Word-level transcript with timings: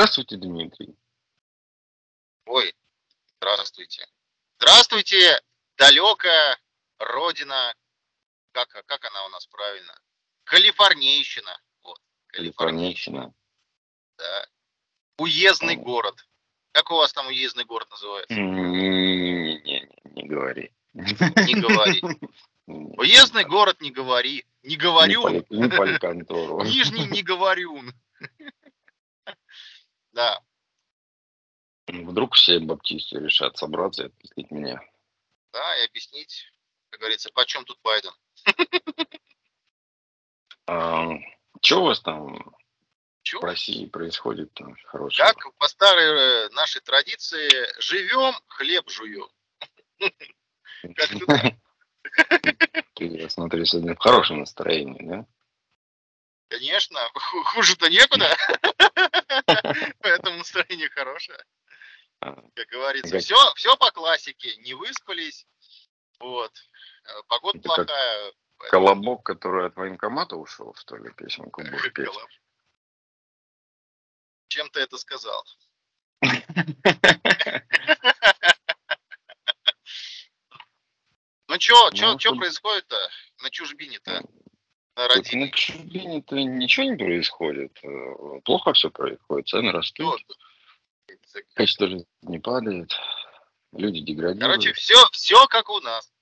Здравствуйте, 0.00 0.36
Дмитрий. 0.36 0.96
Ой, 2.46 2.74
здравствуйте. 3.36 4.06
Здравствуйте, 4.58 5.40
далекая 5.76 6.58
родина. 6.98 7.74
Как, 8.52 8.68
как 8.86 9.04
она 9.04 9.26
у 9.26 9.28
нас 9.28 9.46
правильно? 9.46 9.94
Калифорнийщина. 10.44 11.60
Вот, 11.82 11.98
Калифорнийщина. 12.28 13.32
Да. 14.18 14.46
Уездный 15.18 15.76
О. 15.76 15.80
город. 15.80 16.26
Как 16.72 16.90
у 16.90 16.96
вас 16.96 17.12
там 17.12 17.26
уездный 17.28 17.64
город 17.64 17.88
называется? 17.90 18.34
Не-не-не, 18.34 19.88
не 20.04 20.28
говори. 20.28 20.72
Не 20.94 21.60
говори. 21.60 22.02
Уездный 22.66 23.44
город 23.44 23.80
не 23.80 23.90
говори. 23.90 24.44
Не 24.62 24.76
говорю. 24.76 25.28
Не 25.28 25.68
поликонтору. 25.68 26.62
Нижний 26.62 27.06
не 27.06 27.22
говорю. 27.22 27.82
Да. 30.12 30.40
Вдруг 31.86 32.34
все 32.34 32.60
баптисты 32.60 33.18
решат 33.18 33.56
собраться 33.56 34.04
и 34.04 34.06
отпустить 34.06 34.50
меня. 34.50 34.80
Да, 35.52 35.76
и 35.78 35.86
объяснить, 35.86 36.52
как 36.90 37.00
говорится, 37.00 37.30
почем 37.32 37.64
тут 37.64 37.80
Байден. 37.82 38.12
Что 41.62 41.82
у 41.82 41.84
вас 41.84 42.00
там 42.00 42.54
Чё? 43.22 43.40
в 43.40 43.44
России 43.44 43.86
происходит 43.86 44.52
там 44.54 44.76
хорошего? 44.84 45.26
Как 45.26 45.54
по 45.56 45.68
старой 45.68 46.46
э, 46.46 46.48
нашей 46.50 46.80
традиции, 46.80 47.48
живем, 47.80 48.34
хлеб 48.48 48.88
жуем. 48.88 49.28
Ты, 52.94 53.04
я 53.06 53.28
смотрю, 53.28 53.64
сегодня 53.64 53.94
в 53.94 53.98
хорошем 53.98 54.40
настроении, 54.40 55.06
да? 55.06 55.26
Конечно, 56.48 56.98
ху- 57.14 57.44
хуже-то 57.44 57.88
некуда. 57.88 58.36
Поэтому 60.00 60.38
настроение 60.38 60.88
хорошее. 60.90 61.38
А, 62.20 62.34
Как 62.54 62.66
говорится, 62.68 63.18
все, 63.18 63.36
все 63.54 63.76
по 63.76 63.90
классике. 63.92 64.56
Не 64.56 64.74
выспались. 64.74 65.46
Вот. 66.18 66.52
Э, 67.04 67.22
Погода 67.28 67.58
Это 67.58 67.68
плохая. 67.68 68.32
Колобок, 68.70 69.24
который 69.24 69.66
от 69.66 69.76
военкомата 69.76 70.36
ушел, 70.36 70.74
что 70.74 70.96
ли, 70.96 71.10
песенку 71.12 71.62
будешь 71.62 71.92
петь? 71.94 72.08
Чем 74.48 74.68
ты 74.70 74.80
это 74.80 74.98
сказал? 74.98 75.44
Ну 81.48 81.58
чё, 81.58 81.90
чё, 81.90 82.16
Ну, 82.32 82.38
происходит-то 82.38 82.96
на 83.42 83.50
чужбине-то? 83.50 84.22
На 84.96 85.22
чужбине-то 85.22 86.36
ничего 86.36 86.90
не 86.90 86.96
происходит. 86.96 87.78
Э, 87.82 88.40
Плохо 88.44 88.72
все 88.72 88.90
происходит, 88.90 89.48
цены 89.48 89.72
растут, 89.72 90.20
качество 91.54 91.88
жизни 91.88 92.06
не 92.22 92.38
падает, 92.38 92.92
люди 93.72 94.00
деградируют. 94.00 94.40
Короче, 94.40 94.72
все, 94.74 95.08
все 95.12 95.46
как 95.46 95.70
у 95.70 95.80
нас. 95.80 96.12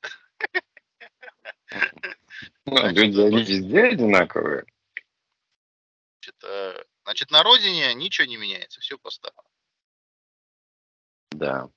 Ну, 2.65 2.89
люди, 2.91 3.21
они 3.21 3.43
везде 3.43 3.85
одинаковые. 3.85 4.65
Значит, 6.21 6.45
э, 6.45 6.85
значит, 7.05 7.31
на 7.31 7.43
родине 7.43 7.95
ничего 7.95 8.27
не 8.27 8.37
меняется, 8.37 8.81
все 8.81 8.99
по-старому. 8.99 9.49
Да. 11.31 11.69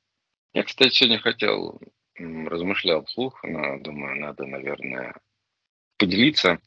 Я, 0.53 0.63
кстати, 0.63 0.93
сегодня 0.93 1.19
хотел, 1.19 1.79
размышлял 2.15 3.05
вслух, 3.05 3.43
но 3.43 3.79
думаю, 3.79 4.19
надо, 4.19 4.45
наверное, 4.45 5.15
поделиться 5.97 6.59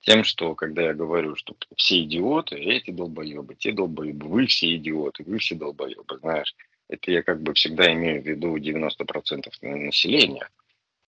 тем, 0.00 0.24
что 0.24 0.54
когда 0.54 0.82
я 0.82 0.94
говорю, 0.94 1.36
что 1.36 1.56
все 1.76 2.02
идиоты, 2.02 2.56
эти 2.56 2.90
долбоебы, 2.90 3.54
те 3.54 3.72
долбоебы, 3.72 4.28
вы 4.28 4.46
все 4.46 4.76
идиоты, 4.76 5.24
вы 5.24 5.38
все 5.38 5.54
долбоебы, 5.54 6.18
знаешь, 6.18 6.54
это 6.88 7.10
я 7.10 7.22
как 7.22 7.40
бы 7.42 7.54
всегда 7.54 7.92
имею 7.92 8.22
в 8.22 8.26
виду 8.26 8.56
90% 8.56 9.48
населения. 9.62 10.48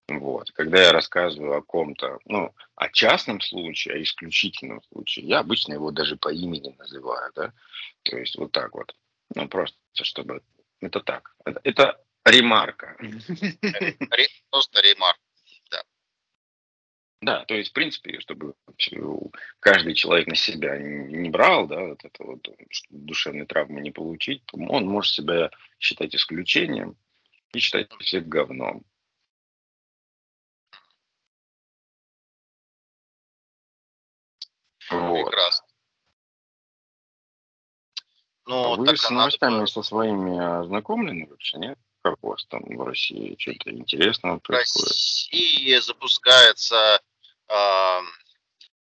Вот. 0.09 0.51
Когда 0.53 0.83
я 0.83 0.93
рассказываю 0.93 1.57
о 1.57 1.63
ком-то, 1.63 2.19
ну, 2.27 2.55
о 2.75 2.89
частном 2.91 3.41
случае, 3.41 3.95
о 3.95 4.03
исключительном 4.03 4.83
случае, 4.85 5.27
я 5.27 5.41
обычно 5.41 5.75
его 5.75 5.91
даже 5.91 6.17
по 6.17 6.33
имени 6.33 6.75
называю, 6.79 7.33
да, 7.35 7.53
то 8.03 8.19
есть 8.19 8.37
вот 8.37 8.53
так 8.53 8.75
вот, 8.75 8.95
ну, 9.35 9.49
просто 9.49 9.77
чтобы, 9.95 10.43
это 10.81 11.01
так, 11.01 11.35
это, 11.45 11.61
это 11.65 12.05
ремарка. 12.25 12.97
Ре- 12.99 14.29
Просто 14.51 14.81
ремарк. 14.81 15.19
Да, 17.23 17.45
то 17.45 17.55
есть, 17.55 17.71
в 17.71 17.73
принципе, 17.73 18.19
чтобы 18.19 18.55
каждый 19.61 19.95
человек 19.95 20.27
на 20.27 20.35
себя 20.35 20.77
не 20.77 21.31
брал, 21.31 21.69
да, 21.69 21.81
вот 21.81 22.05
это 22.05 22.25
вот, 22.25 22.49
душевной 22.91 23.47
травмы 23.47 23.81
не 23.81 23.93
получить, 23.93 24.43
он 24.53 24.89
может 24.89 25.15
себя 25.15 25.51
считать 25.79 26.17
исключением 26.17 26.97
и 27.55 27.61
считать 27.61 27.93
всех 28.01 28.27
говном. 28.27 28.83
Вот. 35.01 35.25
Прекрасно. 35.27 35.67
А 38.45 38.49
Ну, 38.49 38.77
Вы 38.77 38.87
так 38.87 38.97
с 38.99 39.05
а 39.05 39.11
надо 39.11 39.19
новостями 39.21 39.57
было. 39.59 39.67
со 39.67 39.83
своими 39.83 40.61
ознакомлены 40.61 41.27
вообще, 41.29 41.59
нет? 41.59 41.79
Как 42.03 42.17
у 42.23 42.29
вас 42.31 42.45
там 42.47 42.63
в 42.65 42.83
России 42.83 43.37
что-то 43.39 43.71
интересного 43.71 44.39
В 44.39 44.43
происходит? 44.43 44.89
России 44.89 45.77
запускается, 45.77 47.01
ам, 47.47 48.07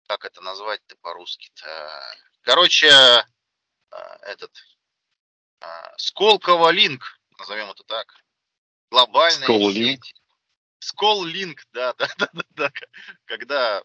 как 0.07 0.23
это 0.23 0.39
назвать-то 0.41 0.95
по-русски-то? 1.01 2.01
Короче, 2.43 2.89
а, 2.89 3.25
этот 4.21 4.51
а, 5.59 5.93
Сколково 5.97 6.69
Линк, 6.69 7.19
назовем 7.37 7.69
это 7.69 7.83
так. 7.83 8.13
Глобальная 8.89 9.43
Сколлинк? 9.43 10.05
сеть. 10.05 10.15
Сколлинк, 10.79 11.63
да, 11.73 11.93
да, 11.97 12.07
да, 12.17 12.29
да, 12.33 12.43
да. 12.51 12.71
Когда, 13.25 13.83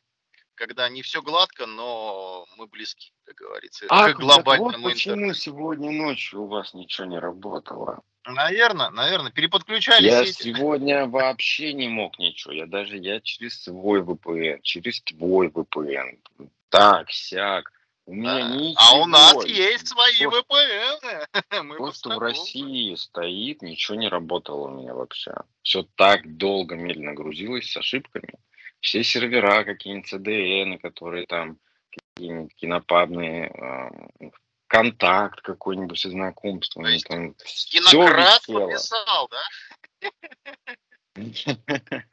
когда 0.59 0.89
не 0.89 1.03
все 1.03 1.23
гладко, 1.23 1.67
но 1.67 2.47
мы 2.57 2.67
близки, 2.67 3.13
как 3.25 3.37
говорится, 3.37 3.87
А, 3.89 4.13
к 4.13 4.19
глобальному 4.19 4.79
вот 4.83 4.93
почему 4.93 5.15
интернету. 5.15 5.39
сегодня 5.39 5.91
ночью 5.93 6.43
у 6.43 6.47
вас 6.49 6.75
ничего 6.75 7.07
не 7.07 7.19
работало? 7.19 8.03
Наверное, 8.27 8.91
наверное, 8.91 9.31
переподключали 9.33 10.05
Я 10.07 10.27
сети. 10.27 10.53
сегодня 10.55 11.07
вообще 11.07 11.73
не 11.73 11.89
мог 11.89 12.19
ничего. 12.19 12.53
Я 12.53 12.67
даже 12.67 12.99
я 12.99 13.21
через 13.21 13.63
свой 13.63 14.03
VPN, 14.03 14.61
через 14.63 15.01
твой 15.03 15.49
VPN. 15.49 16.19
Так, 16.69 17.11
сяк. 17.11 17.73
У 18.05 18.15
меня 18.15 18.35
Да. 18.39 18.57
ничего. 18.57 18.77
А 18.79 18.95
у 19.03 19.07
нас 19.07 19.45
есть 19.47 19.89
свои 19.89 20.27
Просто- 20.27 20.41
VPN. 20.41 21.27
Мы 21.65 21.77
Просто 21.77 22.09
в. 22.11 22.19
России 22.19 22.95
стоит, 22.97 23.63
ничего 23.63 23.97
не 23.97 24.09
работало 24.09 24.69
у 24.69 24.71
меня 24.71 24.95
вообще. 24.95 25.33
Все 25.63 25.87
так 25.95 26.37
долго, 26.37 26.75
медленно 26.75 27.15
грузилось 27.15 27.71
с 27.71 27.77
ошибками. 27.77 28.35
Все 28.81 29.03
сервера, 29.03 29.65
какие-нибудь 29.65 30.13
CDN, 30.13 30.79
которые 30.79 31.27
там, 31.27 31.59
какие-нибудь 31.91 32.55
кинопабные, 32.55 33.49
э, 33.49 34.31
контакт 34.69 35.41
какой-нибудь 35.41 36.01
там 37.09 37.35
всё 37.45 37.81
Кинократ 37.81 38.47
подписал, 38.47 39.31
да? 39.31 40.11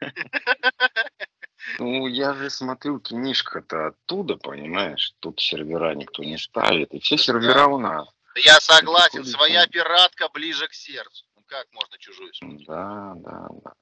Ну, 1.78 2.06
я 2.06 2.32
же 2.34 2.48
смотрю, 2.48 3.00
книжка-то 3.00 3.88
оттуда, 3.88 4.36
понимаешь? 4.36 5.14
Тут 5.18 5.40
сервера 5.40 5.94
никто 5.94 6.22
не 6.22 6.38
ставит. 6.38 6.92
И 6.94 7.00
все 7.00 7.16
сервера 7.16 7.66
у 7.66 7.78
нас. 7.78 8.08
Я 8.36 8.60
согласен, 8.60 9.24
своя 9.24 9.66
пиратка 9.66 10.28
ближе 10.28 10.68
к 10.68 10.74
сердцу. 10.74 11.24
Ну 11.34 11.42
как 11.46 11.66
можно 11.72 11.98
чужую 11.98 12.32
смотреть? 12.34 12.66
Да, 12.66 13.14
да, 13.16 13.48
да. 13.64 13.72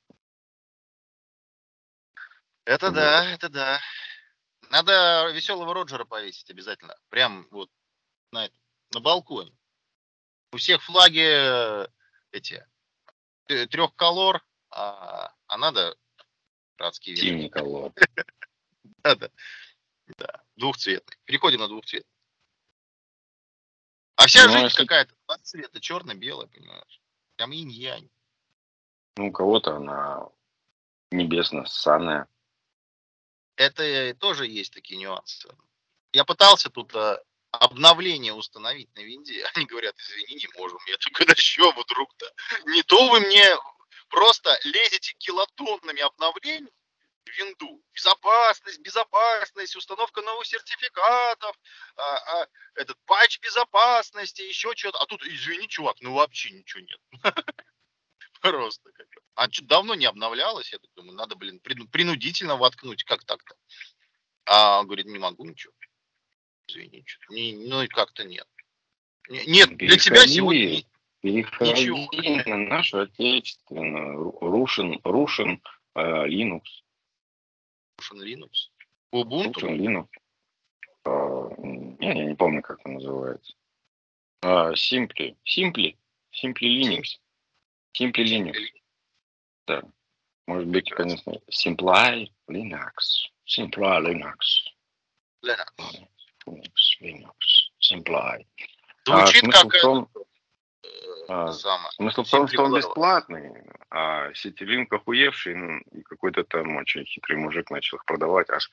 Это 2.65 2.87
Вот. 2.87 2.95
да, 2.95 3.31
это 3.31 3.49
да. 3.49 3.81
Надо 4.71 5.31
веселого 5.33 5.75
Роджера 5.75 6.05
повесить 6.05 6.51
обязательно. 6.51 6.97
Прям 7.11 7.47
вот 7.51 7.71
на, 8.33 8.49
на 8.93 9.01
балконе. 9.01 9.53
У 10.53 10.57
всех 10.57 10.83
флаги 10.83 11.25
э, 11.25 11.87
эти 12.33 12.67
трех 13.47 13.95
колор, 13.95 14.45
а, 14.71 15.35
а 15.47 15.59
надо 15.59 15.97
братские. 16.79 17.17
Синий 17.17 17.49
колор. 17.49 17.93
Да, 19.03 19.15
да. 19.17 19.31
Да, 20.19 20.43
двухцветный. 20.57 21.17
Переходим 21.25 21.61
на 21.61 21.69
двухцветный. 21.69 22.11
А 24.17 24.27
вся 24.27 24.47
Ну, 24.47 24.55
а 24.55 24.59
жизнь 24.61 24.77
какая-то 24.77 25.15
два 25.27 25.39
цвета, 25.39 25.81
черно-белое, 25.81 26.47
понимаешь? 26.47 27.03
Прям 27.37 27.53
инь-янь. 27.53 28.09
Ну, 29.17 29.29
у 29.29 29.33
кого-то 29.33 29.77
она 29.77 30.29
небесно-ссаная. 31.11 32.29
Это 33.57 34.15
тоже 34.15 34.47
есть 34.47 34.73
такие 34.73 34.99
нюансы. 34.99 35.49
Я 36.13 36.25
пытался 36.25 36.71
тут 36.71 36.95
а, 36.95 37.23
обновление 37.51 38.33
установить 38.33 38.95
на 38.95 39.01
винде. 39.01 39.45
Они 39.55 39.67
говорят, 39.67 39.97
извини, 39.99 40.37
не 40.37 40.49
можем. 40.59 40.79
Я 40.87 40.97
такой, 40.99 41.27
да 41.27 41.35
что 41.35 41.73
вдруг-то? 41.73 42.33
Не 42.67 42.83
то 42.83 43.09
вы 43.09 43.21
мне 43.21 43.57
просто 44.09 44.59
лезете 44.65 45.15
килотоннами 45.19 46.01
обновлений 46.01 46.73
в 47.25 47.39
винду. 47.39 47.83
Безопасность, 47.93 48.81
безопасность, 48.81 49.77
установка 49.77 50.21
новых 50.23 50.47
сертификатов, 50.47 51.59
а, 51.97 52.17
а, 52.17 52.49
этот 52.75 52.99
патч 53.07 53.41
безопасности, 53.41 54.43
еще 54.43 54.75
что-то. 54.77 54.99
А 54.99 55.07
тут, 55.07 55.25
извини, 55.25 55.69
чувак, 55.69 55.97
ну 56.01 56.15
вообще 56.15 56.51
ничего 56.51 56.83
нет. 56.83 57.01
Просто 58.41 58.93
как 58.93 59.07
А 59.35 59.51
что, 59.51 59.65
давно 59.65 59.95
не 59.95 60.07
обновлялось? 60.07 60.73
Я 60.73 60.79
думаю, 60.97 61.17
надо, 61.17 61.37
блин, 61.37 61.61
принудительно 61.61 62.57
воткнуть, 62.57 63.05
как 63.05 63.25
так-то? 63.25 63.57
А 64.47 64.81
он 64.81 64.87
говорит, 64.87 65.07
не 65.07 65.19
могу 65.19 65.45
ничего. 65.45 65.73
Извини, 66.69 67.03
что 67.07 67.35
не, 67.35 67.55
ну 67.55 67.83
и 67.83 67.89
как-то 67.89 68.25
нет. 68.25 68.47
Нет, 69.29 69.77
для 69.77 69.97
тебя 69.97 70.27
сегодня 70.27 70.83
Переходи 71.21 71.71
ничего. 71.71 72.51
на 72.51 72.59
нашу 72.59 73.01
отечественную 73.01 74.31
Russian, 74.43 75.01
Russian 75.03 75.59
uh, 75.97 76.27
Linux. 76.27 76.63
Russian 77.99 78.21
Linux? 78.21 78.71
Ubuntu? 79.11 79.61
Russian 79.61 79.77
Linux. 79.79 80.09
Uh, 81.07 81.97
я, 82.01 82.13
я 82.13 82.25
не 82.27 82.35
помню, 82.35 82.61
как 82.61 82.81
это 82.81 82.91
называется. 82.91 83.55
Uh, 84.43 84.75
Simply. 84.75 85.35
Simply. 85.47 85.97
Simply 86.31 86.69
Linux. 86.69 87.19
Simply 87.99 88.25
Linux. 88.25 88.59
Да. 89.67 89.83
Может 90.47 90.69
быть, 90.69 90.91
конечно, 90.91 91.33
Simply 91.51 92.29
Linux. 92.49 93.31
Simply 93.47 94.01
Linux. 94.01 94.37
Linux. 95.43 96.07
Linux, 96.47 97.01
Linux, 97.01 97.71
Simply. 97.81 98.47
Звучит 99.07 99.45
а, 99.45 99.63
как 99.63 99.81
том, 99.81 100.09
э, 100.15 100.89
а, 101.29 101.53
самое. 101.53 101.91
Смысл 101.93 102.23
в 102.23 102.31
том, 102.31 102.49
что 102.49 102.65
он 102.65 102.77
бесплатный, 102.77 103.53
а 103.91 104.33
Ситилинк 104.35 104.93
охуевший, 104.93 105.55
ну, 105.55 105.79
и 105.93 106.03
какой-то 106.03 106.45
там 106.45 106.77
очень 106.77 107.05
хитрый 107.05 107.39
мужик 107.39 107.71
начал 107.71 107.99
их 107.99 108.05
продавать 108.05 108.51
аж 108.51 108.71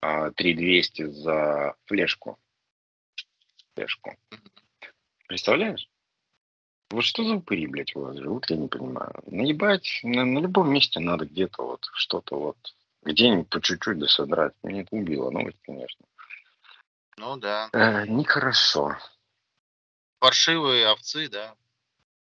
а, 0.00 0.30
3200 0.30 1.02
за 1.04 1.74
флешку. 1.86 2.38
Флешку. 3.74 4.16
Представляешь? 5.26 5.88
Вот 6.90 7.04
что 7.04 7.24
за 7.24 7.34
упыри, 7.34 7.66
блядь, 7.66 7.96
у 7.96 8.00
вас 8.00 8.16
живут, 8.16 8.48
я 8.48 8.56
не 8.56 8.68
понимаю. 8.68 9.12
Наебать 9.26 10.00
на, 10.04 10.24
на 10.24 10.38
любом 10.38 10.72
месте 10.72 11.00
надо 11.00 11.26
где-то 11.26 11.62
вот 11.62 11.88
что-то 11.94 12.38
вот, 12.38 12.56
где-нибудь 13.02 13.48
по 13.48 13.60
чуть-чуть 13.60 13.98
досодрать. 13.98 14.54
Мне 14.62 14.82
это 14.82 14.94
убило 14.94 15.30
новость, 15.30 15.58
конечно. 15.62 16.04
Ну 17.16 17.36
да. 17.38 17.68
Э, 17.72 18.06
нехорошо. 18.06 18.96
Паршивые 20.20 20.88
овцы, 20.88 21.28
да. 21.28 21.54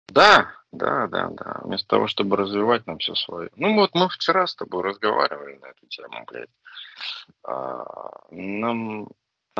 Да, 0.08 0.50
да, 0.72 1.06
да, 1.08 1.28
да. 1.28 1.60
Вместо 1.64 1.86
того, 1.86 2.06
чтобы 2.06 2.36
развивать 2.36 2.86
нам 2.86 2.98
все 2.98 3.14
свое. 3.14 3.50
Ну 3.56 3.74
вот 3.74 3.94
мы 3.94 4.08
вчера 4.08 4.46
с 4.46 4.54
тобой 4.54 4.82
разговаривали 4.82 5.56
на 5.56 5.66
эту 5.66 5.86
тему, 5.86 6.24
блядь. 6.26 6.48
А, 7.44 8.24
нам 8.30 9.08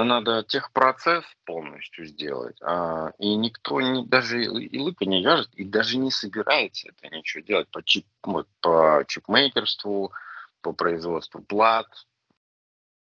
надо 0.05 0.43
техпроцесс 0.43 1.25
полностью 1.45 2.06
сделать, 2.06 2.56
а, 2.62 3.12
и 3.19 3.35
никто 3.35 3.81
не, 3.81 4.05
даже 4.05 4.45
и 4.45 4.79
лыка 4.79 5.05
не 5.05 5.23
вяжет, 5.23 5.49
и 5.55 5.65
даже 5.65 5.97
не 5.97 6.11
собирается 6.11 6.89
это 6.89 7.15
ничего 7.15 7.43
делать 7.43 7.69
по, 7.69 7.83
чип, 7.83 8.06
вот, 8.23 8.49
по 8.61 9.05
чипмейкерству, 9.06 10.12
по 10.61 10.73
производству 10.73 11.43
плат, 11.43 11.87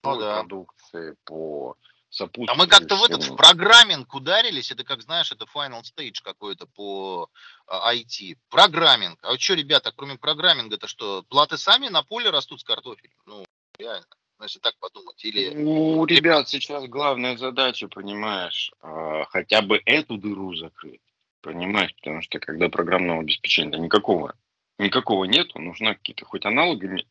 ну, 0.04 0.12
по 0.12 0.16
да. 0.18 0.40
продукции, 0.40 1.16
по 1.24 1.76
а 2.20 2.54
мы 2.54 2.66
как-то 2.66 2.96
в 2.96 3.04
этот 3.04 3.22
в 3.24 3.36
программинг 3.36 4.14
ударились, 4.14 4.70
это 4.70 4.82
как 4.82 5.02
знаешь, 5.02 5.30
это 5.30 5.44
final 5.44 5.82
stage 5.82 6.22
какой-то 6.24 6.66
по 6.66 7.28
IT. 7.68 8.32
А, 8.32 8.36
программинг. 8.48 9.18
А 9.22 9.32
вот 9.32 9.40
что, 9.40 9.54
ребята, 9.54 9.92
кроме 9.94 10.16
программинга, 10.16 10.76
это 10.76 10.88
что, 10.88 11.22
платы 11.24 11.58
сами 11.58 11.88
на 11.88 12.02
поле 12.02 12.30
растут 12.30 12.60
с 12.60 12.64
картофелем? 12.64 13.12
Ну, 13.26 13.44
реально, 13.78 14.06
ну, 14.38 14.44
если 14.44 14.58
так 14.60 14.76
подумать. 14.78 15.24
Или... 15.24 15.50
Ну, 15.50 16.04
ребят, 16.06 16.48
сейчас 16.48 16.86
главная 16.86 17.36
задача, 17.36 17.88
понимаешь, 17.88 18.72
а, 18.80 19.24
хотя 19.26 19.62
бы 19.62 19.80
эту 19.84 20.16
дыру 20.16 20.54
закрыть. 20.54 21.02
Понимаешь, 21.40 21.94
потому 21.96 22.22
что 22.22 22.38
когда 22.38 22.68
программного 22.68 23.20
обеспечения 23.20 23.78
никакого, 23.78 24.34
никакого 24.78 25.24
нету, 25.24 25.58
нужно 25.60 25.94
какие-то 25.94 26.24
хоть 26.24 26.44
аналоги 26.44 27.06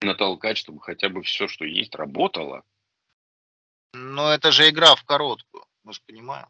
натолкать, 0.00 0.58
чтобы 0.58 0.80
хотя 0.80 1.08
бы 1.08 1.22
все, 1.22 1.48
что 1.48 1.64
есть, 1.64 1.94
работало 1.94 2.64
но 3.94 4.32
это 4.32 4.50
же 4.50 4.68
игра 4.68 4.94
в 4.96 5.04
короткую, 5.04 5.64
мы 5.84 5.92
же 5.92 6.00
понимаем. 6.06 6.48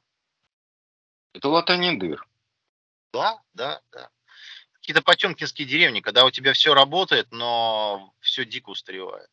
Это 1.34 1.48
латание 1.48 1.96
дыр. 1.98 2.26
Да, 3.12 3.40
да, 3.52 3.80
да. 3.92 4.10
Какие-то 4.72 5.02
потемкинские 5.02 5.68
деревни, 5.68 6.00
когда 6.00 6.24
у 6.24 6.30
тебя 6.30 6.52
все 6.52 6.74
работает, 6.74 7.30
но 7.32 8.14
все 8.20 8.44
дико 8.44 8.70
устаревает. 8.70 9.28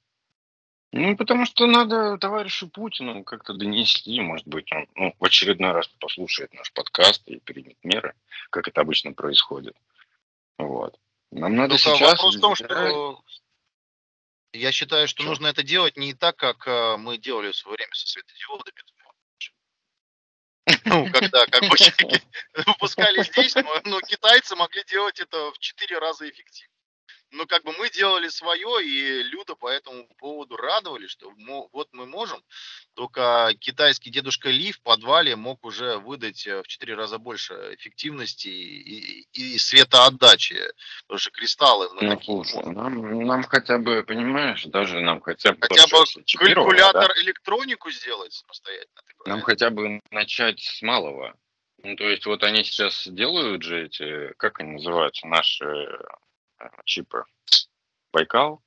Ну, 0.94 1.16
потому 1.16 1.46
что 1.46 1.68
надо 1.68 2.18
товарищу 2.18 2.68
Путину 2.68 3.24
как-то 3.24 3.54
донести, 3.54 4.20
может 4.20 4.46
быть, 4.46 4.70
он 4.74 4.88
ну, 4.96 5.16
в 5.18 5.24
очередной 5.24 5.72
раз 5.72 5.88
послушает 5.88 6.54
наш 6.54 6.72
подкаст 6.74 7.26
и 7.28 7.40
примет 7.40 7.78
меры, 7.84 8.14
как 8.50 8.68
это 8.68 8.82
обычно 8.82 9.14
происходит. 9.14 9.76
Вот. 10.58 11.00
Нам 11.32 11.56
надо 11.56 11.78
Только 11.78 11.98
сейчас... 11.98 12.12
Вопрос 12.12 12.36
в 12.36 12.42
том, 12.42 12.56
что 12.56 13.24
я 14.54 14.74
считаю, 14.74 15.08
что 15.08 15.22
Что? 15.22 15.30
нужно 15.30 15.48
это 15.48 15.64
делать 15.64 15.96
не 15.96 16.14
так, 16.14 16.36
как 16.36 16.68
э, 16.68 16.98
мы 16.98 17.18
делали 17.18 17.52
в 17.52 17.56
свое 17.56 17.78
время 17.78 17.94
со 17.94 18.08
светодиодами. 18.08 18.84
Ну, 20.86 21.12
когда 21.12 21.46
как 21.48 21.62
бы 21.62 21.70
выпускали 22.66 23.24
здесь, 23.24 23.56
но 23.86 24.02
китайцы 24.02 24.56
могли 24.56 24.84
делать 24.86 25.20
это 25.20 25.52
в 25.52 25.60
четыре 25.60 26.00
раза 26.00 26.30
эффективнее 26.30 26.71
но 27.32 27.46
как 27.46 27.64
бы 27.64 27.72
мы 27.78 27.90
делали 27.90 28.28
свое, 28.28 28.86
и 28.86 29.24
Люда 29.24 29.56
по 29.56 29.70
этому 29.70 30.08
поводу 30.18 30.58
радовали, 30.58 31.08
что 31.08 31.32
вот 31.72 31.90
мы 31.94 32.06
можем. 32.06 32.44
Только 32.94 33.54
китайский 33.60 34.10
дедушка 34.10 34.50
Ли 34.50 34.72
в 34.72 34.82
подвале 34.82 35.36
мог 35.36 35.64
уже 35.64 35.98
выдать 35.98 36.46
э, 36.46 36.62
в 36.62 36.68
4 36.68 36.94
раза 36.94 37.18
больше 37.18 37.54
эффективности 37.76 38.50
и, 38.50 39.22
и, 39.32 39.56
и 39.56 39.58
светоотдачи. 39.58 40.60
Потому 41.04 41.20
что 41.20 41.32
кристаллы 41.32 41.90
мы 41.94 42.02
ну, 42.02 42.22
слушай, 42.22 42.64
нам, 42.66 43.26
нам 43.26 43.44
хотя 43.44 43.78
бы, 43.78 44.04
понимаешь, 44.04 44.66
даже 44.66 45.00
нам 45.00 45.22
хотя 45.22 45.54
бы... 45.54 45.60
Хотя 45.62 45.88
бы 45.88 46.06
калькулятор 46.38 47.14
да? 47.16 47.22
электронику 47.22 47.92
сделать 47.92 48.34
самостоятельно. 48.34 49.02
Нам 49.26 49.42
хотя 49.42 49.70
бы 49.70 50.02
начать 50.12 50.60
с 50.60 50.82
малого. 50.82 51.36
Ну, 51.84 51.96
то 51.96 52.04
есть 52.04 52.26
вот 52.26 52.44
они 52.44 52.64
сейчас 52.64 53.08
делают 53.08 53.64
же 53.64 53.86
эти, 53.86 54.34
как 54.38 54.60
они 54.60 54.74
называются, 54.74 55.28
наши 55.28 55.66
чипы. 56.86 57.24
Байкал? 58.12 58.62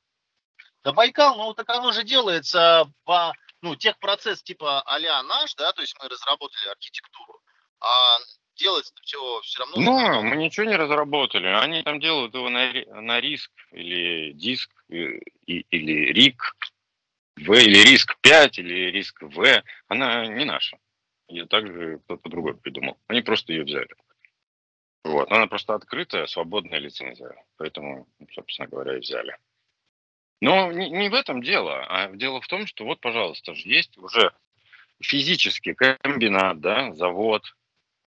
Да 0.82 0.92
Байкал, 0.92 1.36
ну 1.36 1.54
так 1.54 1.68
оно 1.70 1.92
же 1.92 2.04
делается 2.04 2.90
по, 3.04 3.32
ну, 3.62 3.74
техпроцесс 3.76 4.42
типа 4.42 4.82
а 4.82 5.22
наш, 5.22 5.54
да, 5.54 5.72
то 5.72 5.82
есть 5.82 5.96
мы 6.00 6.08
разработали 6.08 6.68
архитектуру, 6.68 7.40
а 7.80 8.18
делается 8.56 8.92
все 9.02 9.40
все 9.42 9.60
равно... 9.60 9.76
Ну, 9.76 10.22
мы 10.22 10.36
ничего 10.36 10.66
не 10.66 10.76
разработали, 10.76 11.46
они 11.46 11.82
там 11.82 12.00
делают 12.00 12.34
его 12.34 12.50
на, 12.50 12.72
на 13.00 13.20
риск 13.20 13.50
или 13.72 14.32
диск, 14.32 14.70
и, 14.88 15.20
или 15.46 16.12
рик, 16.12 16.56
В, 17.36 17.52
или 17.52 17.78
риск 17.78 18.16
5, 18.20 18.58
или 18.58 18.90
риск 18.90 19.22
В, 19.22 19.62
она 19.88 20.26
не 20.26 20.44
наша. 20.44 20.78
Ее 21.28 21.46
также 21.46 22.00
кто-то 22.04 22.28
другой 22.28 22.56
придумал. 22.56 22.98
Они 23.08 23.22
просто 23.22 23.52
ее 23.52 23.64
взяли. 23.64 23.88
Вот. 25.04 25.30
Она 25.30 25.46
просто 25.46 25.74
открытая, 25.74 26.26
свободная 26.26 26.78
лицензия. 26.78 27.34
Поэтому, 27.58 28.08
собственно 28.32 28.68
говоря, 28.68 28.96
и 28.96 29.00
взяли. 29.00 29.36
Но 30.40 30.72
не, 30.72 30.90
не 30.90 31.08
в 31.08 31.14
этом 31.14 31.42
дело, 31.42 31.84
а 31.88 32.08
дело 32.08 32.40
в 32.40 32.46
том, 32.48 32.66
что 32.66 32.84
вот, 32.84 33.00
пожалуйста, 33.00 33.52
есть 33.52 33.96
уже 33.98 34.32
физический 35.00 35.74
комбинат, 35.74 36.60
да, 36.60 36.92
завод, 36.92 37.44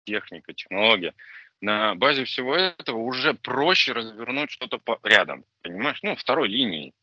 техника, 0.06 0.54
технология. 0.54 1.14
На 1.60 1.96
базе 1.96 2.24
всего 2.24 2.56
этого 2.56 2.98
уже 2.98 3.34
проще 3.34 3.92
развернуть 3.92 4.52
что-то 4.52 4.80
рядом, 5.04 5.44
понимаешь? 5.62 6.00
Ну, 6.04 6.16
второй 6.16 6.48
линии 6.48 6.94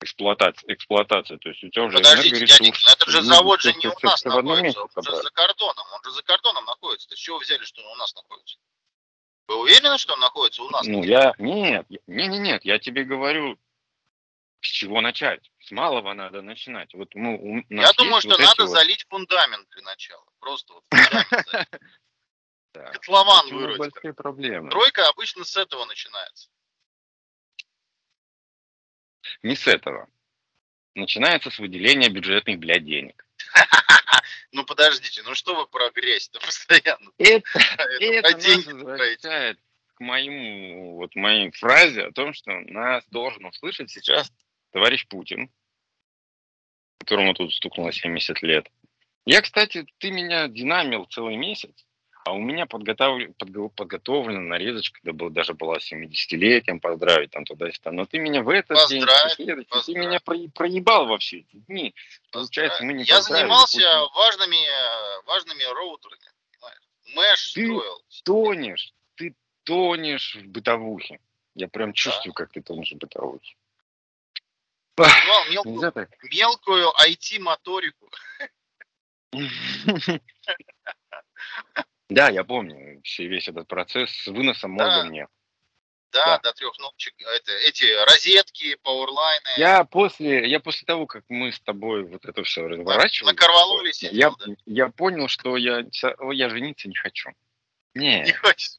эксплуатации, 0.00 0.72
эксплуатации. 0.72 1.36
То 1.36 1.50
есть 1.50 1.62
у 1.62 1.68
тебя 1.68 1.84
уже 1.84 1.98
Подождите. 1.98 2.46
Дядя, 2.46 2.72
это 2.92 3.10
же 3.10 3.22
завод 3.22 3.60
же 3.60 3.72
не 3.74 3.86
у 3.86 3.94
нас 4.02 4.24
находится, 4.24 4.80
он 4.94 5.04
же 5.04 5.16
за 5.16 5.30
кордоном. 5.30 5.86
Он 5.92 6.04
же 6.04 6.10
за 6.12 6.22
кордоном 6.22 6.64
находится. 6.64 7.08
То 7.08 7.16
с 7.16 7.18
чего 7.18 7.38
взяли, 7.38 7.62
что 7.64 7.82
он 7.82 7.92
у 7.92 7.96
нас 7.96 8.14
находится? 8.14 8.58
Вы 9.50 9.62
уверены, 9.62 9.98
что 9.98 10.12
он 10.12 10.20
находится 10.20 10.62
у 10.62 10.70
нас? 10.70 10.86
Ну, 10.86 11.02
я... 11.02 11.34
Нет, 11.38 11.84
не, 12.06 12.28
не, 12.28 12.38
нет, 12.38 12.64
я 12.64 12.78
тебе 12.78 13.02
говорю, 13.02 13.58
с 14.60 14.68
чего 14.68 15.00
начать. 15.00 15.50
С 15.58 15.72
малого 15.72 16.14
надо 16.14 16.40
начинать. 16.40 16.94
Вот 16.94 17.12
мы, 17.16 17.36
у 17.36 17.56
я 17.68 17.92
думаю, 17.94 18.20
что 18.20 18.30
вот 18.30 18.38
надо 18.38 18.62
вот... 18.62 18.70
залить 18.70 19.04
фундамент 19.08 19.68
для 19.70 19.82
начала. 19.82 20.24
Просто 20.38 20.74
вот 20.74 20.84
Котлован 22.72 23.48
вырыть. 23.50 23.78
большие 23.78 24.14
проблемы. 24.14 24.70
Тройка 24.70 25.08
обычно 25.08 25.42
с 25.44 25.56
этого 25.56 25.84
начинается. 25.84 26.48
Не 29.42 29.56
с 29.56 29.66
этого. 29.66 30.06
начинается 30.94 31.50
с 31.50 31.58
выделения 31.58 32.08
бюджетных, 32.08 32.60
блядь, 32.60 32.84
денег. 32.84 33.26
Ну 34.52 34.64
подождите, 34.64 35.22
ну 35.22 35.34
что 35.34 35.54
вы 35.54 35.66
про 35.66 35.90
грязь-то 35.90 36.40
постоянно? 36.44 37.10
Это, 37.18 37.48
Это 38.00 38.28
это 38.28 38.48
нас 38.48 38.66
возвращает 38.66 39.58
к 39.94 40.00
моему, 40.00 40.96
вот 40.96 41.14
моей 41.14 41.50
фразе 41.52 42.04
о 42.04 42.12
том, 42.12 42.32
что 42.32 42.52
нас 42.52 43.04
должен 43.10 43.44
услышать 43.44 43.90
сейчас 43.90 44.32
товарищ 44.72 45.06
Путин, 45.06 45.50
которому 46.98 47.34
тут 47.34 47.52
стукнуло 47.52 47.92
70 47.92 48.42
лет. 48.42 48.70
Я, 49.26 49.42
кстати, 49.42 49.86
ты 49.98 50.10
меня 50.10 50.48
динамил 50.48 51.04
целый 51.04 51.36
месяц, 51.36 51.86
а 52.24 52.32
у 52.32 52.38
меня 52.38 52.66
подготовлен, 52.66 53.34
подготовлена 53.34 54.40
нарезочка, 54.40 55.00
да 55.02 55.12
был, 55.12 55.30
даже 55.30 55.54
была 55.54 55.78
70-летием 55.78 56.78
поздравить 56.80 57.30
там 57.30 57.44
туда-сюда. 57.44 57.92
Но 57.92 58.04
ты 58.06 58.18
меня 58.18 58.42
в 58.42 58.48
этот 58.50 58.88
день, 58.88 59.02
в 59.02 59.06
Поздравь, 59.06 59.34
следующий, 59.34 59.64
ты 59.64 59.70
поздравь. 59.70 59.96
меня 60.06 60.20
про- 60.20 60.48
проебал 60.54 61.06
во 61.06 61.18
все 61.18 61.38
эти 61.38 61.56
дни. 61.56 61.94
Получается, 62.30 62.84
мы 62.84 62.92
не 62.92 63.04
Я 63.04 63.22
занимался 63.22 63.78
Путина. 63.78 64.06
важными, 64.14 65.24
важными 65.26 65.62
роутерами. 65.74 66.22
Мэш 67.14 67.52
Ты- 67.54 67.64
строил. 67.64 68.02
тонешь, 68.24 68.92
ты 69.16 69.34
тонешь 69.64 70.36
в 70.36 70.46
бытовухе. 70.46 71.18
Я 71.56 71.66
прям 71.68 71.92
чувствую, 71.92 72.32
как 72.34 72.52
ты 72.52 72.62
тонешь 72.62 72.92
в 72.92 72.96
бытовухе. 72.98 73.56
Мелкую, 75.50 76.08
мелкую 76.30 76.92
IT-моторику. 77.04 78.10
Да, 82.10 82.28
я 82.28 82.42
помню 82.44 83.00
все, 83.04 83.26
весь 83.26 83.46
этот 83.48 83.68
процесс 83.68 84.10
с 84.10 84.26
выносом 84.26 84.72
мозга 84.72 85.02
Да. 85.02 85.04
мне. 85.04 85.28
Да, 86.12 86.24
Да. 86.24 86.38
до 86.50 86.52
трех 86.54 86.74
кнопочек. 86.74 87.14
Это, 87.20 87.52
эти 87.52 87.84
розетки, 88.10 88.74
пауэрлайны. 88.82 89.48
Я 89.56 89.84
после, 89.84 90.48
я 90.50 90.58
после 90.58 90.84
того, 90.86 91.06
как 91.06 91.24
мы 91.28 91.52
с 91.52 91.60
тобой 91.60 92.02
вот 92.04 92.24
это 92.24 92.42
все 92.42 92.66
разворачивали, 92.66 93.30
на 93.30 93.36
Корвалоле 93.36 93.92
сидел, 93.92 94.12
я, 94.12 94.30
да? 94.30 94.52
я 94.66 94.88
понял, 94.88 95.28
что 95.28 95.56
я, 95.56 95.84
я 96.32 96.50
жениться 96.50 96.88
не 96.88 96.96
хочу. 96.96 97.30
Не, 97.94 98.22
Не 98.26 98.32
хочешь? 98.32 98.72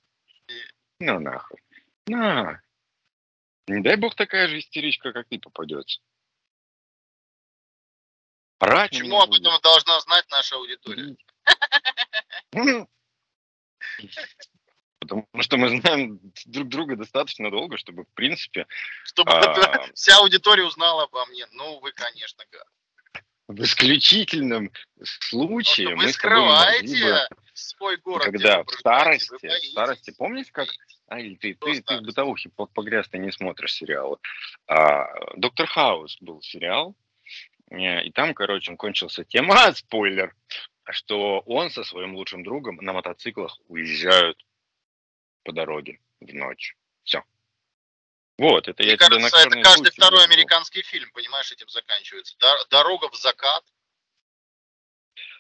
ну 1.00 1.20
нахуй. 1.20 1.62
На. 2.08 2.62
Не 3.68 3.82
дай 3.82 3.96
бог 3.96 4.14
такая 4.16 4.50
же 4.50 4.60
истеричка, 4.60 5.14
как 5.14 5.30
ты, 5.30 5.40
попадется. 5.40 6.02
Орать 8.60 8.92
на 8.92 9.00
Почему 9.00 9.22
об 9.22 9.34
этом 9.34 9.60
должна 9.62 10.00
знать 10.02 10.26
наша 10.30 10.56
аудитория? 10.58 11.16
Потому 15.00 15.28
что 15.40 15.58
мы 15.58 15.70
знаем 15.70 16.20
друг 16.46 16.68
друга 16.70 16.96
достаточно 16.96 17.50
долго, 17.50 17.78
чтобы, 17.78 18.04
в 18.04 18.14
принципе, 18.14 18.68
Чтобы 19.04 19.32
а, 19.32 19.88
вся 19.96 20.18
аудитория 20.18 20.64
узнала 20.64 21.04
обо 21.04 21.26
мне. 21.26 21.48
Ну, 21.54 21.80
вы, 21.80 21.92
конечно, 21.92 22.44
гад. 22.52 22.68
в 23.48 23.62
исключительном 23.64 24.72
случае 25.02 25.88
что 25.88 25.96
вы 25.96 25.96
мы 25.96 26.06
бы, 26.06 26.14
скрываете 26.14 27.28
свой 27.54 27.98
город. 27.98 28.26
когда 28.26 28.64
в 28.64 28.70
старости, 28.72 29.48
в 29.48 29.72
старости, 29.72 30.14
помнишь, 30.16 30.48
как 30.52 30.68
А, 31.08 31.20
или 31.20 31.36
ты, 31.36 31.56
ты, 31.56 31.82
ты 31.82 31.98
в 31.98 32.04
бытовухе 32.04 32.50
по- 32.50 32.68
погряз, 32.68 33.10
ты 33.10 33.18
не 33.18 33.32
смотришь 33.32 33.74
сериалы. 33.74 34.18
А, 34.68 35.08
Доктор 35.36 35.66
Хаус 35.66 36.18
был 36.22 36.42
сериал, 36.44 36.96
э, 37.72 38.04
и 38.04 38.12
там, 38.12 38.36
короче, 38.36 38.72
он 38.72 38.78
кончился 38.78 39.26
тем, 39.26 39.52
а, 39.52 39.74
спойлер, 39.74 40.36
что 40.92 41.40
он 41.42 41.70
со 41.72 41.84
своим 41.84 42.16
лучшим 42.16 42.44
другом 42.44 42.78
на 42.78 42.94
мотоциклах 42.94 43.58
уезжают 43.68 44.44
по 45.44 45.52
дороге 45.52 46.00
в 46.20 46.34
ночь. 46.34 46.76
Все. 47.04 47.24
Вот, 48.38 48.68
это 48.68 48.82
Мне 48.82 48.92
я 48.94 48.98
тебе 48.98 49.08
кажется, 49.08 49.28
это 49.38 49.50
черный 49.50 49.64
каждый 49.64 49.92
второй 49.92 50.20
говорю. 50.20 50.34
американский 50.34 50.82
фильм, 50.82 51.12
понимаешь, 51.12 51.52
этим 51.52 51.68
заканчивается. 51.70 52.36
Дор- 52.40 52.68
Дорога 52.70 53.10
в 53.10 53.16
закат. 53.16 53.64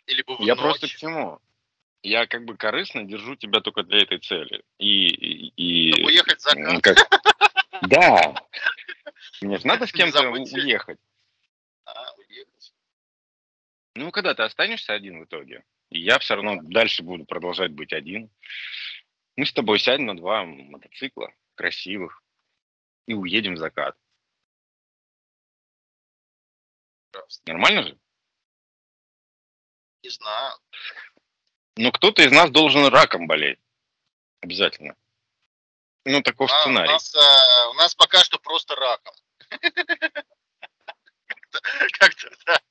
Или 0.08 0.22
бы 0.24 0.36
в 0.36 0.41
Я 0.41 0.55
ночь. 0.55 0.62
просто 0.63 0.88
к 0.88 0.91
чему? 0.91 1.39
Я 2.03 2.25
как 2.27 2.46
бы 2.46 2.58
корыстно 2.58 3.03
держу 3.03 3.36
тебя 3.36 3.62
только 3.62 3.84
для 3.84 4.01
этой 4.03 4.17
цели. 4.20 4.63
И, 4.79 5.08
и, 5.08 5.48
и- 5.55 5.91
Чтобы 5.93 6.08
уехать 6.08 6.39
в 6.39 6.41
закат. 6.41 6.81
как- 6.84 7.08
Да. 7.89 8.36
Мне 9.41 9.58
же 9.58 9.65
надо 9.67 9.88
с 9.88 9.91
кем-то 9.91 10.29
уехать. 10.29 11.00
А, 11.86 12.13
уехать. 12.13 12.20
Ну, 13.95 14.12
когда 14.12 14.33
ты 14.33 14.43
останешься 14.43 14.93
один 14.93 15.19
в 15.19 15.25
итоге, 15.25 15.63
и 15.89 16.00
я 16.00 16.17
все 16.19 16.36
равно 16.36 16.60
дальше 16.62 17.03
буду 17.03 17.25
продолжать 17.25 17.71
быть 17.71 17.91
один, 17.93 18.29
мы 19.36 19.45
с 19.45 19.53
тобой 19.53 19.79
сядем 19.79 20.05
на 20.05 20.15
два 20.15 20.45
мотоцикла 20.45 21.33
красивых 21.55 22.24
и 23.07 23.13
уедем 23.13 23.55
в 23.55 23.57
закат. 23.57 23.98
Нормально 27.45 27.83
же? 27.83 28.00
Не 30.03 30.10
знаю. 30.10 30.57
Но 31.75 31.91
кто-то 31.91 32.21
из 32.21 32.31
нас 32.31 32.50
должен 32.50 32.88
раком 32.88 33.27
болеть. 33.27 33.60
Обязательно. 34.41 34.95
Ну, 36.05 36.21
таков 36.21 36.50
А, 36.51 36.57
у, 36.57 36.62
сценарий. 36.62 36.89
нас, 36.91 37.13
а, 37.15 37.69
у 37.69 37.74
нас 37.74 37.93
пока 37.93 38.24
что 38.24 38.39
просто 38.39 38.75
раком. 38.75 39.13
Как-то, 42.00 42.31
да. 42.45 42.62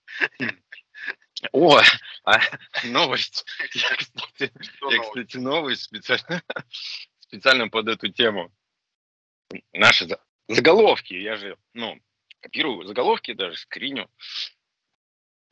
О, 1.52 1.80
а, 2.24 2.38
новость. 2.84 3.44
Я, 3.74 3.96
кстати, 3.96 4.52
Что 4.60 4.90
Я, 4.90 5.00
кстати, 5.00 5.36
новость 5.36 5.82
специально, 5.82 6.42
специально 7.20 7.68
под 7.68 7.88
эту 7.88 8.08
тему. 8.08 8.52
Наши 9.72 10.06
за- 10.06 10.22
заголовки, 10.48 11.14
я 11.14 11.36
же, 11.36 11.56
ну, 11.72 11.98
копирую 12.40 12.86
заголовки, 12.86 13.32
даже 13.32 13.56
скриню. 13.56 14.10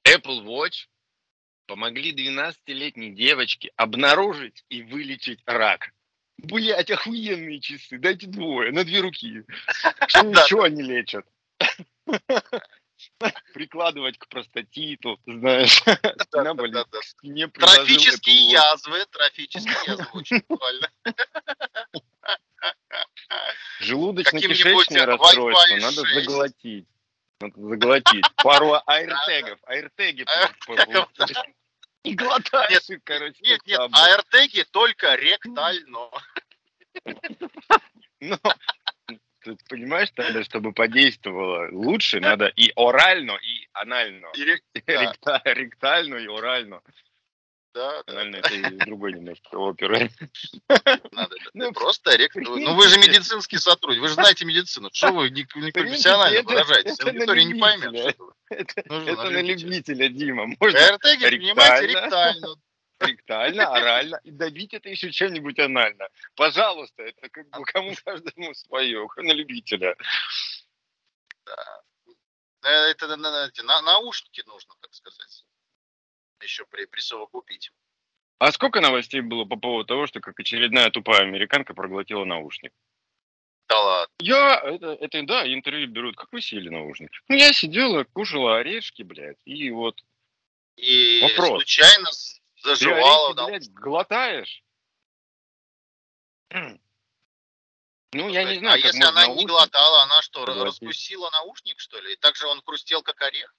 Apple 0.07 0.45
Watch 0.45 0.87
помогли 1.66 2.12
12-летней 2.12 3.11
девочке 3.11 3.73
обнаружить 3.76 4.64
и 4.68 4.83
вылечить 4.83 5.42
рак. 5.47 5.90
Блять, 6.38 6.90
охуенные 6.90 7.61
часы, 7.61 7.99
дайте 7.99 8.26
двое, 8.26 8.73
на 8.73 8.85
две 8.85 9.00
руки. 9.00 9.42
Что 10.07 10.30
еще 10.30 10.62
они 10.62 10.83
лечат? 10.83 11.26
Прикладывать 13.55 14.19
к 14.19 14.28
простатиту, 14.28 15.19
знаешь, 15.26 15.81
к 15.83 17.02
спине 17.05 17.49
приложил 17.49 17.85
Трофические 17.85 18.50
язвы, 18.50 19.05
трофические 19.11 19.76
язвы, 19.87 20.07
очень 20.12 20.40
правильно. 20.43 20.90
Желудочно-кишечное 23.81 25.05
расстройство 25.05 25.76
надо 25.76 26.05
6. 26.05 26.26
заглотить. 26.26 26.88
Надо 27.40 27.61
заглотить. 27.61 28.25
Пару 28.43 28.81
аиртегов. 28.87 29.59
Аиртеги. 29.64 30.25
По- 30.67 31.09
И 32.05 32.14
глотаешь 32.14 33.00
короче. 33.05 33.37
Нет, 33.43 33.61
нет, 33.67 33.81
аэртеги 33.93 34.64
только 34.71 35.14
ректально. 35.14 36.11
Но 38.21 38.38
ты 39.57 39.64
понимаешь, 39.69 40.09
надо, 40.17 40.45
чтобы 40.45 40.73
подействовало 40.73 41.69
лучше, 41.73 42.21
надо 42.21 42.47
и 42.47 42.73
орально, 42.76 43.33
и 43.43 43.69
анально. 43.73 44.26
И 44.35 44.45
рек- 44.45 44.62
Да. 44.87 45.02
Ректа- 45.02 45.43
Ректально 45.45 46.17
и 46.17 46.26
орально. 46.26 46.81
Да, 47.75 48.02
да, 48.07 48.12
Анально 48.12 48.37
это 48.37 48.55
из 48.55 48.78
другой 48.78 49.12
немножко 49.12 49.55
оперы. 49.57 50.11
надо. 51.12 51.37
Ну, 51.55 51.73
Просто 51.73 52.17
рек... 52.17 52.33
прикинь 52.33 52.64
Ну 52.64 52.75
вы 52.75 52.88
же 52.88 52.99
медицинский 52.99 53.59
сотрудник, 53.59 54.00
вы 54.00 54.09
же 54.09 54.14
знаете 54.14 54.45
медицину. 54.47 54.88
Что 54.93 55.12
вы 55.12 55.31
не, 55.31 55.47
не 55.55 55.71
профессионально 55.71 56.38
это- 56.38 56.49
выражаетесь? 56.49 56.99
это 56.99 57.11
Аудитория 57.11 57.45
не 57.45 57.55
поймет. 57.61 58.17
Это, 58.50 58.81
это 58.81 59.31
на 59.31 59.43
любителя. 59.43 60.09
Дима. 60.09 60.47
Можно 60.59 60.78
ректально. 61.28 61.87
ректально. 61.87 62.49
Ректально, 63.00 63.69
орально, 63.73 64.21
и 64.25 64.31
добить 64.31 64.75
это 64.75 64.88
еще 64.88 65.11
чем-нибудь 65.11 65.59
анально. 65.59 66.09
Пожалуйста, 66.35 67.02
это 67.02 67.28
как 67.28 67.49
бы 67.50 67.64
кому 67.64 67.93
каждому 68.05 68.55
свое, 68.55 69.09
на 69.17 69.33
любителя. 69.33 69.97
Э, 71.47 72.69
Это 72.90 73.17
на- 73.17 73.50
на- 73.62 73.83
наушники 73.83 74.43
нужно, 74.47 74.75
так 74.81 74.93
сказать. 74.95 75.45
Еще 76.43 76.67
при, 76.67 76.87
присовокупить. 76.87 77.71
А 78.38 78.52
сколько 78.52 78.81
новостей 78.81 79.21
было 79.21 79.45
по 79.45 79.57
поводу 79.57 79.85
того, 79.87 80.07
что 80.07 80.21
как 80.21 80.38
очередная 80.38 80.90
тупая 80.90 81.23
американка 81.23 81.75
проглотила 81.75 82.25
наушник? 82.25 82.73
Да 83.69 83.81
ладно. 83.81 84.14
Я, 84.21 84.61
это, 84.64 84.93
это 85.00 85.23
да, 85.25 85.52
интервью 85.52 85.88
берут, 85.88 86.17
как 86.17 86.33
вы 86.33 86.40
сели 86.40 86.69
наушник? 86.69 87.11
Ну, 87.28 87.37
я 87.37 87.52
сидела, 87.52 88.05
кушала 88.05 88.59
орешки, 88.59 89.02
блядь, 89.02 89.40
и 89.45 89.71
вот 89.71 90.00
И 90.76 91.21
Вопрос. 91.23 91.49
случайно 91.62 92.09
ты 92.62 92.69
заживала. 92.77 93.35
да, 93.35 93.47
блядь, 93.47 93.71
глотаешь? 93.73 94.62
Ну, 98.12 98.27
я 98.31 98.45
не 98.45 98.57
А 98.57 98.59
знаю, 98.61 98.81
как 98.83 98.93
если 98.95 99.05
она 99.07 99.27
не 99.27 99.35
наушник- 99.35 99.49
глотала, 99.49 100.03
она 100.05 100.23
что, 100.23 100.43
проглотить. 100.45 100.81
раскусила 100.81 101.29
наушник, 101.31 101.79
что 101.79 102.00
ли? 102.00 102.15
И 102.15 102.17
так 102.17 102.37
же 102.37 102.47
он 102.47 102.62
хрустел, 102.62 103.03
как 103.03 103.21
орех? 103.21 103.55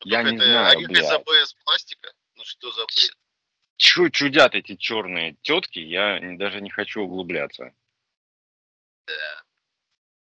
Я 0.00 0.18
Только 0.22 0.30
не 0.32 0.36
это 0.38 0.46
знаю, 0.46 0.66
Орех 0.78 0.90
из 0.90 0.98
блядь. 0.98 1.12
АБС 1.12 1.54
пластика? 1.64 2.12
Ну 2.34 2.44
что 2.44 2.72
за 2.72 2.84
бред? 2.86 3.16
Чё 3.76 4.08
чудят 4.08 4.56
эти 4.56 4.74
черные 4.74 5.36
тетки, 5.42 5.78
я 5.78 6.18
не- 6.18 6.36
даже 6.36 6.60
не 6.60 6.70
хочу 6.70 7.02
углубляться. 7.02 7.72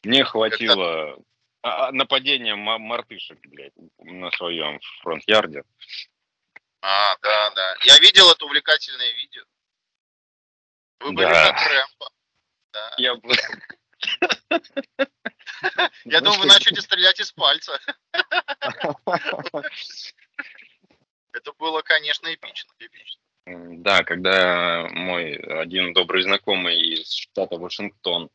Мне 0.04 0.26
хватило 0.26 1.18
а, 1.62 1.94
нападение 1.94 2.56
ма- 2.56 2.80
мартышек, 2.80 3.40
блядь, 3.48 3.72
на 4.00 4.30
своем 4.32 4.82
фронт-ярде. 5.02 5.64
А, 6.86 7.16
да, 7.22 7.50
да. 7.52 7.76
Я 7.86 7.98
видел 8.00 8.30
это 8.30 8.44
увлекательное 8.46 9.10
видео. 9.14 9.44
Вы 11.00 11.14
были 11.14 11.28
Да. 11.28 11.54
как 11.54 11.72
Рэмбо. 11.72 12.10
Да. 12.74 12.94
Я, 12.98 13.14
Я 16.04 16.20
думаю, 16.20 16.42
вы 16.42 16.46
начнете 16.48 16.82
стрелять 16.82 17.22
из 17.22 17.32
пальца. 17.32 17.80
Это 21.32 21.54
было, 21.58 21.82
конечно, 21.84 22.28
эпично. 22.34 22.70
эпично. 22.80 23.22
Да, 23.46 24.04
когда 24.04 24.86
мой 24.92 25.36
один 25.36 25.94
добрый 25.94 26.24
знакомый 26.24 26.78
из 26.78 27.14
штата 27.14 27.56
Вашингтон, 27.58 28.30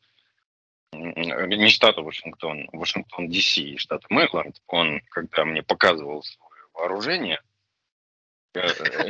не 0.92 1.68
штата 1.68 2.00
Вашингтон, 2.00 2.66
Вашингтон, 2.72 3.28
Ди-Си, 3.28 3.76
штат 3.76 4.08
Мэриленд, 4.08 4.56
он, 4.68 5.02
когда 5.10 5.44
мне 5.44 5.62
показывал 5.62 6.22
свое 6.22 6.62
вооружение, 6.72 7.42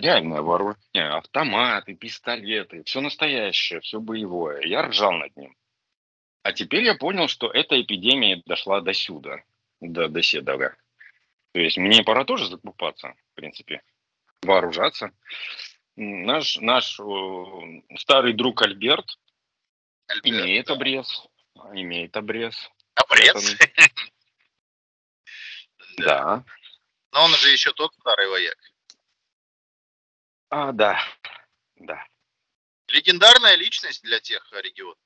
реальное 0.00 0.43
вооружение, 0.43 1.09
автоматы, 1.11 1.95
пистолеты, 1.95 2.83
все 2.85 3.00
настоящее, 3.00 3.81
все 3.81 4.00
боевое, 4.00 4.62
я 4.67 4.83
ржал 4.83 5.12
над 5.12 5.37
ним. 5.37 5.57
А 6.43 6.52
теперь 6.52 6.85
я 6.85 6.95
понял, 6.95 7.28
что 7.28 7.50
эта 7.50 7.81
эпидемия 7.81 8.43
дошла 8.47 8.81
до 8.81 8.93
сюда, 8.93 9.43
до, 9.81 10.09
до 10.09 10.23
седога. 10.23 10.76
То 11.52 11.61
есть 11.61 11.78
мне 11.78 12.02
пора 12.02 12.25
тоже 12.25 12.47
закупаться, 12.47 13.14
в 13.33 13.35
принципе, 13.35 13.83
вооружаться. 14.43 15.11
Наш, 15.97 16.59
наш 16.59 17.00
э, 17.00 17.05
старый 17.97 18.33
друг 18.33 18.62
Альберт 18.62 19.19
Альберт, 20.07 20.26
имеет 20.26 20.67
да. 20.67 20.75
обрез. 20.75 21.28
Имеет 21.73 22.17
обрез. 22.17 22.71
Обрез. 22.95 23.57
Да. 25.99 26.45
Но 27.11 27.25
он 27.25 27.33
же 27.33 27.49
еще 27.50 27.73
тот 27.73 27.93
старый 27.95 28.28
вояк. 28.28 28.57
А, 30.50 30.73
да. 30.73 30.99
Да. 31.76 32.05
Легендарная 32.88 33.55
личность 33.55 34.02
для 34.02 34.21
тех 34.21 34.50
регионов. 34.52 34.99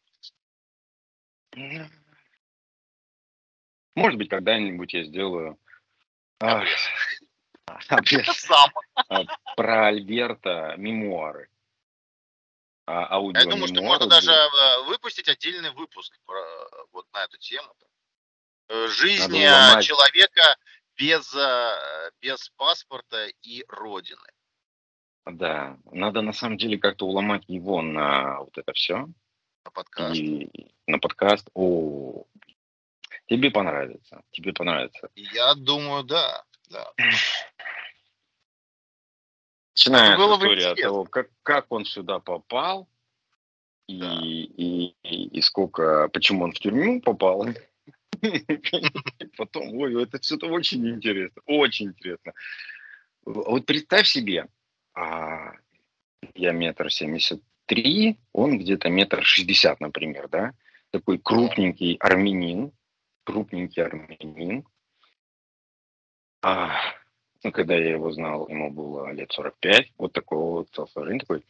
Может 3.95 4.19
быть, 4.19 4.29
когда-нибудь 4.31 4.93
я 4.95 5.05
сделаю 5.05 5.59
а, 6.41 6.65
Сам. 7.67 8.71
про 9.57 9.87
Альберта 9.89 10.75
мемуары. 10.77 11.49
А, 12.87 13.21
Я 13.35 13.45
думаю, 13.45 13.69
что 13.69 13.83
можно 13.83 14.07
даже 14.07 14.33
э, 14.33 14.83
выпустить 14.87 15.29
отдельный 15.29 15.71
выпуск 15.71 16.19
про, 16.25 16.41
э, 16.41 16.85
вот 16.91 17.07
на 17.13 17.23
эту 17.25 17.39
тему. 17.39 17.73
Э, 18.69 18.89
Жизнь 18.89 19.37
э, 19.37 19.83
человека 19.83 20.57
без, 20.97 21.33
э, 21.35 22.11
без 22.21 22.49
паспорта 22.51 23.29
и 23.43 23.65
родины. 23.69 24.27
Да, 25.25 25.79
надо 25.91 26.21
на 26.23 26.33
самом 26.33 26.59
деле 26.59 26.79
как-то 26.79 27.07
уломать 27.07 27.45
его 27.49 27.81
на 27.81 28.41
вот 28.41 28.59
это 28.59 28.73
все. 28.73 29.09
На 29.65 29.71
подкаст. 29.71 30.17
И 30.17 30.75
на 30.87 30.99
подкаст. 30.99 31.49
О, 31.55 32.25
тебе 33.27 33.51
понравится. 33.51 34.23
Тебе 34.33 34.53
понравится. 34.53 35.11
Я 35.15 35.55
думаю, 35.55 36.03
да. 36.03 36.45
да. 36.71 36.93
Начиная 39.75 40.17
было 40.17 40.37
с 40.37 40.41
бы 40.41 40.47
истории 40.47 40.65
от 40.65 40.79
того, 40.79 41.05
как, 41.05 41.31
как 41.43 41.71
он 41.71 41.85
сюда 41.85 42.19
попал, 42.19 42.89
и, 43.87 44.01
Да. 44.01 44.21
и, 44.23 44.95
и, 45.03 45.25
и 45.39 45.41
сколько, 45.41 46.09
почему 46.09 46.45
он 46.45 46.53
в 46.53 46.59
тюрьму 46.59 47.01
попал. 47.01 47.47
Потом, 49.37 49.75
ой, 49.75 50.03
это 50.03 50.19
все-то 50.19 50.47
очень 50.47 50.89
интересно, 50.89 51.43
очень 51.47 51.87
интересно. 51.87 52.33
Вот 53.25 53.67
представь 53.67 54.07
себе, 54.07 54.49
а, 54.95 55.53
я 56.35 56.53
метр 56.53 56.91
семьдесят 56.91 57.43
три, 57.67 58.19
он 58.33 58.59
где-то 58.59 58.89
метр 58.89 59.23
шестьдесят, 59.25 59.81
например, 59.81 60.29
да? 60.29 60.53
Такой 60.91 61.19
крупненький 61.19 61.95
армянин, 61.95 62.73
крупненький 63.25 63.83
армянин. 63.83 64.65
А, 66.43 66.77
ну, 67.43 67.53
когда 67.53 67.75
я 67.77 67.93
его 67.93 68.13
знал, 68.13 68.49
ему 68.49 68.71
было 68.71 69.13
лет 69.13 69.33
45, 69.33 69.93
вот 69.99 70.13
такого 70.13 70.59
вот 70.59 70.71
телосложения 70.71 71.21
такой, 71.21 71.45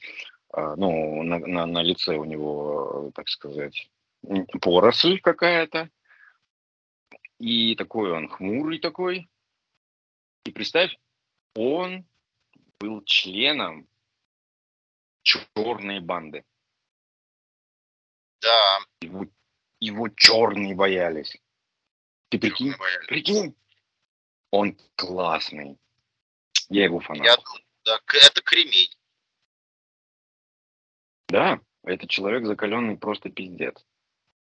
а, 0.53 0.77
ну, 0.77 1.23
на, 1.23 1.39
на, 1.39 1.67
на 1.67 1.83
лице 1.83 2.17
у 2.17 2.25
него, 2.25 3.11
так 3.15 3.29
сказать, 3.29 3.91
поросль 4.61 5.19
какая-то, 5.21 5.91
и 7.39 7.75
такой 7.75 8.13
он 8.13 8.29
хмурый 8.29 8.79
такой. 8.79 9.29
И 10.45 10.51
представь, 10.51 10.97
он 11.57 12.05
был 12.83 13.05
членом 13.05 13.87
черной 15.23 16.01
банды. 16.01 16.45
Да. 18.41 18.81
Его, 19.03 19.27
его 19.79 20.09
черные 20.09 20.75
боялись. 20.75 21.37
Ты 22.29 22.41
прикинь? 22.41 22.73
черные 22.73 22.79
боялись. 22.79 23.07
Прикинь? 23.07 23.57
Он 24.51 24.77
классный. 24.97 25.79
Я 26.71 26.85
его 26.85 26.99
фанат. 26.99 27.25
Я 27.25 27.37
да, 27.85 28.01
это 28.15 28.43
кремень. 28.43 28.91
Да, 31.29 31.61
это 31.85 32.09
человек 32.09 32.47
закаленный 32.47 32.97
просто 32.97 33.31
пиздец. 33.31 33.87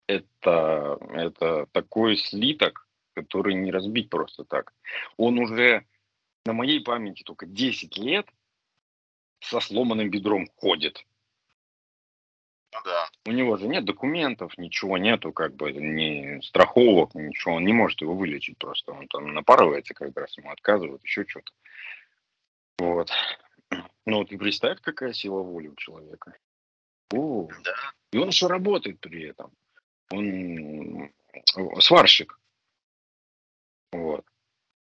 Это, 0.08 0.98
это 1.12 1.66
такой 1.66 2.16
слиток, 2.16 2.88
который 3.14 3.54
не 3.54 3.70
разбить 3.70 4.10
просто 4.10 4.44
так. 4.44 4.74
Он 5.16 5.38
уже 5.38 5.86
на 6.44 6.52
моей 6.52 6.80
памяти 6.82 7.22
только 7.22 7.46
10 7.46 7.96
лет 7.98 8.28
со 9.40 9.60
сломанным 9.60 10.10
бедром 10.10 10.48
ходит. 10.56 11.04
Ну 12.72 12.78
да. 12.84 13.08
У 13.26 13.32
него 13.32 13.56
же 13.58 13.68
нет 13.68 13.84
документов, 13.84 14.56
ничего 14.56 14.96
нету, 14.98 15.32
как 15.32 15.54
бы 15.54 15.72
ни 15.72 16.40
страховок, 16.40 17.14
ничего. 17.14 17.56
Он 17.56 17.64
не 17.64 17.72
может 17.72 18.00
его 18.00 18.14
вылечить 18.14 18.56
просто. 18.58 18.92
Он 18.92 19.06
там 19.08 19.34
напарывается, 19.34 19.94
как 19.94 20.16
раз 20.16 20.36
ему 20.38 20.50
отказывают, 20.50 21.02
еще 21.04 21.26
что-то. 21.26 21.52
Вот. 22.78 23.10
Ну 24.04 24.18
вот 24.18 24.32
и 24.32 24.36
представь, 24.36 24.80
какая 24.80 25.12
сила 25.12 25.42
воли 25.42 25.68
у 25.68 25.76
человека. 25.76 26.36
О, 27.14 27.48
Да. 27.62 27.74
и 28.10 28.18
он 28.18 28.28
еще 28.28 28.48
работает 28.48 28.98
при 28.98 29.28
этом. 29.28 29.52
Он 30.10 31.12
сварщик. 31.78 32.36
Вот. 33.92 34.26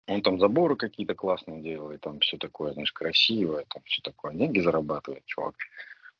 Он 0.09 0.23
там 0.23 0.39
заборы 0.39 0.75
какие-то 0.75 1.13
классные 1.13 1.61
делает, 1.61 2.01
там 2.01 2.19
все 2.19 2.37
такое, 2.37 2.73
знаешь, 2.73 2.91
красивое, 2.91 3.65
там 3.69 3.83
все 3.85 4.01
такое. 4.01 4.33
Деньги 4.33 4.59
зарабатывает, 4.59 5.23
чувак. 5.25 5.53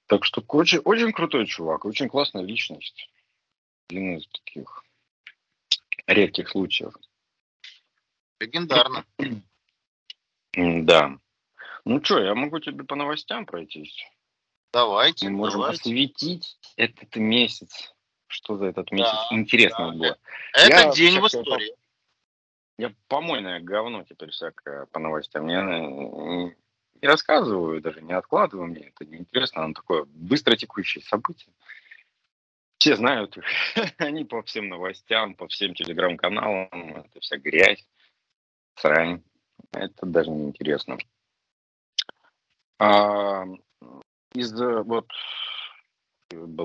Так 0.06 0.24
что 0.26 0.44
очень, 0.48 0.78
очень 0.80 1.12
крутой 1.12 1.48
чувак, 1.48 1.86
очень 1.86 2.08
классная 2.08 2.44
личность. 2.44 3.10
Один 3.90 4.18
из 4.18 4.28
таких 4.28 4.84
редких 6.06 6.50
случаев. 6.50 6.94
Легендарно. 8.40 9.06
Да. 10.54 11.18
Ну 11.86 12.04
что, 12.04 12.20
я 12.20 12.36
могу 12.36 12.60
тебе 12.60 12.84
по 12.84 12.96
новостям 12.96 13.48
пройтись. 13.48 14.06
Давайте, 14.72 15.30
Мы 15.30 15.38
можем 15.38 15.62
давайте. 15.62 15.82
осветить 15.82 16.60
этот 16.76 17.16
месяц. 17.16 17.94
Что 18.28 18.58
за 18.58 18.66
этот 18.68 18.92
месяц 18.92 19.12
Да, 19.32 19.36
интересного 19.36 19.92
да. 19.94 19.98
было. 19.98 20.18
Это 20.54 20.70
Я 20.70 20.92
день 20.92 21.20
в 21.20 21.26
истории. 21.26 21.74
Я 22.80 22.94
помойное 23.10 23.60
говно 23.60 24.06
теперь 24.06 24.30
всякое 24.30 24.86
по 24.86 25.00
новостям. 25.00 25.50
Я 25.50 25.64
э, 25.64 26.54
не 27.02 27.08
рассказываю, 27.08 27.82
даже 27.82 28.02
не 28.02 28.14
откладываю, 28.14 28.70
мне 28.70 28.94
это 28.96 29.04
неинтересно. 29.06 29.66
Оно 29.66 29.74
такое 29.74 30.06
быстро 30.06 30.56
текущее 30.56 31.04
событие. 31.04 31.54
Все 32.78 32.96
знают. 32.96 33.38
Они 33.98 34.24
по 34.24 34.42
всем 34.44 34.70
новостям, 34.70 35.36
по 35.36 35.50
всем 35.50 35.74
телеграм-каналам. 35.74 36.70
Это 36.72 37.20
вся 37.20 37.36
грязь, 37.38 37.86
срань. 38.76 39.24
Это 39.74 40.06
даже 40.06 40.30
не 40.30 40.48
интересно. 40.48 40.98
А, 42.80 43.44
из 44.34 44.54
э, 44.54 44.84
вот 44.84 45.12
Ам, 46.32 46.56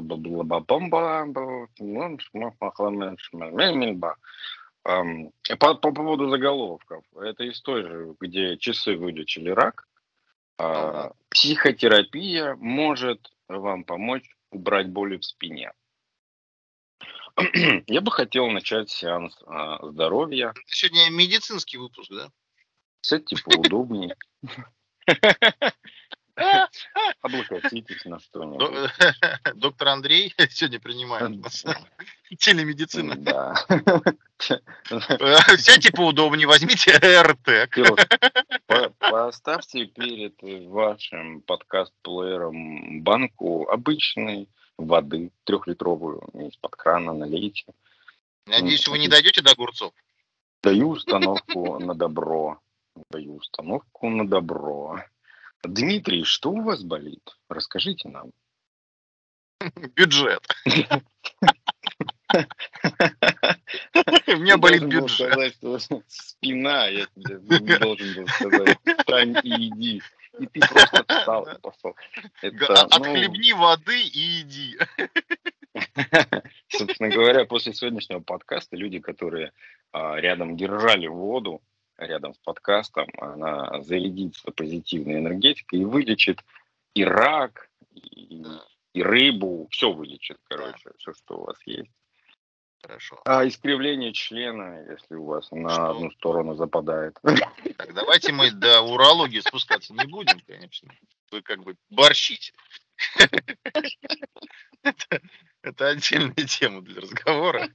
По, 4.84 5.74
по 5.74 5.92
поводу 5.92 6.28
заголовков. 6.28 7.04
Это 7.16 7.44
из 7.44 7.60
той 7.62 7.82
же, 7.82 8.14
где 8.20 8.58
часы 8.58 8.96
вылечили 8.96 9.48
рак. 9.50 9.88
А. 10.58 11.12
Психотерапия 11.30 12.54
может 12.56 13.32
вам 13.48 13.84
помочь 13.84 14.28
убрать 14.50 14.88
боли 14.90 15.16
в 15.16 15.24
спине. 15.24 15.72
Я 17.86 18.00
бы 18.00 18.12
хотел 18.12 18.48
начать 18.48 18.90
сеанс 18.90 19.36
а, 19.46 19.84
здоровья. 19.90 20.50
Это 20.50 20.74
сегодня 20.74 21.10
медицинский 21.10 21.78
выпуск, 21.78 22.10
да? 22.12 22.30
Сядьте 23.00 23.36
поудобнее. 23.42 24.16
Облокотитесь 27.20 28.04
на 28.04 28.18
что-нибудь. 28.18 28.58
До- 28.58 29.54
Доктор 29.54 29.88
Андрей 29.88 30.34
сегодня 30.50 30.80
принимает. 30.80 31.30
нас. 31.42 31.64
Телемедицина. 32.38 33.16
Да. 33.16 33.54
Э, 33.68 35.56
Сядьте 35.58 35.90
поудобнее, 35.92 36.46
возьмите 36.46 36.92
РТ. 36.96 37.70
Поставьте 38.98 39.86
перед 39.86 40.34
вашим 40.68 41.40
подкаст-плеером 41.42 43.02
банку 43.02 43.68
обычной 43.68 44.48
воды 44.76 45.30
трехлитровую 45.44 46.20
из-под 46.48 46.76
крана 46.76 47.12
налейте. 47.12 47.66
Надеюсь, 48.46 48.86
вы 48.88 48.98
не 48.98 49.08
дойдете 49.08 49.42
до 49.42 49.52
огурцов. 49.52 49.92
Даю 50.62 50.90
установку 50.90 51.78
на 51.78 51.94
добро. 51.94 52.58
Даю 53.10 53.36
установку 53.36 54.08
на 54.08 54.26
добро. 54.26 55.00
Дмитрий, 55.62 56.24
что 56.24 56.50
у 56.50 56.62
вас 56.62 56.82
болит? 56.82 57.36
Расскажите 57.48 58.08
нам. 58.08 58.32
Бюджет. 59.94 60.42
У 64.26 64.36
меня 64.38 64.56
болит 64.56 64.84
бюджет. 64.84 65.56
спина, 66.08 66.86
я 66.88 67.06
тебе 67.14 67.38
не 67.60 67.78
должен 67.78 68.14
был 68.14 68.28
сказать. 68.28 68.78
Встань 68.98 69.36
и 69.42 69.68
иди. 69.68 70.02
И 70.38 70.46
ты 70.46 70.60
просто 70.60 71.04
встал 71.08 71.44
и 71.44 71.58
пошел. 71.60 71.96
Это, 72.42 72.56
ну, 72.58 72.74
Отхлебни 72.96 73.52
воды 73.52 74.02
и 74.02 74.40
иди. 74.40 74.76
собственно 76.68 77.08
говоря, 77.08 77.44
после 77.44 77.72
сегодняшнего 77.72 78.20
подкаста 78.20 78.76
люди, 78.76 78.98
которые 78.98 79.52
а, 79.92 80.16
рядом 80.16 80.56
держали 80.56 81.06
воду, 81.06 81.62
рядом 81.96 82.34
с 82.34 82.38
подкастом, 82.38 83.06
она 83.18 83.80
зарядится 83.82 84.50
позитивной 84.50 85.18
энергетикой 85.18 85.80
и 85.80 85.84
вылечит 85.84 86.40
и 86.94 87.04
рак, 87.04 87.70
и, 87.92 88.42
и 88.92 89.02
рыбу, 89.02 89.68
все 89.70 89.92
вылечит, 89.92 90.38
короче, 90.44 90.90
все, 90.98 91.12
что 91.14 91.38
у 91.38 91.44
вас 91.44 91.56
есть. 91.66 91.90
Хорошо. 92.86 93.18
А 93.24 93.46
искривление 93.48 94.12
члена, 94.12 94.84
если 94.90 95.14
у 95.14 95.24
вас 95.24 95.50
на 95.50 95.70
Что? 95.70 95.90
одну 95.90 96.10
сторону 96.10 96.54
западает. 96.54 97.18
Так, 97.78 97.94
давайте 97.94 98.30
мы 98.32 98.50
до 98.50 98.82
урологии 98.82 99.40
спускаться 99.40 99.94
не 99.94 100.04
будем, 100.04 100.38
конечно. 100.40 100.92
Вы 101.30 101.40
как 101.40 101.62
бы 101.62 101.76
борщите. 101.88 102.52
Это, 104.82 105.22
это 105.62 105.88
отдельная 105.88 106.46
тема 106.46 106.82
для 106.82 107.00
разговора. 107.00 107.70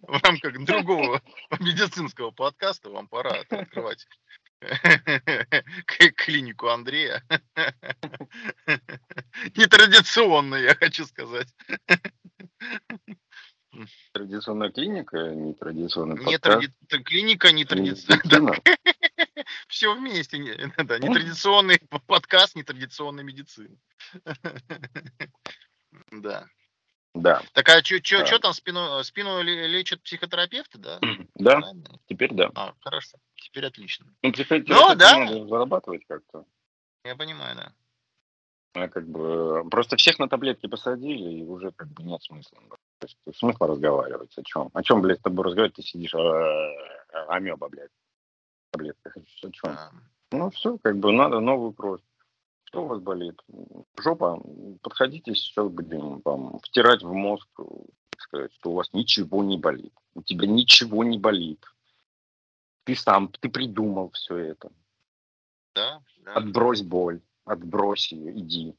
В 0.00 0.24
рамках 0.24 0.64
другого 0.64 1.20
медицинского 1.60 2.30
подкаста 2.30 2.88
вам 2.88 3.08
пора 3.08 3.42
открывать 3.50 4.06
клинику 6.16 6.68
Андрея. 6.68 7.22
Нетрадиционно, 9.54 10.54
я 10.54 10.74
хочу 10.74 11.04
сказать. 11.04 11.54
Традиционная 14.12 14.70
клиника, 14.70 15.16
нетрадиционный 15.34 16.18
Не 16.18 16.24
подкаст. 16.38 16.70
тради- 16.88 17.02
Клиника 17.04 17.52
нетрадиционная. 17.52 18.22
Медицина. 18.24 18.54
Все 19.68 19.94
вместе. 19.94 20.38
не- 20.38 20.54
Да, 20.84 20.98
нетрадиционный 20.98 21.78
п- 21.78 21.98
подкаст 22.06 22.56
нетрадиционной 22.56 23.24
медицины. 23.24 23.78
Да. 26.10 26.46
Да, 27.14 27.42
Так 27.54 27.66
а 27.70 27.82
что 27.82 27.98
Да. 27.98 28.38
там 28.38 28.52
спину, 28.52 29.02
спину 29.02 29.40
ле- 29.42 29.66
лечат 29.68 30.02
психотерапевты, 30.02 30.76
да? 30.78 30.98
да, 31.34 31.60
Правильно? 31.60 31.98
теперь 32.08 32.34
да. 32.34 32.50
А, 32.54 32.74
хорошо. 32.80 33.16
Теперь 33.36 33.64
отлично. 33.64 34.06
Ну, 34.22 34.32
приходите, 34.32 34.74
Ну, 34.74 34.94
да. 34.94 35.18
надо 35.24 35.46
зарабатывать 35.48 36.04
как-то. 36.06 36.44
Я 37.04 37.16
понимаю, 37.16 37.56
да. 37.56 37.72
А 38.74 38.88
как 38.88 39.08
бы 39.08 39.66
просто 39.70 39.96
всех 39.96 40.18
на 40.18 40.28
таблетки 40.28 40.66
посадили, 40.66 41.38
и 41.38 41.42
уже 41.42 41.72
как 41.72 41.88
бы 41.88 42.02
нет 42.02 42.22
смысла. 42.22 42.58
То 43.24 43.30
есть 43.30 43.38
смысла 43.38 43.66
разговаривать 43.66 44.36
о 44.36 44.42
чем? 44.42 44.70
О 44.72 44.82
чем, 44.82 45.02
блядь, 45.02 45.18
с 45.18 45.22
тобой 45.22 45.44
разговаривать? 45.44 45.76
Ты 45.76 45.82
сидишь, 45.82 46.14
а, 46.14 46.72
амеба, 47.28 47.68
блядь, 47.68 47.90
таблетках. 48.70 49.16
О 49.16 49.50
чем? 49.50 49.76
Ну 50.32 50.50
все, 50.50 50.78
как 50.78 50.98
бы 50.98 51.12
надо 51.12 51.40
новую 51.40 51.72
кровь. 51.72 52.00
Что 52.64 52.84
у 52.84 52.86
вас 52.88 53.00
болит? 53.00 53.40
Жопа? 53.98 54.42
Подходите, 54.82 55.34
сейчас 55.34 55.68
будем 55.68 56.20
вам 56.24 56.58
втирать 56.60 57.02
в 57.02 57.12
мозг, 57.12 57.48
так 58.10 58.20
сказать, 58.20 58.52
что 58.54 58.70
у 58.70 58.74
вас 58.74 58.92
ничего 58.92 59.44
не 59.44 59.56
болит. 59.56 59.94
У 60.14 60.22
тебя 60.22 60.46
ничего 60.46 61.04
не 61.04 61.18
болит. 61.18 61.64
Ты 62.84 62.96
сам, 62.96 63.28
ты 63.28 63.48
придумал 63.48 64.10
все 64.10 64.36
это. 64.36 64.70
Да, 65.74 66.02
да. 66.18 66.34
Отбрось 66.34 66.82
боль, 66.82 67.20
отбрось 67.44 68.12
ее, 68.12 68.32
иди. 68.38 68.76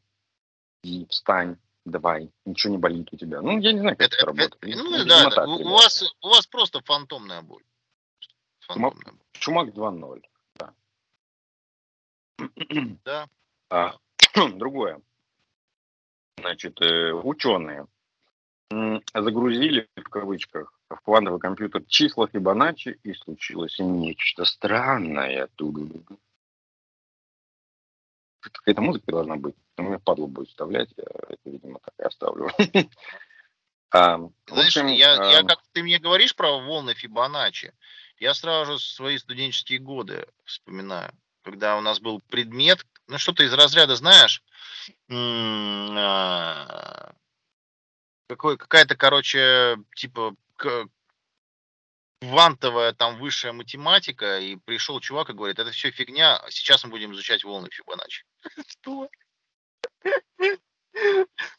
Иди, 0.83 1.05
встань, 1.07 1.57
давай, 1.91 2.31
ничего 2.45 2.73
не 2.73 2.77
болит 2.77 3.11
у 3.11 3.17
тебя. 3.17 3.41
Ну, 3.41 3.59
я 3.59 3.71
не 3.73 3.79
знаю, 3.79 3.97
как 3.97 4.07
это, 4.07 4.15
Это- 4.17 4.25
работает. 4.25 4.55
это- 4.61 4.83
ну 4.83 5.05
да, 5.05 5.29
так 5.29 5.47
у, 5.47 5.69
вас, 5.69 6.03
у 6.21 6.29
вас 6.29 6.47
просто 6.47 6.81
фантомная 6.81 7.41
боль. 7.41 7.63
Фантомная 8.61 9.11
боль. 9.13 9.21
Чумак 9.33 9.69
2.0, 9.69 10.21
да. 10.55 10.73
Да. 13.05 13.27
А, 13.69 13.97
другое. 14.55 15.01
Значит, 16.39 16.79
э, 16.81 17.11
ученые 17.13 17.87
загрузили, 19.13 19.87
в 19.95 20.09
кавычках, 20.09 20.73
в 20.89 20.95
квантовый 20.97 21.39
компьютер 21.39 21.83
числа 21.87 22.27
Фибоначчи, 22.27 22.99
и 23.03 23.13
случилось 23.13 23.77
нечто 23.79 24.45
странное. 24.45 25.47
Какая-то 28.41 28.81
музыка 28.81 29.11
должна 29.11 29.35
быть. 29.37 29.55
У 29.77 29.83
меня 29.83 29.99
падлу 29.99 30.27
будет 30.27 30.49
вставлять, 30.49 30.89
я 30.97 31.03
это, 31.03 31.37
видимо, 31.45 31.79
так 31.79 31.93
и 31.99 32.03
оставлю. 32.03 32.49
А, 33.89 34.19
Знаешь, 34.47 34.75
я, 34.75 35.39
а, 35.39 35.43
как 35.43 35.63
ты 35.71 35.81
мне 35.81 35.97
говоришь 35.97 36.35
про 36.35 36.59
волны 36.59 36.93
Фибоначчи, 36.93 37.73
я 38.19 38.33
сразу 38.33 38.73
же 38.73 38.79
свои 38.79 39.17
студенческие 39.17 39.79
годы 39.79 40.27
вспоминаю, 40.43 41.13
когда 41.41 41.77
у 41.77 41.81
нас 41.81 42.01
был 42.01 42.19
предмет, 42.19 42.85
ну 43.07 43.17
что-то 43.17 43.43
из 43.43 43.53
разряда, 43.53 43.95
знаешь, 43.95 44.43
а, 45.09 47.13
какой, 48.27 48.57
какая-то, 48.57 48.97
короче, 48.97 49.77
типа 49.95 50.35
квантовая 52.19 52.93
там 52.93 53.19
высшая 53.19 53.53
математика, 53.53 54.39
и 54.39 54.55
пришел 54.55 54.99
чувак 54.99 55.29
и 55.29 55.33
говорит, 55.33 55.59
это 55.59 55.71
все 55.71 55.91
фигня, 55.91 56.41
сейчас 56.49 56.83
мы 56.83 56.89
будем 56.89 57.13
изучать 57.13 57.43
волны 57.43 57.69
Фибоначчи. 57.71 58.25
Что? 58.67 59.09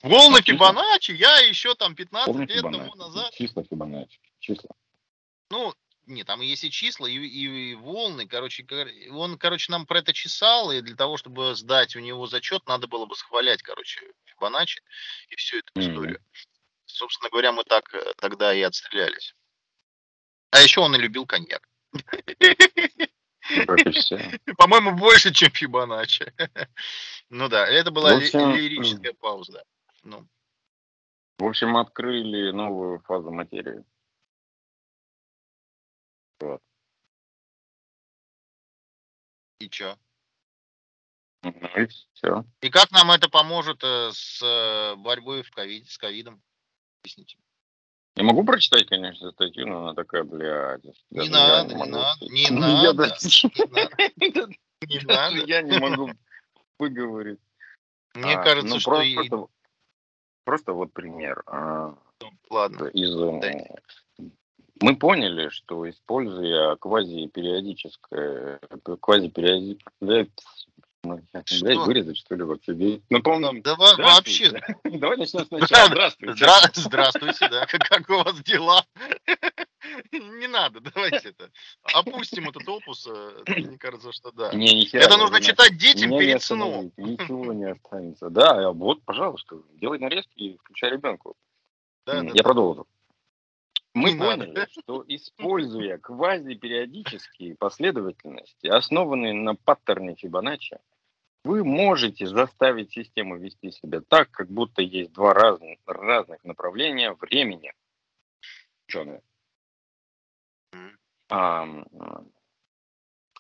Волны 0.02 0.42
Фибоначчи, 0.42 1.12
я 1.12 1.38
еще 1.40 1.74
там 1.74 1.94
15 1.94 2.26
помню 2.32 2.46
лет 2.48 2.62
тому 2.62 2.94
назад 2.96 3.32
Числа 3.34 3.62
Фибоначчи. 3.64 4.18
Числа. 4.40 4.70
ну, 5.50 5.74
не, 6.06 6.24
там 6.24 6.40
есть 6.40 6.64
и 6.64 6.70
числа, 6.70 7.06
и, 7.06 7.14
и- 7.16 7.70
и 7.72 7.74
волны, 7.74 8.26
короче, 8.26 8.64
кор- 8.64 8.88
он, 9.10 9.36
короче, 9.38 9.70
нам 9.70 9.84
про 9.86 9.98
это 9.98 10.12
чесал, 10.14 10.72
и 10.72 10.80
для 10.80 10.96
того, 10.96 11.18
чтобы 11.18 11.54
сдать 11.54 11.94
у 11.96 12.00
него 12.00 12.26
зачет, 12.26 12.66
надо 12.66 12.86
было 12.88 13.04
бы 13.06 13.14
схвалять, 13.14 13.62
короче, 13.62 14.00
Фибоначчи 14.24 14.80
и 15.28 15.36
всю 15.36 15.58
эту 15.58 15.72
историю. 15.80 16.20
Собственно 16.86 17.28
говоря, 17.30 17.52
мы 17.52 17.62
так 17.64 17.92
э, 17.94 18.14
тогда 18.16 18.54
и 18.54 18.62
отстрелялись. 18.62 19.34
А 20.50 20.62
еще 20.62 20.80
он 20.80 20.94
и 20.96 20.98
любил 20.98 21.26
коньяк. 21.26 21.68
Ну. 23.50 23.76
По-моему, 24.56 24.96
больше, 24.96 25.32
чем 25.32 25.50
Фибоначчи. 25.50 26.32
Ну 27.30 27.48
да, 27.48 27.66
это 27.66 27.90
была 27.90 28.14
общем, 28.16 28.54
ли- 28.54 28.68
лирическая 28.68 29.12
пауза. 29.12 29.62
Ну, 30.02 30.26
В 31.38 31.44
общем, 31.44 31.76
открыли 31.76 32.52
новую 32.52 33.00
фазу 33.00 33.30
материи. 33.30 33.84
и 39.58 39.68
чё? 39.68 39.98
Ну 41.42 41.52
и 41.76 41.86
все. 41.86 42.44
И 42.60 42.70
как 42.70 42.90
нам 42.90 43.10
это 43.10 43.28
поможет 43.28 43.82
э, 43.84 44.10
с 44.12 44.42
э, 44.42 44.96
борьбой 44.96 45.42
в 45.42 45.50
ковид, 45.50 45.88
с 45.88 45.98
ковидом? 45.98 46.42
Объясните. 47.00 47.38
Я 48.18 48.24
могу 48.24 48.44
прочитать, 48.44 48.86
конечно, 48.86 49.30
статью, 49.30 49.68
но 49.68 49.78
она 49.78 49.94
такая, 49.94 50.24
блядь. 50.24 50.82
Не 51.10 51.28
надо, 51.28 51.74
не 51.74 51.84
надо, 51.86 52.24
не 52.24 52.50
надо, 52.50 53.06
не 54.16 54.28
надо, 54.30 54.54
не 54.88 54.98
даже 55.00 55.06
надо. 55.06 55.46
Я 55.46 55.62
не 55.62 55.78
могу 55.78 56.10
выговорить. 56.80 57.38
Мне 58.14 58.34
А, 58.34 58.42
кажется, 58.42 58.74
ну, 58.74 58.80
что 58.80 59.48
просто, 60.44 60.72
вот 60.72 60.92
пример. 60.92 61.44
а, 61.46 61.94
Ладно. 62.50 62.86
из, 62.86 63.16
э, 63.16 63.76
мы 64.80 64.96
поняли, 64.96 65.50
что 65.50 65.88
используя 65.88 66.74
квазипериодическое, 66.76 68.58
квазипериоди... 69.00 69.78
Блядь, 71.04 71.24
блядь, 71.32 71.48
Что? 71.48 71.84
вырезать, 71.84 72.18
что 72.18 72.34
ли, 72.34 72.42
вообще? 72.42 73.00
Ну, 73.08 73.22
по-моему, 73.22 73.62
Да 73.62 73.76
во- 73.76 73.92
здравствуйте. 73.94 74.50
вообще. 74.50 74.76
Давай 74.98 75.16
начнем 75.16 75.44
сначала. 75.46 75.86
Здравствуйте. 75.86 76.44
Здра- 76.44 76.70
Здравствуйте, 76.74 77.48
да. 77.48 77.66
Как, 77.66 77.80
как 77.88 78.10
у 78.10 78.14
вас 78.24 78.40
дела? 78.42 78.84
Не 80.12 80.48
надо, 80.48 80.80
давайте 80.80 81.28
это. 81.30 81.50
Опустим 81.94 82.48
этот 82.48 82.68
опус. 82.68 83.06
э, 83.08 83.42
Мне 83.46 83.78
кажется, 83.78 84.12
что 84.12 84.32
да. 84.32 84.52
Не, 84.52 84.74
ни 84.74 84.84
хера 84.84 85.04
Это 85.04 85.14
не 85.14 85.20
нужно 85.22 85.40
читать 85.40 85.78
детям 85.78 86.10
не 86.10 86.18
перед 86.18 86.42
сном. 86.42 86.92
Ничего 86.96 87.52
не 87.52 87.70
останется. 87.70 88.28
Да, 88.28 88.72
вот, 88.72 89.02
пожалуйста, 89.04 89.56
делай 89.80 89.98
нарезки 90.00 90.32
и 90.36 90.58
включай 90.58 90.90
ребенку. 90.90 91.36
Да, 92.06 92.22
Я 92.34 92.42
продолжу. 92.42 92.86
Мы 93.98 94.10
Не 94.10 94.14
надо. 94.14 94.44
поняли, 94.44 94.66
что 94.70 95.04
используя 95.08 95.98
квазипериодические 95.98 97.56
последовательности, 97.56 98.66
основанные 98.68 99.34
на 99.34 99.56
паттерне 99.56 100.14
Фибоначчи, 100.14 100.78
вы 101.44 101.64
можете 101.64 102.26
заставить 102.26 102.92
систему 102.92 103.36
вести 103.38 103.70
себя 103.72 104.00
так, 104.00 104.30
как 104.30 104.48
будто 104.48 104.82
есть 104.82 105.12
два 105.12 105.34
разных, 105.34 105.78
разных 105.86 106.44
направления 106.44 107.12
времени. 107.14 107.72
Ученые. 108.86 109.22
А, 111.30 111.66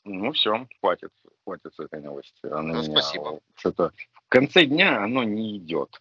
ну 0.04 0.32
все, 0.32 0.66
хватит, 0.80 1.12
хватит 1.44 1.74
с 1.74 1.78
этой 1.80 2.00
новости. 2.00 2.46
Она 2.46 2.74
Ну, 2.74 2.82
меня 2.82 2.82
спасибо. 2.82 3.40
Что-то 3.54 3.92
в 4.12 4.28
конце 4.28 4.64
дня 4.64 5.02
оно 5.04 5.22
не 5.22 5.56
идет. 5.56 6.00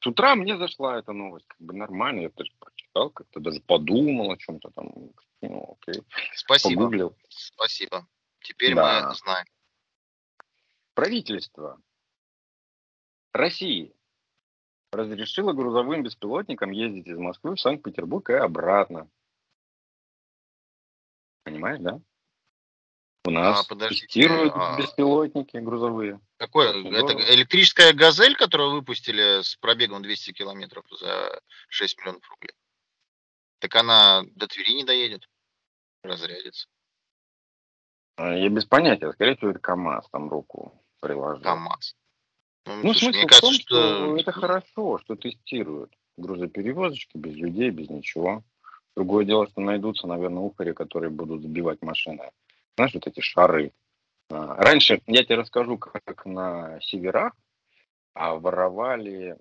С 0.00 0.06
утра 0.06 0.36
мне 0.36 0.56
зашла 0.56 0.98
эта 0.98 1.12
новость, 1.12 1.46
как 1.48 1.60
бы 1.60 1.74
нормально, 1.74 2.20
я 2.20 2.30
даже 2.30 2.52
прочитал, 2.60 3.10
как-то 3.10 3.40
даже 3.40 3.60
подумал 3.60 4.30
о 4.30 4.36
чем-то 4.36 4.70
там, 4.70 4.92
ну, 5.42 5.76
окей, 5.80 6.02
Спасибо. 6.34 6.82
погуглил. 6.82 7.16
Спасибо. 7.28 8.06
Теперь 8.40 8.74
Да. 8.74 9.08
мы 9.08 9.14
знаем. 9.16 9.46
Правительство 10.94 11.80
России 13.32 13.94
разрешило 14.92 15.52
грузовым 15.52 16.02
беспилотникам 16.02 16.70
ездить 16.70 17.08
из 17.08 17.18
Москвы 17.18 17.56
в 17.56 17.60
Санкт-Петербург 17.60 18.30
и 18.30 18.34
обратно. 18.34 19.10
Понимаешь, 21.44 21.80
да? 21.80 22.00
У 23.28 23.30
нас 23.30 23.66
А, 23.70 23.76
тестируют 23.76 24.54
а- 24.56 24.78
беспилотники 24.78 25.58
грузовые. 25.58 26.18
Какой? 26.38 26.70
Очень 26.70 26.94
Это 26.94 27.34
электрическая 27.34 27.92
газель, 27.92 28.34
которую 28.34 28.70
выпустили 28.70 29.42
с 29.42 29.54
пробегом 29.56 30.00
200 30.00 30.32
километров 30.32 30.86
за 30.98 31.38
6 31.68 31.98
миллионов 31.98 32.26
рублей. 32.30 32.54
Так 33.58 33.74
она 33.76 34.22
до 34.34 34.46
Твери 34.46 34.72
не 34.72 34.84
доедет. 34.84 35.28
Разрядится. 36.02 36.68
А, 38.16 38.34
Я 38.34 38.48
без 38.48 38.64
понятия, 38.64 39.12
скорее 39.12 39.36
всего, 39.36 39.50
это 39.50 39.58
КАМАЗ 39.58 40.08
там 40.10 40.30
руку 40.30 40.82
приложил. 41.00 41.42
КамАЗ. 41.42 41.96
Ну, 42.64 42.80
слушай, 42.94 42.98
смысл 42.98 43.18
мне 43.18 43.26
в 43.26 43.28
кажется, 43.28 43.46
том, 43.46 43.52
что... 43.52 43.96
что... 43.96 44.16
это 44.16 44.32
хорошо, 44.32 44.98
что 45.00 45.16
тестируют 45.16 45.92
грузоперевозочки 46.16 47.18
без 47.18 47.34
людей, 47.34 47.68
без 47.68 47.90
ничего. 47.90 48.42
Другое 48.96 49.26
дело, 49.26 49.46
что 49.48 49.60
найдутся, 49.60 50.06
наверное, 50.06 50.42
ухари, 50.44 50.72
которые 50.72 51.10
будут 51.10 51.42
сбивать 51.42 51.82
машины. 51.82 52.30
Знаешь, 52.78 52.94
вот 52.94 53.08
эти 53.08 53.18
шары. 53.18 53.72
А, 54.30 54.54
Раньше, 54.54 55.02
я 55.08 55.24
тебе 55.24 55.34
расскажу, 55.34 55.78
как 55.78 56.24
на 56.24 56.80
северах 56.80 57.32
а, 58.14 58.36
воровали 58.36 59.36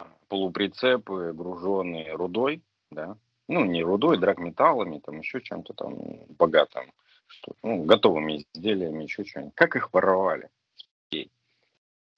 а, 0.00 0.08
полуприцепы, 0.26 1.32
груженные 1.32 2.12
рудой, 2.14 2.60
да, 2.90 3.16
ну, 3.46 3.64
не 3.64 3.84
рудой, 3.84 4.18
драгметаллами, 4.18 4.98
там 4.98 5.20
еще 5.20 5.40
чем-то 5.40 5.74
там 5.74 5.96
богатым, 6.30 6.92
что, 7.28 7.52
ну, 7.62 7.84
готовыми 7.84 8.44
изделиями, 8.52 9.04
еще 9.04 9.24
что-нибудь. 9.24 9.54
Как 9.54 9.76
их 9.76 9.92
воровали? 9.92 10.50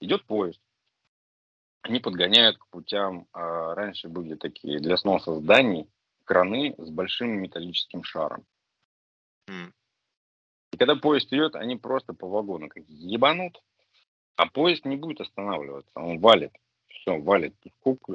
Идет 0.01 0.25
поезд, 0.25 0.63
они 1.83 2.01
подгоняют 2.01 2.57
к 2.57 2.69
путям. 2.69 3.27
а, 3.35 3.75
раньше 3.75 4.09
были 4.09 4.35
такие 4.35 4.81
для 4.81 4.97
сноса 4.97 5.35
зданий 5.35 5.91
краны 6.25 6.75
с 6.79 6.89
большим 6.89 7.43
металлическим 7.43 8.03
шаром. 8.03 8.47
И 9.49 10.77
когда 10.77 10.97
поезд 10.97 11.33
идет, 11.33 11.55
они 11.55 11.77
просто 11.77 12.15
по 12.15 12.29
вагону 12.29 12.69
как 12.69 12.83
ебанут, 12.89 13.63
а 14.37 14.47
поезд 14.47 14.85
не 14.85 14.97
будет 14.97 15.21
останавливаться, 15.21 15.93
он 15.95 16.19
валит. 16.19 16.53
Все, 16.89 17.17
валит. 17.21 17.55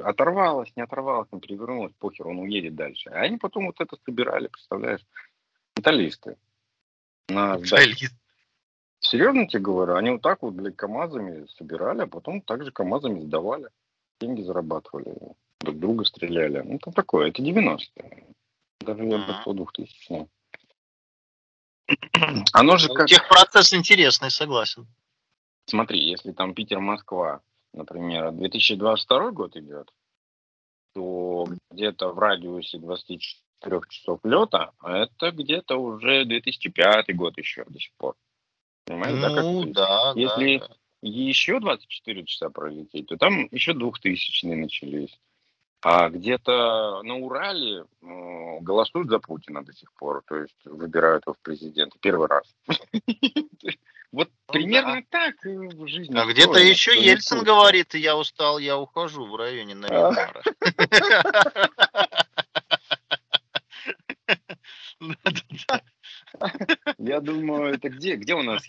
Оторвалось, 0.02 0.70
не 0.76 0.82
оторвалось, 0.82 1.28
не 1.32 1.40
перевернулось, 1.40 1.92
похер, 1.98 2.26
он 2.26 2.40
уедет 2.40 2.74
дальше. 2.74 3.08
А 3.10 3.20
они 3.20 3.38
потом 3.38 3.66
вот 3.66 3.80
это 3.80 3.96
собирали, 4.04 4.48
представляешь, 4.48 5.06
металлисты. 5.74 6.36
На. 7.28 7.58
Специалист. 7.58 8.14
Серьезно 8.98 9.46
тебе 9.46 9.62
говорю, 9.62 9.94
они 9.94 10.10
вот 10.10 10.20
так 10.20 10.42
вот, 10.42 10.52
блядь, 10.52 10.76
КАМАЗами 10.76 11.46
собирали, 11.56 12.02
а 12.02 12.06
потом 12.06 12.42
также 12.42 12.70
КАМАЗами 12.70 13.20
сдавали. 13.20 13.70
Деньги 14.20 14.42
зарабатывали, 14.42 15.16
друг 15.60 15.78
друга 15.78 16.04
стреляли. 16.04 16.60
Ну, 16.60 16.76
это 16.76 16.92
такое, 16.92 17.28
это 17.28 17.42
90-е. 17.42 18.26
Даже 18.80 19.04
я 19.06 19.16
бы 19.16 19.32
сказал 19.32 19.54
2000 19.54 20.28
Оно 22.52 22.76
же 22.76 22.88
как... 22.88 23.08
Техпроцесс 23.08 23.72
интересный, 23.72 24.30
согласен. 24.30 24.86
Смотри, 25.66 26.00
если 26.00 26.32
там 26.32 26.54
Питер-Москва, 26.54 27.40
например, 27.72 28.32
2022 28.32 29.30
год 29.30 29.56
идет, 29.56 29.92
то 30.94 31.46
где-то 31.70 32.08
в 32.12 32.18
радиусе 32.18 32.78
24 32.78 33.80
часов 33.88 34.20
лета, 34.24 34.72
а 34.80 34.98
это 34.98 35.30
где-то 35.30 35.76
уже 35.76 36.24
2005 36.24 37.14
год 37.16 37.38
еще 37.38 37.64
до 37.64 37.78
сих 37.78 37.92
пор. 37.96 38.16
Понимаешь, 38.84 39.20
да, 39.20 39.28
как 39.28 39.44
Ну, 39.44 39.62
есть 39.62 39.72
да, 39.74 40.12
если- 40.16 40.58
да, 40.58 40.68
да. 40.68 40.74
еще 41.02 41.60
24 41.60 42.24
часа 42.24 42.50
пролететь, 42.50 43.06
то 43.08 43.16
там 43.16 43.46
еще 43.52 43.72
2000 43.72 44.46
начались. 44.46 45.16
А 45.82 46.10
где-то 46.10 47.02
на 47.02 47.16
Урале 47.16 47.84
голосуют 48.60 49.08
за 49.08 49.18
Путина 49.18 49.64
до 49.64 49.72
сих 49.72 49.92
пор, 49.94 50.22
то 50.26 50.36
есть 50.36 50.56
выбирают 50.64 51.24
его 51.26 51.34
в 51.34 51.38
президенты 51.38 51.98
первый 52.00 52.28
раз. 52.28 52.54
Вот 54.12 54.28
Ну 54.48 54.52
примерно 54.52 55.04
так 55.08 55.36
в 55.44 55.86
жизни. 55.86 56.18
А 56.18 56.26
где-то 56.26 56.58
еще 56.58 57.00
Ельцин 57.00 57.44
говорит, 57.44 57.94
я 57.94 58.16
устал, 58.16 58.58
я 58.58 58.76
ухожу 58.76 59.24
в 59.24 59.36
районе 59.36 59.74
Наринара. 59.76 60.42
Я 66.98 67.20
думаю, 67.20 67.74
это 67.74 67.88
где? 67.88 68.16
Где 68.16 68.34
у 68.34 68.42
нас? 68.42 68.68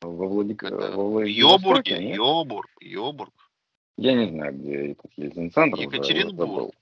Во, 0.00 0.28
Владик... 0.28 0.62
Это 0.64 0.92
во 0.92 1.04
В 1.04 1.10
Владивостоке, 1.10 1.94
Йобурге? 1.94 2.14
Йобург, 2.14 2.70
Йобург, 2.80 3.49
Я 3.96 4.14
не 4.14 4.30
знаю, 4.30 4.54
где 4.54 4.92
этот 4.92 5.12
Ельцин-центр. 5.16 5.76
уже 5.76 5.84
Екатеринбург. 5.96 6.74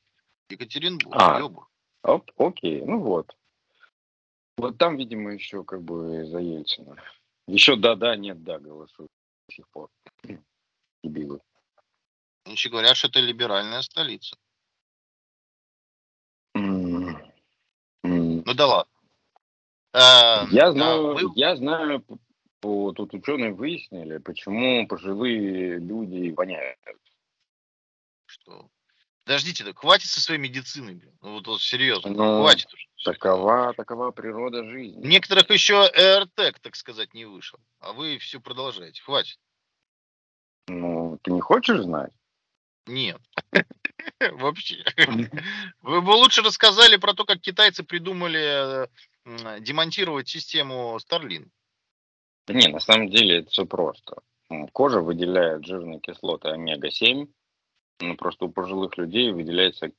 Екатеринбург, 0.50 1.14
А. 1.16 1.42
Оп, 2.04 2.30
окей, 2.36 2.82
ну 2.82 3.00
вот. 3.00 3.36
Вот 4.56 4.78
там, 4.78 4.96
видимо, 4.96 5.32
еще 5.32 5.64
как 5.64 5.82
бы 5.82 6.24
за 6.26 6.38
Ельцина. 6.38 6.96
Еще 7.46 7.76
да-да, 7.76 8.16
нет-да 8.16 8.58
голосуют 8.58 9.10
до 9.48 9.54
сих 9.54 9.68
пор. 9.68 9.88
Дебилы. 11.02 11.40
Еще 12.46 12.70
говорят, 12.70 12.96
что 12.96 13.08
это 13.08 13.20
либеральная 13.20 13.82
столица. 13.82 14.36
М, 16.54 17.08
м. 18.04 18.42
Ну 18.44 18.54
да 18.54 18.66
ладно. 18.66 18.92
А, 19.92 20.46
Я 20.50 20.68
а 20.68 20.72
знаю, 20.72 21.14
вы- 21.14 21.32
я 21.34 21.56
знаю, 21.56 22.04
тут 22.60 23.14
ученые 23.14 23.52
выяснили, 23.52 24.18
почему 24.18 24.86
пожилые 24.86 25.78
люди 25.78 26.30
воняют. 26.30 26.78
что? 28.26 28.70
Подождите, 29.24 29.62
так 29.62 29.78
хватит 29.78 30.08
со 30.08 30.22
своей 30.22 30.40
медициной, 30.40 30.94
блин. 30.94 31.12
Ну 31.20 31.34
вот, 31.34 31.46
вот 31.46 31.60
серьезно, 31.60 32.10
Ну, 32.10 32.40
хватит 32.40 32.72
уже. 32.72 32.86
Такова, 33.04 33.74
такова 33.74 34.10
природа 34.10 34.64
жизни. 34.64 35.06
Некоторых 35.06 35.50
еще 35.50 35.86
AirTag, 35.94 36.56
так 36.62 36.74
сказать, 36.76 37.12
не 37.12 37.26
вышел. 37.26 37.60
А 37.80 37.92
вы 37.92 38.16
все 38.18 38.40
продолжаете. 38.40 39.02
Хватит. 39.02 39.38
Ну, 40.66 41.18
ты 41.22 41.30
не 41.30 41.40
хочешь 41.40 41.82
знать? 41.82 42.12
Нет. 42.86 43.20
Вообще. 44.32 44.82
Вы 45.82 46.00
бы 46.00 46.10
лучше 46.12 46.40
рассказали 46.40 46.96
про 46.96 47.12
то, 47.12 47.26
как 47.26 47.40
китайцы 47.40 47.84
придумали 47.84 48.86
э, 49.24 49.60
демонтировать 49.60 50.28
систему 50.28 50.96
Starlink. 50.96 51.48
Да 52.48 52.54
Не, 52.54 52.68
на 52.68 52.80
самом 52.80 53.10
деле 53.10 53.40
это 53.40 53.50
все 53.50 53.66
просто. 53.66 54.22
Кожа 54.72 55.00
выделяет 55.00 55.66
жирные 55.66 56.00
кислоты 56.00 56.48
омега-7, 56.48 57.30
но 58.00 58.16
просто 58.16 58.46
у 58.46 58.48
пожилых 58.50 58.96
людей 58.96 59.30
выделяется 59.32 59.90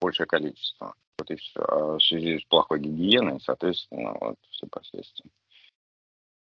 большее 0.00 0.26
количество. 0.26 0.94
Вот 1.18 1.30
и 1.30 1.36
все. 1.36 1.60
А 1.60 1.98
в 1.98 2.00
связи 2.00 2.38
с 2.38 2.44
плохой 2.44 2.80
гигиеной, 2.80 3.40
соответственно, 3.40 4.16
вот 4.18 4.36
все 4.48 4.66
последствия. 4.68 5.30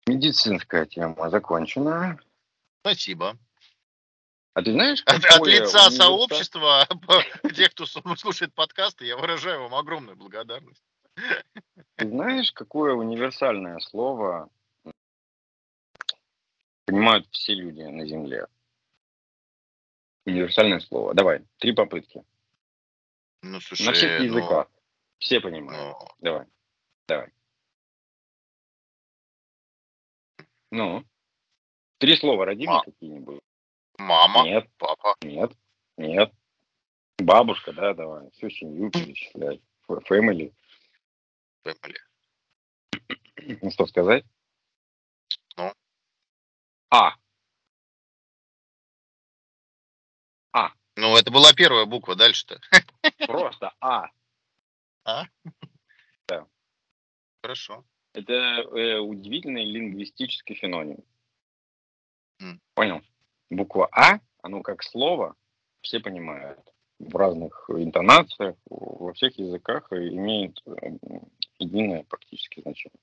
Медицинская 0.06 0.86
тема 0.86 1.28
закончена. 1.28 2.18
Спасибо. 2.80 3.36
А 4.54 4.62
ты 4.62 4.72
знаешь, 4.72 5.02
От, 5.04 5.16
от 5.26 5.46
лица 5.46 5.88
универса- 5.88 5.90
сообщества, 5.90 6.88
тех, 7.54 7.70
кто 7.72 7.84
слушает 7.84 8.54
подкасты, 8.54 9.04
я 9.04 9.18
выражаю 9.18 9.60
вам 9.60 9.74
огромную 9.74 10.16
благодарность. 10.16 10.82
Ты 11.96 12.08
знаешь, 12.08 12.52
какое 12.52 12.94
универсальное 12.94 13.78
слово 13.80 14.48
понимают 16.90 17.28
все 17.30 17.54
люди 17.54 17.82
на 17.82 18.04
Земле? 18.04 18.46
Универсальное 20.26 20.80
слово. 20.80 21.14
Давай, 21.14 21.44
три 21.58 21.72
попытки. 21.72 22.24
Ну, 23.42 23.60
слушай, 23.60 23.86
На 23.86 23.92
всех 23.92 24.18
ну, 24.18 24.24
языках. 24.24 24.70
Все 25.18 25.40
понимают. 25.40 25.96
ну, 26.00 26.08
Давай. 26.20 26.46
Давай. 27.06 27.32
Ну. 30.70 31.04
Три 31.98 32.16
слова 32.16 32.44
роди 32.44 32.64
мне 32.66 32.72
Ма- 32.74 32.84
какие-нибудь. 32.84 33.40
мама, 33.98 34.44
Нет, 34.44 34.68
папа, 34.78 35.14
нет, 35.22 35.52
нет. 35.96 36.32
Бабушка, 37.18 37.72
да, 37.72 37.94
давай. 37.94 38.30
Всю 38.32 38.50
семью 38.50 38.90
перечислять. 38.92 39.60
Фэмили. 39.86 40.52
Family. 41.64 41.96
Ну 43.62 43.70
что 43.70 43.86
сказать? 43.86 44.24
Ну? 46.90 47.16
А. 50.52 50.72
Ну, 50.96 51.16
это 51.16 51.30
была 51.30 51.52
первая 51.52 51.86
буква, 51.86 52.16
дальше-то. 52.16 52.60
Просто 53.26 53.72
А. 53.80 54.08
Хорошо. 57.42 57.84
Это 58.12 58.32
э, 58.32 58.98
удивительный 58.98 59.64
лингвистический 59.64 60.54
феномен. 60.54 61.02
М. 62.40 62.60
Понял? 62.74 63.00
Буква 63.50 63.88
А, 63.92 64.20
оно 64.42 64.62
как 64.62 64.82
слово, 64.82 65.36
все 65.80 66.00
понимают. 66.00 66.60
В 66.98 67.16
разных 67.16 67.70
интонациях, 67.70 68.56
во 68.66 69.12
всех 69.14 69.38
языках 69.38 69.90
имеет 69.92 70.60
э, 70.66 70.72
единое 71.58 72.04
практически 72.04 72.60
значение. 72.60 73.00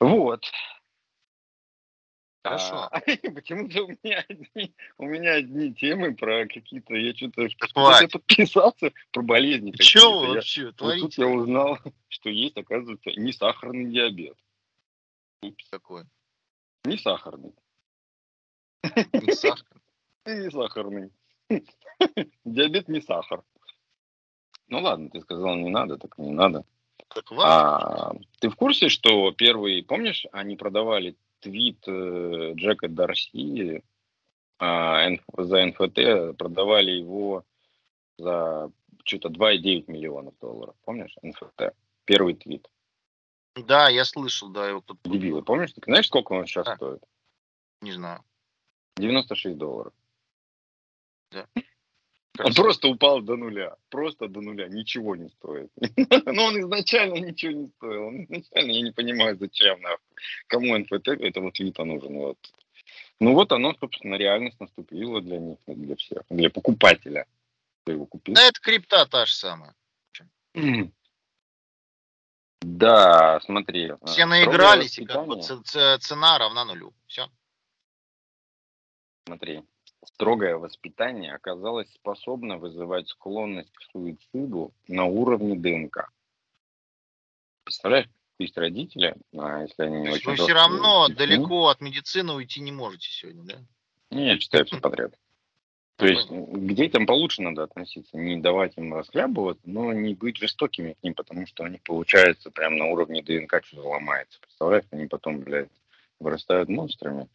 Вот. 0.00 0.44
Хорошо. 2.42 2.88
А, 2.90 3.00
Почему-то 3.34 3.84
у 3.84 3.88
меня 3.88 4.24
одни, 4.28 4.74
у 4.96 5.06
меня 5.06 5.32
одни 5.34 5.74
темы 5.74 6.14
про 6.14 6.46
какие-то, 6.46 6.94
я 6.94 7.14
что-то 7.14 7.42
я 8.02 8.08
подписался 8.08 8.92
про 9.10 9.22
болезни. 9.22 9.72
Чего 9.78 10.20
какие-то. 10.20 10.26
Я- 10.26 10.34
вообще 10.34 10.64
вот 10.78 11.00
тут 11.00 11.18
я 11.18 11.26
узнал, 11.26 11.78
что 12.08 12.30
есть, 12.30 12.56
оказывается, 12.56 13.10
не 13.16 13.32
сахарный 13.32 13.90
диабет. 13.92 14.36
Упс, 15.42 15.68
Такое. 15.68 16.06
не 16.84 16.96
сахарный. 16.96 17.52
Не 19.12 19.32
сахар. 19.32 19.80
И 20.26 20.30
не 20.30 20.50
сахарный. 20.50 21.10
Диабет 22.44 22.88
не 22.88 23.00
сахар. 23.00 23.42
Ну 24.68 24.80
ладно, 24.80 25.10
ты 25.10 25.20
сказал 25.20 25.56
не 25.56 25.70
надо, 25.70 25.96
так 25.96 26.16
не 26.18 26.30
надо. 26.32 26.64
Так 27.08 27.30
важно. 27.30 28.10
А, 28.10 28.14
ты 28.40 28.50
в 28.50 28.56
курсе, 28.56 28.88
что 28.88 29.30
первый, 29.32 29.82
помнишь, 29.82 30.26
они 30.32 30.56
продавали 30.56 31.16
твит 31.40 31.82
э, 31.86 32.52
Джека 32.54 32.88
Дарси 32.88 33.82
а, 34.58 35.08
за 35.36 35.66
НФТ, 35.66 36.36
продавали 36.36 36.90
его 36.90 37.44
за 38.16 38.70
что-то 39.04 39.28
2,9 39.28 39.84
миллионов 39.90 40.34
долларов. 40.40 40.74
Помнишь, 40.84 41.14
НФТ? 41.22 41.74
Первый 42.04 42.34
твит. 42.34 42.68
Да, 43.54 43.88
я 43.88 44.04
слышал, 44.04 44.48
да, 44.50 44.68
его 44.68 44.80
кто-то 44.80 45.00
Дебилы, 45.08 45.42
помнишь? 45.42 45.72
Ты 45.72 45.80
знаешь, 45.84 46.06
сколько 46.06 46.32
он 46.32 46.46
сейчас 46.46 46.66
Да. 46.66 46.76
стоит? 46.76 47.02
Не 47.80 47.92
знаю. 47.92 48.22
96 48.96 49.56
долларов. 49.56 49.92
Он 52.38 52.54
просто 52.54 52.88
упал 52.88 53.20
до 53.20 53.36
нуля. 53.36 53.76
Просто 53.88 54.28
до 54.28 54.40
нуля. 54.40 54.68
Ничего 54.68 55.16
не 55.16 55.28
стоит. 55.28 55.70
Но 56.26 56.44
он 56.44 56.60
изначально 56.60 57.14
ничего 57.14 57.52
не 57.52 57.68
стоил. 57.68 58.06
Он 58.06 58.24
изначально, 58.24 58.70
я 58.70 58.82
не 58.82 58.92
понимаю, 58.92 59.36
зачем. 59.38 59.80
нахуй. 59.80 59.98
Кому 60.46 60.78
НФТ 60.78 61.08
этого 61.08 61.50
твита 61.52 61.84
нужен. 61.84 62.14
Вот. 62.14 62.38
Ну 63.20 63.34
вот 63.34 63.52
оно, 63.52 63.74
собственно, 63.80 64.14
реальность 64.14 64.60
наступила 64.60 65.20
для 65.20 65.38
них, 65.38 65.58
для 65.66 65.96
всех. 65.96 66.22
Для 66.30 66.50
покупателя. 66.50 67.26
Кто 67.82 67.92
его 67.92 68.06
купил. 68.06 68.34
Да, 68.34 68.42
это 68.42 68.60
крипта 68.60 69.06
та 69.06 69.26
же 69.26 69.34
самая. 69.34 69.74
Да, 72.60 73.40
смотри. 73.40 73.92
Все 74.04 74.26
наигрались, 74.26 74.98
и 74.98 75.04
как 75.04 75.26
бы 75.26 75.40
цена 75.40 76.38
равна 76.38 76.64
нулю. 76.64 76.92
Все. 77.06 77.28
Смотри, 79.26 79.62
строгое 80.18 80.56
воспитание 80.56 81.32
оказалось 81.32 81.88
способно 81.92 82.58
вызывать 82.58 83.08
склонность 83.08 83.72
к 83.72 83.82
суициду 83.92 84.72
на 84.88 85.04
уровне 85.04 85.54
ДНК. 85.54 86.10
Представляешь, 87.62 88.08
есть 88.40 88.58
родители, 88.58 89.14
а 89.36 89.62
если 89.62 89.84
они 89.84 90.00
не 90.00 90.08
очень 90.08 90.30
Вы 90.30 90.34
все 90.34 90.52
равно 90.52 91.06
детьми, 91.06 91.26
далеко 91.26 91.68
от 91.68 91.80
медицины 91.80 92.32
уйти 92.32 92.60
не 92.60 92.72
можете 92.72 93.08
сегодня, 93.08 93.44
да? 93.44 93.58
не, 94.10 94.26
Я 94.26 94.38
читаю 94.38 94.66
все 94.66 94.80
подряд. 94.80 95.14
То 95.96 96.06
есть 96.06 96.28
к 96.28 96.74
детям 96.74 97.06
получше 97.06 97.42
надо 97.42 97.62
относиться, 97.62 98.16
не 98.16 98.40
давать 98.40 98.76
им 98.76 98.94
расхлябываться, 98.94 99.62
но 99.66 99.92
не 99.92 100.14
быть 100.14 100.36
жестокими 100.36 100.94
к 100.94 101.02
ним, 101.04 101.14
потому 101.14 101.46
что 101.46 101.62
у 101.62 101.68
них 101.68 101.82
получается 101.82 102.50
прям 102.50 102.76
на 102.76 102.86
уровне 102.86 103.22
ДНК 103.22 103.64
что-то 103.64 103.88
ломается. 103.88 104.40
Представляешь, 104.40 104.84
они 104.90 105.06
потом, 105.06 105.40
блядь, 105.40 105.70
вырастают 106.18 106.68
монстрами. 106.68 107.28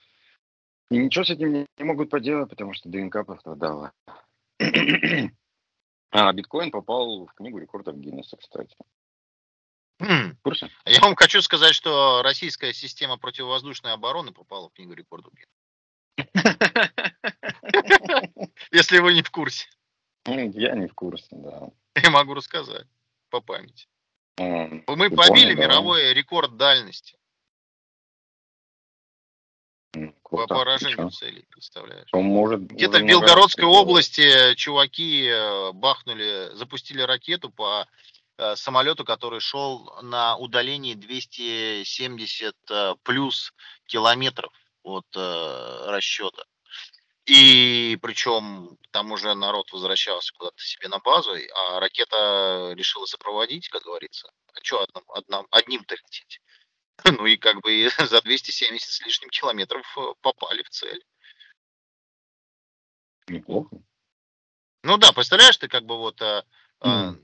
И 0.94 0.98
ничего 0.98 1.26
с 1.26 1.32
этим 1.32 1.52
не, 1.52 1.66
могут 1.80 2.12
поделать, 2.12 2.52
потому 2.52 2.76
что 2.76 2.88
ДНК 2.88 3.26
пострадала. 3.26 3.92
А 6.16 6.32
биткоин 6.32 6.70
попал 6.70 7.26
в 7.26 7.34
книгу 7.34 7.58
рекордов 7.58 7.98
Гиннесса, 7.98 8.38
кстати. 8.38 8.76
Хм. 10.00 10.38
Я 10.86 11.02
вам 11.02 11.16
хочу 11.16 11.42
сказать, 11.42 11.74
что 11.74 12.22
российская 12.22 12.72
система 12.72 13.18
противовоздушной 13.18 13.94
обороны 13.94 14.32
попала 14.32 14.70
в 14.70 14.74
книгу 14.74 14.94
рекордов. 14.94 15.34
Если 18.72 19.00
вы 19.00 19.16
не 19.16 19.24
в 19.24 19.32
курсе, 19.32 19.68
Ну, 20.28 20.52
Я 20.52 20.76
не 20.76 20.86
в 20.86 20.94
курсе, 20.94 21.30
да. 21.32 21.72
я 21.96 22.12
могу 22.12 22.36
рассказать 22.36 22.86
по 23.32 23.42
памяти. 23.42 23.88
Мы 24.38 25.10
побили 25.10 25.56
мировой 25.56 26.14
рекорд 26.14 26.58
дальности 26.58 27.18
по 30.34 30.48
круто. 30.48 30.56
поражению 30.56 30.98
Ничего. 30.98 31.10
целей, 31.12 31.46
представляешь? 31.50 32.10
Он 32.12 32.26
может 32.26 32.62
Где-то 32.62 32.98
в 32.98 33.04
много 33.04 33.08
Белгородской 33.08 33.66
раз 33.66 33.76
области 33.76 34.56
чуваки 34.56 35.28
э, 35.28 35.72
бахнули, 35.74 36.50
запустили 36.56 37.02
ракету 37.02 37.52
по 37.52 37.86
э, 38.38 38.56
самолету, 38.56 39.06
который 39.06 39.40
шел 39.40 39.94
на 40.02 40.36
удалении 40.38 40.96
270 40.96 42.56
э, 42.72 42.96
плюс 43.04 43.54
километров 43.86 44.52
от 44.82 45.06
э, 45.16 45.86
расчета. 45.88 46.44
И 47.26 47.98
причем 48.02 48.78
там 48.92 49.12
уже 49.12 49.34
народ 49.36 49.72
возвращался 49.72 50.34
куда-то 50.34 50.62
себе 50.62 50.90
на 50.90 51.00
базу, 51.00 51.32
а 51.56 51.80
ракета 51.80 52.74
решила 52.76 53.06
сопроводить, 53.06 53.70
как 53.70 53.84
говорится. 53.84 54.30
А 54.54 54.60
что 54.62 54.82
одном, 54.82 55.04
одном, 55.10 55.48
одним-то 55.52 55.96
лететь? 55.96 56.42
Ну 57.20 57.26
и 57.26 57.38
как 57.38 57.62
бы 57.62 57.90
за 58.10 58.22
270 58.22 58.90
с 58.90 59.02
лишним 59.06 59.30
километров 59.30 59.86
э, 59.98 60.14
попали 60.22 60.64
в 60.64 60.70
цель. 60.70 61.04
Неплохо. 63.28 63.78
Ну 64.84 64.98
да, 64.98 65.14
представляешь, 65.14 65.58
ты 65.58 65.68
как 65.68 65.86
бы 65.86 65.98
вот 65.98 66.22
э, 66.22 66.44
Мгм. 66.82 67.22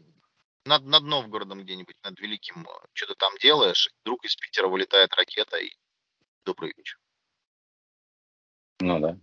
над, 0.66 0.86
над 0.86 1.04
Новгородом 1.04 1.62
где-нибудь, 1.62 1.98
над 2.04 2.18
Великим, 2.20 2.66
что-то 2.94 3.16
там 3.16 3.34
делаешь, 3.40 3.90
вдруг 4.02 4.24
из 4.24 4.36
Питера 4.38 4.68
вылетает 4.68 5.14
ракета 5.16 5.58
и 5.58 5.72
добрый 6.46 6.74
вечер. 6.76 6.98
Ну 8.80 9.00
да. 9.00 9.20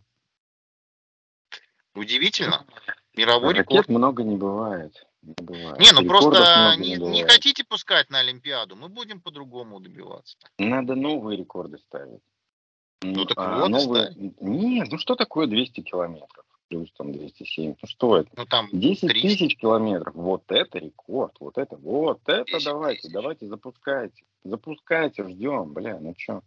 Удивительно. 1.94 2.66
Мировой 3.14 3.54
Ракет 3.54 3.70
рекорд. 3.70 3.88
много 3.88 4.22
не 4.22 4.36
бывает. 4.36 5.06
Не, 5.26 5.34
бывает. 5.42 5.80
Не, 5.80 5.92
ну 5.92 6.02
Рекордов 6.02 6.30
просто 6.30 6.76
не, 6.78 6.90
не 6.90 6.96
бывает. 6.98 7.30
хотите 7.32 7.64
пускать 7.64 8.10
на 8.10 8.20
Олимпиаду, 8.20 8.76
мы 8.76 8.88
будем 8.88 9.20
по-другому 9.20 9.80
добиваться. 9.80 10.36
Надо 10.58 10.94
новые 10.94 11.36
рекорды 11.36 11.78
ставить. 11.78 12.22
Ну, 13.02 13.24
так 13.24 13.36
а 13.38 13.60
вот 13.60 13.68
новые... 13.68 14.14
Нет, 14.40 14.88
ну 14.90 14.98
что 14.98 15.16
такое 15.16 15.48
200 15.48 15.80
километров? 15.80 16.44
Плюс 16.68 16.92
там 16.92 17.12
207. 17.12 17.74
Ну 17.80 17.88
что 17.88 18.18
это? 18.18 18.30
Ну 18.36 18.46
там 18.46 18.68
10 18.72 19.00
300. 19.08 19.28
тысяч 19.28 19.56
километров. 19.56 20.14
Вот 20.14 20.44
это 20.48 20.78
рекорд. 20.78 21.36
Вот 21.40 21.58
это, 21.58 21.76
вот 21.76 22.20
это 22.26 22.44
10 22.44 22.64
давайте. 22.64 23.02
тысяч. 23.02 23.12
Давайте 23.12 23.46
запускайте. 23.48 24.22
Запускайте, 24.44 25.28
ждем. 25.28 25.72
Бля, 25.72 25.98
ну 25.98 26.14
что? 26.16 26.42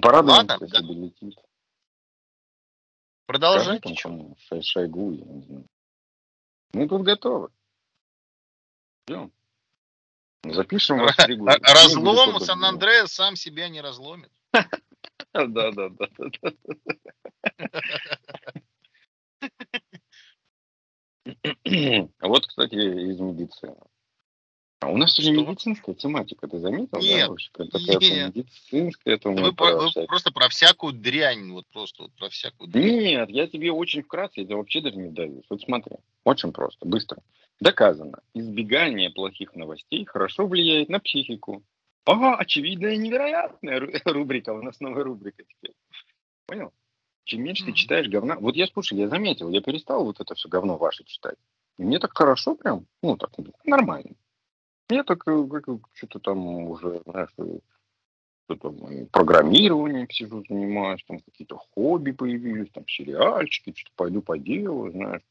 Порадуемся, 0.00 0.56
если 0.60 0.78
да. 0.78 0.80
долетит. 0.80 1.38
Продолжайте. 3.26 3.82
там 3.82 3.94
чё. 3.94 4.08
кому, 4.08 4.36
Шай- 4.50 4.62
Шойгу, 4.62 5.12
я 5.12 5.24
не 5.24 5.42
знаю. 5.42 5.64
Мы 6.72 6.88
тут 6.88 7.02
готовы. 7.02 7.50
Ждем. 9.06 9.32
Запишем 10.44 10.98
вас 10.98 11.18
Р- 11.18 11.24
в 11.24 11.26
книгу 11.26 11.46
Разлом 11.46 12.40
Сан-Андреас 12.40 13.12
сам 13.12 13.36
себя 13.36 13.68
не 13.68 13.80
разломит. 13.80 14.32
Да, 15.32 15.70
да. 15.70 15.88
да. 15.88 16.08
Вот, 22.20 22.46
кстати, 22.46 22.74
из 22.74 23.20
медицины. 23.20 23.76
А 24.82 24.88
у 24.88 24.96
нас 24.96 25.14
сегодня 25.14 25.40
Что? 25.40 25.50
медицинская 25.52 25.94
тематика, 25.94 26.48
ты 26.48 26.58
заметил? 26.58 26.98
Нет, 26.98 27.30
да? 27.56 27.64
Какая-то 27.66 28.04
нет. 28.04 28.34
медицинская, 28.34 29.14
это 29.14 29.30
Вы, 29.30 29.52
про- 29.52 29.76
вы 29.76 29.86
всякие. 29.90 30.08
просто 30.08 30.32
про 30.32 30.48
всякую 30.48 30.92
дрянь, 30.94 31.52
вот 31.52 31.66
просто 31.72 32.02
вот 32.02 32.12
про 32.14 32.28
всякую 32.30 32.68
дрянь. 32.68 32.86
Нет, 32.86 33.30
я 33.30 33.46
тебе 33.46 33.70
очень 33.70 34.02
вкратце, 34.02 34.40
я 34.40 34.44
тебе 34.46 34.56
вообще 34.56 34.80
даже 34.80 34.96
не 34.96 35.10
даю. 35.10 35.44
Вот 35.48 35.62
смотри, 35.62 35.96
очень 36.24 36.52
просто, 36.52 36.84
быстро. 36.84 37.22
Доказано, 37.60 38.18
избегание 38.34 39.10
плохих 39.10 39.54
новостей 39.54 40.04
хорошо 40.04 40.48
влияет 40.48 40.88
на 40.88 40.98
психику. 40.98 41.62
Ага, 42.04 42.34
очевидная 42.34 42.94
и 42.94 42.98
невероятная 42.98 43.78
ру- 43.78 43.92
рубрика, 44.12 44.52
у 44.52 44.62
нас 44.62 44.80
новая 44.80 45.04
рубрика 45.04 45.44
теперь. 45.44 45.76
Понял? 46.46 46.72
Чем 47.22 47.44
меньше 47.44 47.62
ты 47.62 47.70
Мгм. 47.70 47.76
читаешь 47.76 48.08
говна... 48.08 48.34
Вот 48.34 48.56
я, 48.56 48.66
слушай, 48.66 48.98
я 48.98 49.08
заметил, 49.08 49.48
я 49.50 49.60
перестал 49.60 50.04
вот 50.04 50.18
это 50.18 50.34
все 50.34 50.48
говно 50.48 50.76
ваше 50.76 51.04
читать. 51.04 51.36
И 51.78 51.84
мне 51.84 52.00
так 52.00 52.10
хорошо 52.18 52.56
прям, 52.56 52.86
ну, 53.00 53.16
так, 53.16 53.30
нормально. 53.64 54.16
Я 54.90 55.04
так, 55.04 55.26
э, 55.26 55.46
что-то 55.94 56.18
там 56.18 56.46
уже, 56.46 57.02
знаешь, 57.06 57.32
э, 57.38 57.58
что-то 58.44 58.74
э, 58.90 59.06
программированием 59.06 60.10
сижу, 60.10 60.44
занимаюсь, 60.48 61.04
там 61.06 61.20
какие-то 61.20 61.56
хобби 61.56 62.12
появились, 62.12 62.70
там 62.72 62.86
сериальчики, 62.86 63.74
что-то 63.74 63.94
пойду 63.96 64.22
поделаю, 64.22 64.92
знаешь, 64.92 65.22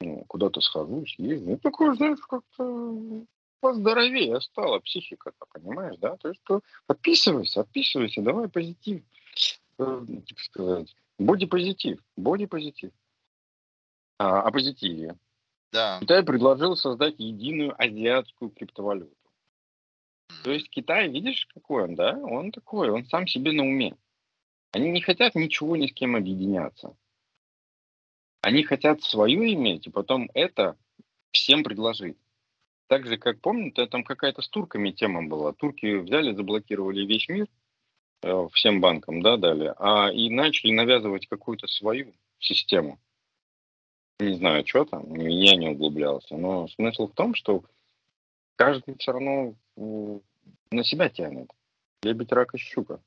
ну, 0.00 0.24
куда-то 0.26 0.60
схожу, 0.60 1.06
съезжу. 1.06 1.50
Ну, 1.50 1.58
такое, 1.58 1.94
знаешь, 1.94 2.20
как-то 2.28 3.24
поздоровее 3.60 4.40
стала 4.40 4.80
психика-то, 4.80 5.46
понимаешь, 5.52 5.96
да? 5.98 6.16
То 6.16 6.28
есть, 6.28 6.40
что 6.44 6.60
отписывайся, 6.86 7.60
отписывайся, 7.60 8.22
давай 8.22 8.48
позитив, 8.48 9.02
э, 9.78 10.06
так 10.28 10.38
сказать, 10.38 10.94
боди-позитив, 11.18 12.00
боди-позитив. 12.16 12.90
А, 14.18 14.42
о 14.42 14.50
позитиве. 14.52 15.16
Да. 15.74 15.98
Китай 16.00 16.22
предложил 16.22 16.76
создать 16.76 17.18
единую 17.18 17.74
азиатскую 17.76 18.52
криптовалюту. 18.52 19.16
То 20.44 20.52
есть 20.52 20.70
Китай, 20.70 21.08
видишь, 21.08 21.48
какой 21.52 21.82
он, 21.82 21.96
да? 21.96 22.16
Он 22.16 22.52
такой, 22.52 22.90
он 22.90 23.04
сам 23.06 23.26
себе 23.26 23.50
на 23.50 23.64
уме. 23.64 23.96
Они 24.70 24.88
не 24.92 25.00
хотят 25.00 25.34
ничего 25.34 25.76
ни 25.76 25.88
с 25.88 25.92
кем 25.92 26.14
объединяться. 26.14 26.96
Они 28.40 28.62
хотят 28.62 29.02
свое 29.02 29.52
иметь, 29.54 29.88
и 29.88 29.90
потом 29.90 30.30
это 30.34 30.76
всем 31.32 31.64
предложить. 31.64 32.18
Так 32.86 33.06
же, 33.08 33.16
как 33.16 33.40
помните, 33.40 33.86
там 33.86 34.04
какая-то 34.04 34.42
с 34.42 34.48
турками 34.48 34.92
тема 34.92 35.26
была. 35.26 35.52
Турки 35.54 35.96
взяли, 35.96 36.36
заблокировали 36.36 37.04
весь 37.04 37.28
мир, 37.28 37.48
э, 38.22 38.48
всем 38.52 38.80
банкам, 38.80 39.22
да, 39.22 39.36
дали, 39.38 39.74
а 39.78 40.08
и 40.12 40.30
начали 40.30 40.70
навязывать 40.70 41.26
какую-то 41.26 41.66
свою 41.66 42.14
систему. 42.38 43.00
Не 44.20 44.36
знаю, 44.36 44.66
что 44.66 44.84
там, 44.84 45.14
я 45.14 45.56
не 45.56 45.68
углублялся, 45.68 46.36
но 46.36 46.68
смысл 46.68 47.08
в 47.08 47.14
том, 47.14 47.34
что 47.34 47.64
каждый 48.56 48.96
все 48.96 49.12
равно 49.12 49.54
на 49.76 50.84
себя 50.84 51.08
тянет. 51.08 51.50
Лебедь, 52.02 52.32
рак 52.32 52.54
и 52.54 52.58
щука. 52.58 53.00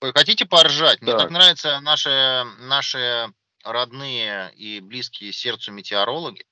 Вы 0.00 0.12
хотите 0.14 0.46
поржать? 0.46 1.02
Мне 1.02 1.12
Так. 1.12 1.20
так 1.20 1.30
нравятся 1.30 1.80
наши, 1.80 2.44
наши 2.60 3.26
родные 3.62 4.50
и 4.54 4.80
близкие 4.80 5.32
сердцу 5.32 5.72
метеорологи. 5.72 6.46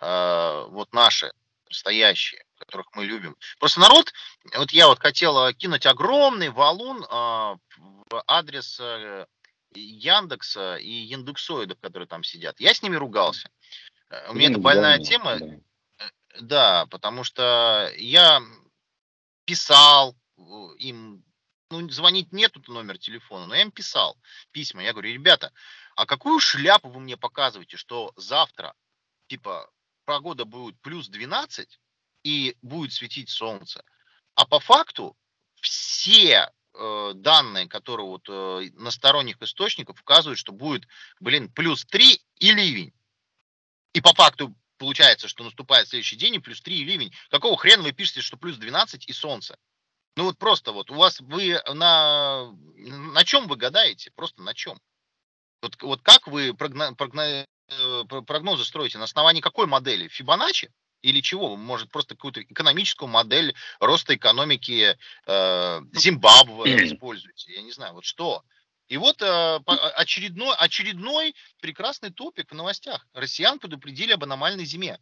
Э, 0.00 0.66
вот 0.68 0.92
наши, 0.92 1.30
настоящие, 1.68 2.44
которых 2.60 2.86
мы 2.94 3.04
любим. 3.04 3.36
Просто 3.58 3.80
народ, 3.80 4.12
вот 4.54 4.70
я 4.70 4.86
вот 4.86 5.00
хотел 5.00 5.46
э, 5.46 5.54
кинуть 5.54 5.86
огромный 5.86 6.50
валун 6.50 7.02
э, 7.02 7.06
в 7.08 8.24
адрес 8.26 8.78
э, 8.80 9.26
Яндекса 9.74 10.76
и 10.76 10.90
Яндексоидов, 10.90 11.80
которые 11.80 12.06
там 12.06 12.22
сидят. 12.22 12.60
Я 12.60 12.74
с 12.74 12.82
ними 12.82 12.96
ругался. 12.96 13.50
Э, 14.10 14.30
У 14.30 14.34
меня 14.34 14.50
это 14.50 14.58
больная 14.58 14.98
да, 14.98 15.04
тема, 15.04 15.38
да. 15.38 16.10
да, 16.40 16.86
потому 16.86 17.24
что 17.24 17.90
я 17.96 18.42
писал 19.44 20.16
им, 20.78 21.24
ну, 21.70 21.88
звонить 21.90 22.32
нету 22.32 22.62
номер 22.68 22.98
телефона, 22.98 23.46
но 23.46 23.54
я 23.54 23.62
им 23.62 23.72
писал 23.72 24.16
письма. 24.52 24.82
Я 24.82 24.92
говорю, 24.92 25.12
ребята, 25.12 25.52
а 25.96 26.06
какую 26.06 26.40
шляпу 26.40 26.88
вы 26.88 27.00
мне 27.00 27.16
показываете, 27.16 27.76
что 27.76 28.12
завтра, 28.16 28.74
типа, 29.28 29.70
погода 30.04 30.44
будет 30.44 30.80
плюс 30.80 31.08
12 31.08 31.78
и 32.22 32.56
будет 32.62 32.92
светить 32.92 33.30
солнце. 33.30 33.84
А 34.34 34.46
по 34.46 34.60
факту 34.60 35.16
все 35.60 36.50
э, 36.74 37.12
данные, 37.14 37.68
которые 37.68 38.06
вот 38.06 38.28
э, 38.28 38.70
на 38.74 38.90
сторонних 38.90 39.40
источников 39.42 40.00
указывают, 40.00 40.38
что 40.38 40.52
будет, 40.52 40.86
блин, 41.20 41.50
плюс 41.52 41.84
3 41.84 42.20
и 42.38 42.52
ливень. 42.52 42.92
И 43.92 44.00
по 44.00 44.12
факту 44.12 44.54
получается, 44.78 45.28
что 45.28 45.44
наступает 45.44 45.88
следующий 45.88 46.16
день 46.16 46.36
и 46.36 46.38
плюс 46.38 46.60
3 46.62 46.74
и 46.74 46.84
ливень. 46.84 47.12
Какого 47.28 47.56
хрена 47.56 47.82
вы 47.82 47.92
пишете, 47.92 48.22
что 48.22 48.36
плюс 48.36 48.56
12 48.56 49.08
и 49.08 49.12
солнце? 49.12 49.58
Ну 50.16 50.24
вот 50.24 50.38
просто 50.38 50.72
вот 50.72 50.90
у 50.90 50.94
вас 50.94 51.20
вы 51.20 51.60
на, 51.72 52.50
на 52.76 53.24
чем 53.24 53.46
вы 53.46 53.56
гадаете? 53.56 54.10
Просто 54.10 54.42
на 54.42 54.54
чем? 54.54 54.80
Вот, 55.62 55.80
вот 55.82 56.02
как 56.02 56.26
вы 56.26 56.54
прогно, 56.54 56.94
прогно, 56.94 57.20
э, 57.20 58.04
про- 58.08 58.22
прогнозы 58.22 58.64
строите? 58.64 58.98
На 58.98 59.04
основании 59.04 59.40
какой 59.40 59.66
модели? 59.66 60.08
Фибоначчи? 60.08 60.72
Или 61.02 61.20
чего? 61.20 61.56
Может, 61.56 61.90
просто 61.90 62.14
какую-то 62.14 62.42
экономическую 62.42 63.08
модель 63.08 63.54
роста 63.78 64.14
экономики 64.14 64.98
э, 65.26 65.80
Зимбабве 65.94 66.86
используете? 66.86 67.54
Я 67.54 67.62
не 67.62 67.72
знаю, 67.72 67.94
вот 67.94 68.04
что? 68.04 68.44
И 68.88 68.96
вот 68.96 69.22
э, 69.22 69.60
по- 69.60 69.90
очередной, 69.90 70.54
очередной 70.56 71.34
прекрасный 71.60 72.10
топик 72.10 72.50
в 72.50 72.54
новостях. 72.54 73.06
Россиян 73.14 73.58
предупредили 73.58 74.12
об 74.12 74.24
аномальной 74.24 74.64
зиме. 74.64 74.98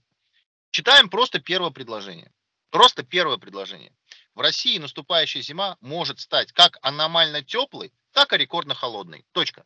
Читаем 0.71 1.09
просто 1.09 1.41
первое 1.41 1.71
предложение. 1.71 2.31
Просто 2.71 3.03
первое 3.03 3.39
предложение. 3.39 3.93
В 4.35 4.41
России 4.41 4.79
наступающая 4.79 5.41
зима 5.41 5.79
может 5.81 6.21
стать 6.21 6.53
как 6.53 6.79
аномально 6.83 7.43
теплой, 7.43 7.93
так 8.13 8.33
и 8.33 8.37
рекордно 8.37 8.75
холодной. 8.75 9.25
Точка. 9.33 9.65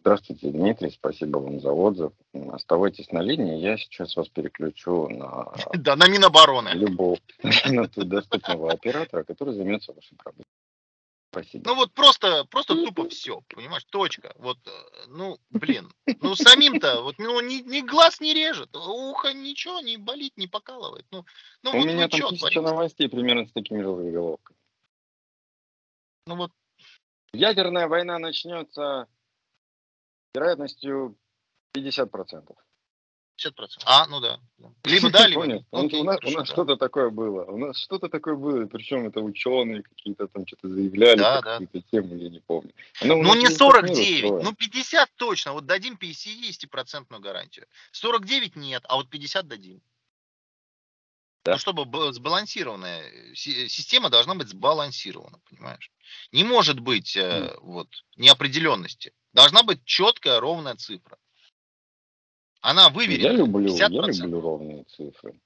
Здравствуйте, 0.00 0.50
Дмитрий, 0.50 0.90
спасибо 0.90 1.38
вам 1.38 1.60
за 1.60 1.72
отзыв. 1.72 2.12
Оставайтесь 2.52 3.10
на 3.12 3.20
линии, 3.20 3.58
я 3.60 3.76
сейчас 3.76 4.16
вас 4.16 4.28
переключу 4.28 5.08
на 5.08 5.52
Да, 5.74 5.94
на 5.96 6.08
Минобороны. 6.08 6.70
любого 6.70 7.18
доступного 7.96 8.72
оператора, 8.72 9.24
который 9.24 9.54
займется 9.54 9.92
вашей 9.92 10.16
проблемой. 10.16 10.46
Спасибо. 11.30 11.68
Ну 11.68 11.76
вот 11.76 11.92
просто, 11.92 12.44
просто 12.46 12.74
тупо 12.74 13.08
все, 13.08 13.42
понимаешь, 13.54 13.84
точка. 13.84 14.34
Вот, 14.38 14.58
э, 14.66 14.70
ну, 15.08 15.38
блин, 15.50 15.92
ну 16.22 16.34
самим-то, 16.34 17.02
вот, 17.02 17.18
ну, 17.18 17.40
ни, 17.40 17.62
ни 17.62 17.82
глаз 17.82 18.20
не 18.20 18.34
режет, 18.34 18.74
ухо 18.74 19.32
ничего 19.32 19.80
не 19.80 19.96
болит, 19.96 20.36
не 20.36 20.48
покалывает. 20.48 21.06
Ну, 21.12 21.24
ну 21.62 21.70
У 21.70 21.76
вот 21.76 21.86
меня 21.86 22.08
там 22.08 22.30
тысяча 22.30 22.62
новостей 22.62 23.08
примерно 23.08 23.46
с 23.46 23.52
такими 23.52 23.82
же 23.82 23.94
заголовками. 23.94 24.56
Ну 26.26 26.36
вот, 26.36 26.50
Ядерная 27.32 27.86
война 27.86 28.18
начнется 28.18 29.06
вероятностью 30.34 31.16
50%. 31.76 32.54
50%. 33.42 33.82
А, 33.86 34.06
ну 34.06 34.20
да. 34.20 34.38
Либо 34.84 35.10
да, 35.10 35.26
либо 35.26 35.46
нет. 35.46 35.62
Он- 35.70 35.86
Окей, 35.86 36.00
у 36.00 36.04
нас, 36.04 36.16
у 36.16 36.20
хорошо, 36.20 36.38
нас 36.38 36.48
да. 36.48 36.52
что-то 36.54 36.76
такое 36.76 37.08
было. 37.10 37.44
У 37.44 37.56
нас 37.56 37.78
что-то 37.78 38.08
такое 38.08 38.34
было, 38.36 38.66
причем 38.66 39.06
это 39.06 39.20
ученые 39.20 39.82
какие-то 39.82 40.28
там 40.28 40.46
что-то 40.46 40.68
заявляли, 40.68 41.18
Да, 41.18 41.40
про 41.40 41.42
да. 41.42 41.58
какие-то 41.58 41.88
темы, 41.90 42.16
я 42.16 42.28
не 42.28 42.40
помню. 42.40 42.72
Оно 43.00 43.16
Ну 43.16 43.34
не 43.34 43.46
весь 43.46 43.54
этот 43.56 43.60
мир 43.60 43.72
49, 43.72 44.24
устроен. 44.24 44.44
ну 44.44 44.52
50 44.54 45.10
точно. 45.16 45.52
Вот 45.54 45.64
дадим 45.66 45.96
50% 45.96 47.18
гарантию. 47.18 47.66
49 47.92 48.56
нет, 48.56 48.84
а 48.88 48.96
вот 48.96 49.08
50 49.08 49.48
дадим. 49.48 49.80
Да. 51.44 51.52
Ну, 51.52 51.58
чтобы 51.58 52.12
сбалансированная 52.12 53.02
э, 53.02 53.34
си- 53.34 53.68
система 53.68 54.10
должна 54.10 54.34
быть 54.34 54.48
сбалансирована, 54.48 55.38
понимаешь? 55.48 55.90
Не 56.32 56.44
может 56.44 56.80
быть 56.80 57.16
э, 57.16 57.56
вот 57.62 57.88
неопределенности. 58.16 59.14
Должна 59.32 59.62
быть 59.62 59.82
четкая 59.84 60.38
ровная 60.40 60.74
цифра. 60.76 61.18
Она 62.60 62.82
Я 62.84 62.88
выверена. 62.90 63.32
люблю, 63.32 63.74
я 63.74 63.88
50%. 63.88 64.12
люблю 64.12 64.40
ровные 64.40 64.84
цифры. 64.84 65.40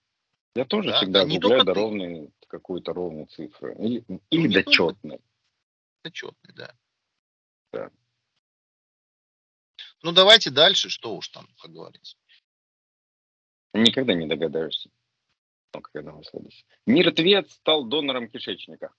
Я 0.56 0.64
тоже 0.64 0.90
Да, 0.90 0.96
всегда 0.98 1.24
да, 1.24 1.38
гуляю 1.38 1.64
до 1.64 1.74
ровной, 1.74 2.30
какой-то 2.48 2.92
ровной 2.92 3.26
цифры. 3.26 3.74
Или, 3.78 4.04
или 4.30 4.48
не 4.48 4.54
до 4.54 4.62
только 4.64 4.72
четной. 4.72 5.20
Это 6.02 6.12
четный, 6.12 6.54
да. 6.54 6.74
Да. 7.72 7.90
Ну 10.02 10.10
давайте 10.12 10.50
дальше, 10.50 10.88
что 10.90 11.14
уж 11.16 11.28
там, 11.28 11.48
как 11.60 11.70
говорится. 11.72 12.16
Никогда 13.72 14.14
не 14.14 14.26
догадаешься. 14.26 14.90
Ну, 15.74 15.80
когда 15.80 16.12
мы 16.12 16.22
следующий. 16.24 16.64
Мертвец 16.86 17.52
стал 17.52 17.84
донором 17.84 18.28
кишечника. 18.28 18.92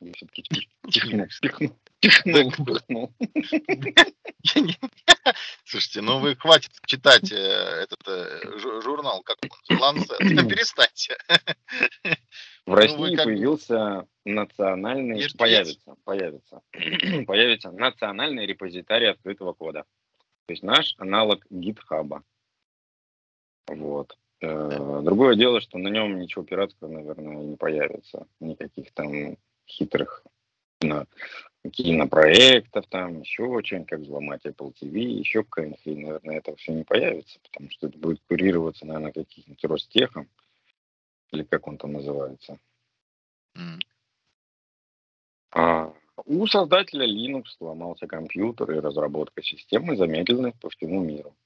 Я 0.00 0.12
все-таки 0.14 0.42
чихнул, 0.90 1.26
Слушайте, 5.64 6.00
ну 6.00 6.18
вы 6.18 6.34
хватит 6.34 6.72
читать 6.86 7.30
э, 7.30 7.36
этот 7.36 8.00
э, 8.08 8.40
жу- 8.58 8.82
журнал, 8.82 9.22
как 9.22 9.36
он, 9.70 9.78
Ланцет. 9.78 10.18
Перестаньте. 10.18 11.16
В 12.66 12.70
Ну, 12.70 12.74
России 12.74 13.16
бы- 13.16 13.22
появился 13.22 14.08
национальный, 14.24 15.28
появится, 15.38 15.94
появится, 16.04 16.62
появится 17.26 17.70
национальный 17.70 18.44
репозитарий 18.44 19.08
открытого 19.08 19.52
кода. 19.52 19.84
То 20.46 20.52
есть 20.52 20.64
наш 20.64 20.96
аналог 20.98 21.46
гитхаба. 21.48 22.24
Вот. 23.68 24.18
Э, 24.42 25.00
Другое 25.02 25.36
дело, 25.36 25.60
что 25.60 25.78
на 25.78 25.88
нем 25.88 26.18
ничего 26.18 26.44
пиратского, 26.44 26.88
наверное, 26.88 27.36
не 27.36 27.56
появится. 27.56 28.26
Никаких 28.40 28.92
там 28.92 29.36
хитрых 29.68 30.24
кино, 30.80 31.06
кинопроектов, 31.70 32.86
там 32.88 33.20
еще 33.20 33.44
очень, 33.44 33.84
как 33.84 34.00
взломать 34.00 34.44
Apple 34.44 34.74
TV, 34.80 34.98
еще 34.98 35.44
какая-нибудь 35.44 35.82
хрень, 35.82 36.00
наверное, 36.06 36.38
этого 36.38 36.56
все 36.56 36.72
не 36.72 36.82
появится, 36.82 37.38
потому 37.40 37.70
что 37.70 37.86
это 37.86 37.98
будет 37.98 38.20
курироваться, 38.28 38.84
наверное, 38.84 39.12
каким-нибудь 39.12 39.64
Ростехом, 39.64 40.28
или 41.30 41.44
как 41.44 41.68
он 41.68 41.78
там 41.78 41.92
называется. 41.92 42.58
М. 43.54 43.78
А, 45.52 45.94
у 46.24 46.46
создателя 46.48 47.06
Linux 47.06 47.44
сломался 47.58 48.08
компьютер, 48.08 48.72
и 48.72 48.80
разработка 48.80 49.40
системы 49.42 49.96
замедлена 49.96 50.52
по 50.60 50.68
всему 50.70 51.00
миру. 51.00 51.36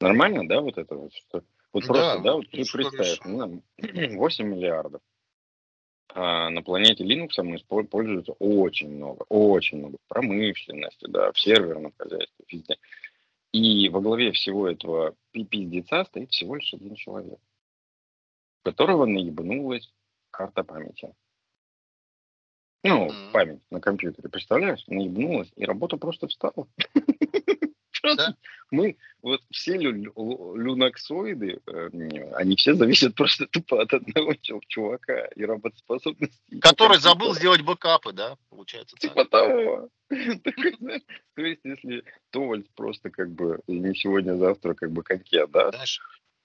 Нормально, 0.00 0.46
да, 0.46 0.60
вот 0.60 0.78
это 0.78 0.94
вот? 0.94 1.12
Что, 1.12 1.42
вот 1.76 1.82
Да, 1.82 1.88
просто, 1.88 2.18
да, 2.20 2.34
вот 2.36 2.50
ты 2.50 2.64
представь, 2.64 3.20
ну, 3.24 3.62
8 4.16 4.46
миллиардов. 4.46 5.02
А 6.08 6.48
на 6.48 6.62
планете 6.62 7.04
Linux 7.04 7.42
мы 7.42 7.84
пользуется 7.84 8.32
очень 8.38 8.88
много, 8.88 9.26
очень 9.28 9.78
много 9.78 9.98
в 9.98 10.08
промышленности, 10.08 11.06
да, 11.06 11.32
в 11.32 11.38
серверном 11.38 11.92
хозяйстве, 11.98 12.44
везде. 12.48 12.76
И 13.52 13.90
во 13.90 14.00
главе 14.00 14.32
всего 14.32 14.66
этого 14.66 15.14
пи- 15.32 15.44
пиздеца 15.44 16.04
стоит 16.04 16.30
всего 16.30 16.54
лишь 16.54 16.72
один 16.72 16.94
человек, 16.94 17.38
у 17.38 18.64
которого 18.64 19.04
наебнулась 19.04 19.92
карта 20.30 20.64
памяти. 20.64 21.12
Ну, 22.84 23.08
Мгм. 23.08 23.32
память 23.32 23.62
на 23.70 23.80
компьютере, 23.82 24.30
представляешь? 24.30 24.86
Наебнулась, 24.86 25.52
и 25.56 25.66
работа 25.66 25.98
просто 25.98 26.28
встала. 26.28 26.66
Просто 28.00 28.36
мы, 28.70 28.96
вот 29.22 29.40
все 29.50 29.76
лю- 29.76 29.92
лю- 29.92 30.56
люнаксоиды, 30.56 31.60
э, 31.66 31.88
не, 31.92 32.20
они 32.34 32.56
все 32.56 32.74
зависят 32.74 33.14
просто 33.14 33.46
тупо 33.46 33.82
от 33.82 33.92
одного 33.92 34.34
чу- 34.34 34.60
чувака 34.66 35.26
и 35.36 35.44
работоспособности. 35.44 36.58
Который 36.60 36.98
забыл 36.98 37.34
сделать 37.34 37.62
бэкапы, 37.62 38.12
да, 38.12 38.36
получается 38.50 38.96
так. 38.96 39.10
Типа 39.10 39.24
того. 39.24 39.88
Такой, 40.08 40.76
знаешь, 40.78 41.02
То 41.34 41.42
есть, 41.42 41.60
если 41.64 42.04
Товальд 42.30 42.68
просто 42.74 43.10
как 43.10 43.30
бы 43.30 43.60
не 43.66 43.94
сегодня, 43.94 44.32
а 44.32 44.36
завтра 44.36 44.74
как 44.74 44.90
бы 44.92 45.02
коньке, 45.02 45.46
да? 45.46 45.70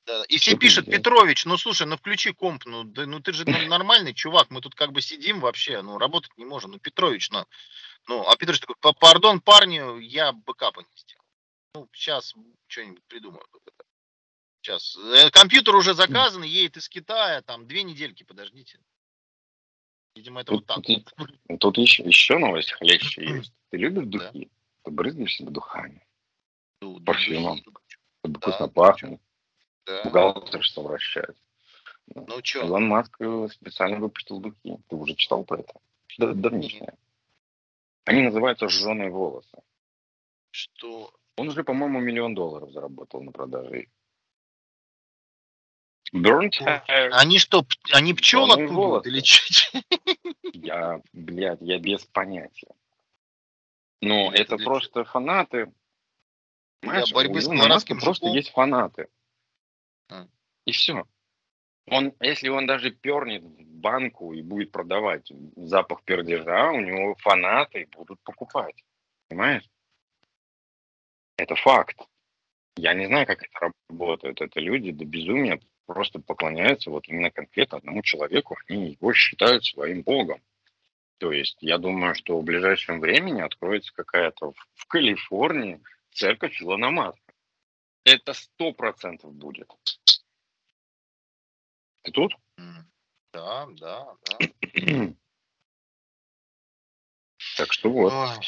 Да. 0.08 0.24
И 0.30 0.38
все 0.38 0.58
пишут? 0.58 0.88
Петрович, 0.88 1.46
ну 1.46 1.58
слушай, 1.58 1.86
ну 1.86 1.96
включи 1.96 2.34
комп, 2.34 2.66
ну, 2.66 2.84
да, 2.84 3.06
ну 3.06 3.20
ты 3.20 3.34
же 3.34 3.46
ну, 3.46 3.68
нормальный 3.68 4.14
чувак, 4.14 4.50
мы 4.50 4.60
тут 4.62 4.74
как 4.74 4.92
бы 4.92 5.02
сидим 5.02 5.40
вообще, 5.40 5.82
ну 5.84 5.98
работать 6.00 6.32
не 6.38 6.46
можем. 6.46 6.72
Ну, 6.72 6.80
Петрович, 6.80 7.30
ну, 7.30 7.46
ну 8.08 8.28
а 8.28 8.36
Петрович 8.36 8.62
такой, 8.62 8.76
«Па- 8.80 8.94
пардон, 8.94 9.40
парни, 9.42 10.04
я 10.04 10.32
бэкапа 10.34 10.80
не 10.82 10.98
сделал. 10.98 11.21
Ну, 11.74 11.88
сейчас 11.94 12.34
что-нибудь 12.68 13.04
придумаю. 13.08 13.46
Сейчас. 14.62 14.98
Компьютер 15.32 15.76
уже 15.76 15.94
заказан, 15.94 16.44
едет 16.44 16.78
из 16.78 16.90
Китая, 16.90 17.42
там 17.42 17.66
две 17.68 17.84
недельки, 17.84 18.24
подождите. 18.24 18.80
Видимо, 20.16 20.42
это 20.42 20.52
вот 20.54 20.66
Тут, 20.68 20.68
так. 20.68 21.16
тут- 21.16 21.16
тут 21.60 21.78
еще, 21.78 22.04
еще 22.04 22.38
новость 22.38 22.74
хлеще 22.74 23.24
есть. 23.26 23.54
Ты 23.70 23.78
любишь 23.78 24.04
Да. 24.08 24.32
духи? 24.32 24.52
Ты 24.84 24.92
брызгаешь 24.92 25.36
себя 25.36 25.50
духами, 25.52 26.06
Ну, 26.82 27.00
да, 27.00 27.06
парфюмом. 27.14 27.58
да, 27.58 27.62
чтобы 27.62 27.80
Да, 28.24 28.40
вкусно 28.40 28.68
да, 28.68 28.74
пахнет, 28.74 29.22
да. 29.86 30.04
бухгалтер 30.04 30.64
что 30.64 30.84
вращает. 30.84 31.38
Ну 32.14 32.44
что? 32.44 32.60
Илон 32.66 32.88
Маск 32.88 33.16
э, 33.22 33.48
специально 33.54 33.98
выпустил 34.00 34.40
духи. 34.40 34.78
Ты 34.90 34.96
уже 34.96 35.16
читал 35.16 35.46
про 35.46 35.60
это? 35.62 35.74
Да, 36.18 36.34
давнишнее. 36.34 36.98
Они 38.06 38.22
называются 38.24 38.68
«Жженые 38.68 39.10
волосы». 39.12 39.62
Что? 40.52 41.14
Он 41.38 41.50
уже, 41.50 41.64
по-моему, 41.64 42.00
миллион 42.00 42.36
долларов 42.36 42.72
заработал 42.72 43.22
на 43.22 43.32
продаже. 43.32 43.88
Burnt. 46.14 46.62
Они 47.14 47.40
что, 47.40 47.66
они 47.94 48.14
пчел 48.14 48.52
откуда 48.52 49.08
или 49.08 49.22
что? 49.22 49.82
Я, 50.54 51.02
блядь, 51.14 51.62
я 51.62 51.80
без 51.80 52.04
понятия. 52.06 52.74
Но 54.02 54.28
Или 54.28 54.34
это 54.34 54.42
это 54.42 54.58
для 54.58 54.66
просто 54.66 55.04
фанаты. 55.06 55.72
Понимаешь, 56.82 57.14
борьбы 57.14 57.38
у 57.38 57.42
с 57.42 57.48
колорадским 57.48 58.00
просто 58.00 58.28
есть 58.28 58.52
фанаты. 58.52 59.08
А. 60.10 60.28
И 60.66 60.72
все. 60.72 61.06
Он, 61.88 62.14
если 62.20 62.50
он 62.50 62.66
даже 62.66 62.92
пернет 62.92 63.44
в 63.44 63.64
банку 63.64 64.34
и 64.34 64.42
будет 64.42 64.72
продавать 64.72 65.32
запах 65.56 66.04
пердежа, 66.04 66.72
у 66.72 66.80
него 66.80 67.16
фанаты 67.16 67.88
будут 67.92 68.20
покупать. 68.22 68.84
Понимаешь? 69.28 69.64
Это 71.42 71.56
факт. 71.56 71.98
Я 72.76 72.94
не 72.94 73.08
знаю, 73.08 73.26
как 73.26 73.42
это 73.42 73.74
работает. 73.90 74.42
Это 74.42 74.60
люди 74.60 74.92
до 74.92 75.06
безумия 75.06 75.60
просто 75.88 76.20
поклоняются 76.20 76.92
вот 76.92 77.08
именно 77.08 77.32
конкретно 77.32 77.80
одному 77.80 78.04
человеку. 78.04 78.60
Они 78.70 78.92
его 78.92 79.12
считают 79.14 79.66
своим 79.66 80.04
богом. 80.04 80.40
То 81.18 81.32
есть 81.32 81.58
я 81.62 81.80
думаю, 81.80 82.14
что 82.14 82.40
в 82.40 82.44
ближайшем 82.44 83.00
времени 83.00 83.42
откроется 83.42 83.92
какая-то 83.92 84.54
в, 84.76 84.86
Калифорнии 84.86 85.82
церковь 86.12 86.62
Илона 86.62 86.92
Маска. 86.92 87.34
Это 88.04 88.34
сто 88.34 88.72
процентов 88.72 89.34
будет. 89.34 89.68
Ты 92.04 92.12
тут? 92.12 92.36
Да, 93.34 93.66
да, 93.80 94.16
да. 94.30 95.14
Так 97.58 97.74
что 97.74 97.90
вот. 97.90 98.14
Ой. 98.14 98.46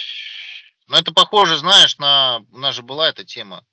Ну, 0.93 0.99
это 0.99 1.11
похоже, 1.11 1.57
знаешь, 1.57 1.97
на... 1.97 2.45
У 2.51 2.59
нас 2.59 2.75
же 2.75 2.83
была 2.83 3.09
эта 3.09 3.25
тема. 3.25 3.65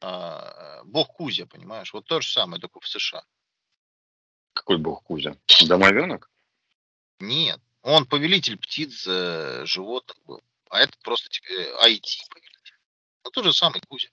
а, 0.00 0.84
Бог 0.84 1.08
Кузя, 1.08 1.44
понимаешь? 1.44 1.92
Вот 1.92 2.06
то 2.06 2.20
же 2.20 2.30
самое, 2.30 2.60
только 2.60 2.78
в 2.78 2.86
США. 2.86 3.24
Какой 4.52 4.78
бог 4.78 5.02
Кузя? 5.02 5.34
Домовенок? 5.66 6.30
Нет. 7.18 7.60
Он 7.82 8.06
повелитель 8.06 8.56
птиц, 8.56 9.04
э, 9.08 9.66
животных 9.66 10.16
был. 10.22 10.40
А 10.70 10.78
этот 10.78 10.96
просто 11.00 11.28
э, 11.48 11.88
IT 11.88 12.04
повелитель. 12.30 12.78
Ну, 13.24 13.30
тот 13.32 13.46
же 13.46 13.52
самый 13.52 13.80
Кузя. 13.88 14.10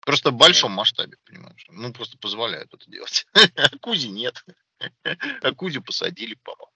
Просто 0.00 0.30
в 0.30 0.34
большом 0.34 0.72
масштабе, 0.72 1.16
понимаешь? 1.24 1.64
Ну, 1.70 1.90
просто 1.94 2.18
позволяют 2.18 2.74
это 2.74 2.90
делать. 2.90 3.26
А 3.56 3.78
Кузи 3.78 4.08
нет. 4.08 4.44
А 5.42 5.54
Кузю 5.54 5.82
посадили, 5.82 6.34
по-моему. 6.34 6.73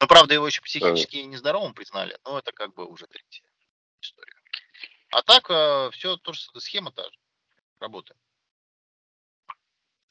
Но, 0.00 0.06
правда, 0.06 0.34
его 0.34 0.46
еще 0.46 0.60
психически 0.60 1.16
нездоровым 1.18 1.74
признали, 1.74 2.18
но 2.24 2.38
это 2.38 2.52
как 2.52 2.74
бы 2.74 2.84
уже 2.86 3.06
третья 3.06 3.44
история. 4.00 4.34
А 5.10 5.22
так, 5.22 5.44
все, 5.94 6.16
то 6.16 6.32
же, 6.32 6.40
схема 6.58 6.92
та 6.92 7.04
же. 7.04 7.18
Работает. 7.80 8.18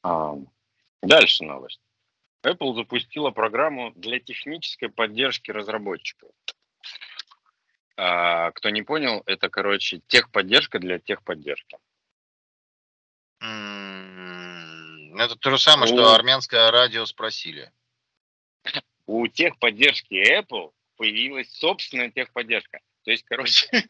А, 0.03 0.35
дальше 1.01 1.43
новость. 1.43 1.81
Apple 2.43 2.75
запустила 2.75 3.31
программу 3.31 3.91
для 3.95 4.19
технической 4.19 4.89
поддержки 4.89 5.51
разработчиков. 5.51 6.31
А, 7.97 8.51
кто 8.51 8.69
не 8.69 8.83
понял, 8.83 9.23
это, 9.25 9.49
короче, 9.49 10.01
техподдержка 10.07 10.79
для 10.79 10.99
техподдержки. 10.99 11.77
Это 15.17 15.35
то 15.39 15.49
же 15.49 15.57
самое, 15.57 15.91
Ну. 15.91 15.97
что 15.97 16.13
армянское 16.13 16.69
радио 16.71 17.05
спросили. 17.05 17.71
У 19.07 19.27
техподдержки 19.27 20.39
Apple 20.39 20.71
появилась 20.97 21.51
собственная 21.53 22.09
техподдержка. 22.11 22.79
То 23.03 23.11
есть, 23.11 23.23
короче, 23.25 23.67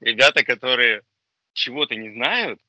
ребята, 0.00 0.44
которые 0.44 1.02
чего-то 1.52 1.94
не 1.94 2.10
знают, 2.12 2.60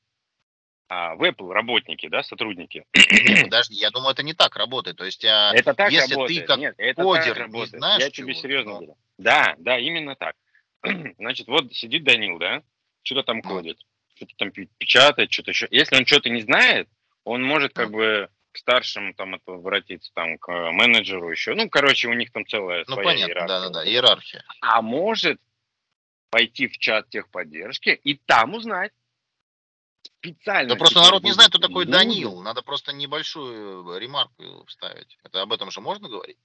а 0.88 1.16
в 1.16 1.22
Apple 1.22 1.52
работники, 1.52 2.08
да, 2.08 2.22
сотрудники, 2.22 2.84
Не, 2.94 3.44
подожди, 3.44 3.74
я 3.74 3.90
думаю, 3.90 4.12
это 4.12 4.22
не 4.22 4.34
так 4.34 4.54
работает. 4.56 4.96
То 4.96 5.04
есть, 5.04 5.24
а, 5.24 5.52
Это 5.54 5.74
так 5.74 5.90
если 5.90 6.08
ты 6.08 6.14
работает. 6.14 6.46
как 6.46 6.58
Нет, 6.58 6.74
это 6.78 7.02
кодер 7.02 7.24
так 7.24 7.36
не 7.36 7.42
работает. 7.42 7.70
знаешь 7.70 8.02
Я 8.02 8.10
тебе 8.10 8.34
серьезно 8.34 8.70
но- 8.72 8.76
говорю. 8.78 8.96
Да, 9.18 9.54
да, 9.58 9.78
именно 9.78 10.14
так. 10.14 10.36
Значит, 11.18 11.48
вот 11.48 11.72
сидит 11.74 12.04
Данил, 12.04 12.38
да, 12.38 12.62
что-то 13.02 13.24
там 13.24 13.42
кодит, 13.42 13.78
что-то 14.14 14.34
там 14.36 14.50
печатает, 14.52 15.32
что-то 15.32 15.50
еще. 15.50 15.66
Если 15.70 15.96
он 15.96 16.06
что-то 16.06 16.28
не 16.30 16.42
знает, 16.42 16.88
он 17.24 17.42
может 17.42 17.72
как 17.72 17.90
бы 17.90 18.28
к 18.56 18.58
старшему 18.58 19.12
там 19.12 19.34
это 19.34 19.52
обратиться 19.52 20.10
там 20.14 20.38
к 20.38 20.50
менеджеру 20.72 21.30
еще. 21.30 21.54
Ну, 21.54 21.68
короче, 21.68 22.08
у 22.08 22.14
них 22.14 22.32
там 22.32 22.46
целая 22.46 22.84
ну 22.88 22.94
своя 22.94 23.04
понятно, 23.04 23.30
иерархия. 23.30 23.48
да-да-да, 23.48 23.86
иерархия. 23.86 24.44
А 24.62 24.80
может 24.80 25.38
пойти 26.30 26.66
в 26.66 26.78
чат 26.78 27.08
техподдержки 27.10 27.90
и 27.90 28.14
там 28.14 28.54
узнать. 28.54 28.92
Специально. 30.02 30.70
Да 30.70 30.76
просто 30.76 31.00
народ 31.00 31.22
не 31.22 31.32
знает, 31.32 31.50
кто 31.50 31.58
такой 31.58 31.84
люди. 31.84 31.92
Данил. 31.92 32.40
Надо 32.40 32.62
просто 32.62 32.92
небольшую 32.92 33.94
э, 33.94 34.00
ремарку 34.00 34.64
вставить. 34.66 35.18
Это 35.22 35.42
об 35.42 35.52
этом 35.52 35.70
же 35.70 35.80
можно 35.80 36.08
говорить? 36.08 36.38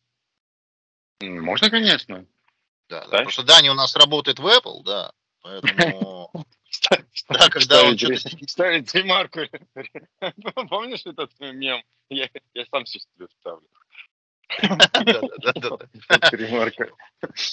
Можно, 1.22 1.70
конечно. 1.70 2.26
Да, 2.90 3.06
да. 3.06 3.18
Да. 3.20 3.24
Просто 3.24 3.44
Дани 3.44 3.70
у 3.70 3.74
нас 3.74 3.96
работает 3.96 4.40
в 4.40 4.46
Apple, 4.46 4.84
да. 4.84 5.14
Поэтому, 5.42 6.30
да, 7.30 7.50
когда 7.50 7.84
он 7.84 7.98
ставить 7.98 8.94
ремарку. 8.94 9.42
Помнишь 10.70 11.06
этот 11.06 11.32
мем? 11.40 11.84
Я, 12.10 12.30
сам 12.70 12.86
себе 12.86 13.28
ставлю. 13.40 13.68
Да-да-да. 14.62 15.78
Эту 16.10 16.36
ремарку. 16.36 16.84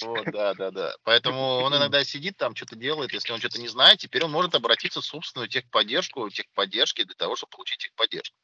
Вот, 0.03 0.25
да, 0.31 0.53
да, 0.53 0.71
да. 0.71 0.95
Поэтому 1.03 1.59
он 1.59 1.75
иногда 1.75 2.03
сидит 2.03 2.37
там, 2.37 2.55
что-то 2.55 2.75
делает. 2.75 3.13
Если 3.13 3.31
он 3.31 3.39
что-то 3.39 3.61
не 3.61 3.67
знает, 3.67 3.99
теперь 3.99 4.23
он 4.23 4.31
может 4.31 4.55
обратиться 4.55 5.01
в 5.01 5.05
собственную 5.05 5.47
техподдержку, 5.47 6.29
техподдержки 6.29 7.03
для 7.03 7.15
того, 7.15 7.35
чтобы 7.35 7.51
получить 7.51 7.77
техподдержку. 7.77 8.35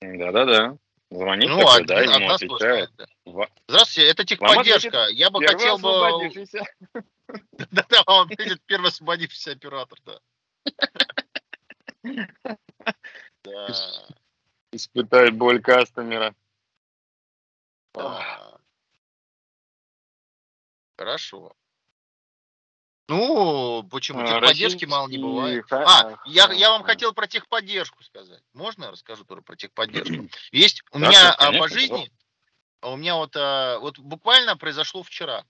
Да-да-да. 0.00 0.76
Звонит 1.10 1.50
Ну, 1.50 1.58
такой, 1.58 1.84
да, 1.84 2.00
ему 2.00 2.58
да. 2.58 3.06
Ва- 3.26 3.50
Здравствуйте, 3.68 4.10
это 4.10 4.24
техподдержка. 4.24 5.08
Я 5.10 5.30
бы 5.30 5.44
хотел 5.44 5.78
бы... 5.78 6.32
Да-да, 7.72 8.02
он 8.06 8.28
видит 8.28 8.62
первый 8.66 8.88
освободившийся 8.88 9.52
оператор, 9.52 9.98
да. 10.04 10.20
Испытай 14.70 15.30
боль 15.30 15.60
кастомера. 15.60 16.34
Хорошо. 20.96 21.56
Ну, 23.08 23.82
почему? 23.90 24.20
А, 24.20 24.26
Техподдержки 24.26 24.84
мало 24.84 25.08
не 25.08 25.18
бывает. 25.18 25.64
А, 25.70 26.16
я, 26.24 26.50
я 26.52 26.70
вам 26.70 26.82
хотел 26.84 27.12
про 27.12 27.26
техподдержку 27.26 28.02
сказать. 28.04 28.42
Можно 28.52 28.84
я 28.84 28.90
расскажу 28.92 29.24
тоже 29.24 29.42
про 29.42 29.56
техподдержку? 29.56 30.28
Есть 30.52 30.82
у 30.92 30.98
меня 30.98 31.32
а, 31.34 31.52
по 31.52 31.68
жизни, 31.68 32.10
у 32.82 32.96
меня 32.96 33.16
вот, 33.16 33.34
а, 33.36 33.78
вот 33.80 33.98
буквально 33.98 34.56
произошло 34.56 35.02
вчера. 35.02 35.44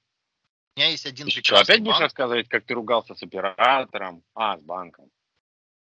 У 0.75 0.81
меня 0.81 0.91
есть 0.91 1.05
один 1.07 1.29
что, 1.29 1.61
опять 1.61 1.81
будешь 1.81 1.93
банк. 1.93 2.03
рассказывать, 2.03 2.49
как 2.49 2.65
ты 2.65 2.75
ругался 2.75 3.15
с 3.15 3.23
оператором? 3.23 4.23
А, 4.35 4.57
с 4.57 4.63
банком. 4.63 5.11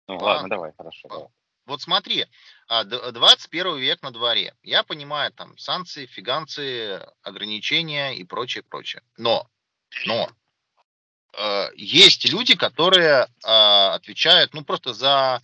Ну 0.08 0.16
Банк. 0.18 0.24
ладно, 0.24 0.50
давай, 0.50 0.74
хорошо. 0.76 1.08
Банк. 1.08 1.20
давай. 1.22 1.32
Вот 1.68 1.82
смотри, 1.82 2.26
а, 2.68 2.84
д- 2.84 3.12
21 3.12 3.78
век 3.78 4.02
на 4.02 4.12
дворе. 4.12 4.56
Я 4.64 4.82
понимаю, 4.84 5.32
там, 5.32 5.56
санкции, 5.58 6.08
фиганцы, 6.08 7.00
ограничения 7.22 8.16
и 8.16 8.24
прочее, 8.24 8.64
прочее. 8.64 9.04
Но, 9.18 9.48
но, 10.08 10.30
э, 11.38 11.70
есть 11.76 12.26
люди, 12.30 12.56
которые 12.56 13.28
а, 13.44 13.94
отвечают, 13.94 14.54
ну, 14.56 14.64
просто 14.66 14.94
за 14.94 15.42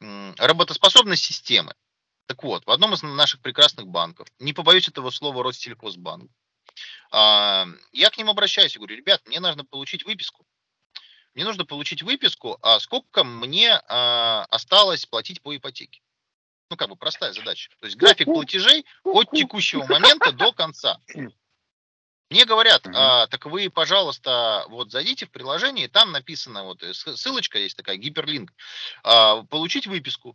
м, 0.00 0.34
работоспособность 0.38 1.22
системы. 1.22 1.74
Так 2.26 2.42
вот, 2.42 2.66
в 2.66 2.70
одном 2.70 2.94
из 2.94 3.02
наших 3.04 3.40
прекрасных 3.40 3.86
банков, 3.86 4.26
не 4.40 4.52
побоюсь 4.52 4.88
этого 4.88 5.10
слова, 5.10 5.44
Россельхозбанк, 5.44 6.28
а, 6.28 6.41
я 7.12 8.10
к 8.10 8.18
ним 8.18 8.30
обращаюсь 8.30 8.74
и 8.74 8.78
говорю, 8.78 8.96
ребят, 8.96 9.22
мне 9.26 9.38
нужно 9.40 9.64
получить 9.64 10.04
выписку. 10.04 10.46
Мне 11.34 11.44
нужно 11.44 11.64
получить 11.64 12.02
выписку, 12.02 12.58
а 12.62 12.78
сколько 12.78 13.24
мне 13.24 13.80
а, 13.88 14.44
осталось 14.50 15.06
платить 15.06 15.40
по 15.40 15.56
ипотеке. 15.56 16.02
Ну, 16.70 16.76
как 16.76 16.88
бы 16.88 16.96
простая 16.96 17.32
задача. 17.32 17.70
То 17.80 17.86
есть 17.86 17.96
график 17.96 18.26
платежей 18.26 18.86
от 19.04 19.30
текущего 19.30 19.84
момента 19.86 20.32
до 20.32 20.52
конца. 20.52 20.98
Мне 22.30 22.46
говорят, 22.46 22.86
а, 22.86 23.26
так 23.26 23.44
вы, 23.46 23.68
пожалуйста, 23.68 24.64
вот 24.68 24.90
зайдите 24.90 25.26
в 25.26 25.30
приложение, 25.30 25.88
там 25.88 26.12
написано, 26.12 26.64
вот 26.64 26.82
э, 26.82 26.94
ссылочка 26.94 27.16
ссылочка 27.16 27.58
есть 27.58 27.76
такая, 27.76 27.96
гиперлинк, 27.96 28.54
а, 29.02 29.42
получить 29.44 29.86
выписку. 29.86 30.34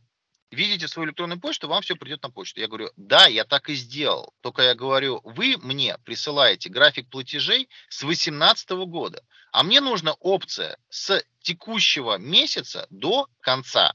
Видите 0.49 0.87
свою 0.87 1.09
электронную 1.09 1.41
почту, 1.41 1.67
вам 1.67 1.81
все 1.81 1.95
придет 1.95 2.23
на 2.23 2.29
почту. 2.29 2.61
Я 2.61 2.67
говорю, 2.67 2.89
да, 2.95 3.27
я 3.27 3.43
так 3.43 3.69
и 3.69 3.75
сделал. 3.75 4.33
Только 4.41 4.61
я 4.61 4.75
говорю, 4.75 5.19
вы 5.25 5.57
мне 5.57 5.97
присылаете 6.05 6.69
график 6.69 7.09
платежей 7.09 7.69
с 7.89 7.99
2018 7.99 8.69
года, 8.87 9.25
а 9.51 9.63
мне 9.63 9.81
нужна 9.81 10.13
опция 10.13 10.77
с 10.89 11.21
текущего 11.41 12.17
месяца 12.17 12.87
до 12.89 13.27
конца. 13.41 13.93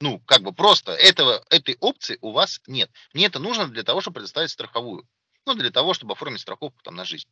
Ну, 0.00 0.18
как 0.20 0.42
бы 0.42 0.52
просто 0.52 0.92
этого, 0.92 1.44
этой 1.50 1.76
опции 1.80 2.18
у 2.20 2.32
вас 2.32 2.60
нет. 2.66 2.90
Мне 3.14 3.26
это 3.26 3.38
нужно 3.38 3.68
для 3.68 3.84
того, 3.84 4.00
чтобы 4.00 4.16
предоставить 4.16 4.50
страховую. 4.50 5.08
Ну, 5.46 5.54
для 5.54 5.70
того, 5.70 5.94
чтобы 5.94 6.12
оформить 6.12 6.40
страховку 6.40 6.82
там 6.82 6.96
на 6.96 7.04
жизнь. 7.04 7.28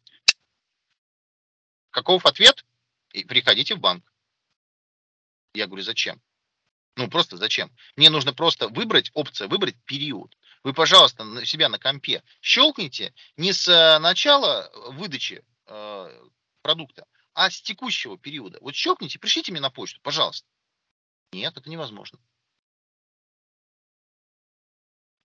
Каков 1.90 2.24
ответ? 2.24 2.64
И 3.12 3.24
приходите 3.24 3.74
в 3.74 3.80
банк. 3.80 4.12
Я 5.54 5.66
говорю, 5.66 5.82
зачем? 5.82 6.20
Ну, 6.96 7.08
просто 7.08 7.36
зачем? 7.36 7.70
Мне 7.96 8.08
нужно 8.08 8.32
просто 8.32 8.68
выбрать, 8.68 9.10
опция, 9.12 9.48
выбрать 9.48 9.76
период. 9.84 10.34
Вы, 10.62 10.72
пожалуйста, 10.72 11.24
на 11.24 11.44
себя 11.44 11.68
на 11.68 11.78
компе 11.78 12.22
щелкните 12.40 13.14
не 13.36 13.52
с 13.52 13.68
э, 13.68 13.98
начала 13.98 14.70
выдачи 14.92 15.44
э, 15.66 16.28
продукта, 16.62 17.06
а 17.34 17.50
с 17.50 17.60
текущего 17.60 18.18
периода. 18.18 18.58
Вот 18.62 18.74
щелкните, 18.74 19.18
пришлите 19.18 19.52
мне 19.52 19.60
на 19.60 19.70
почту, 19.70 20.00
пожалуйста. 20.02 20.48
Нет, 21.32 21.54
это 21.56 21.68
невозможно. 21.68 22.18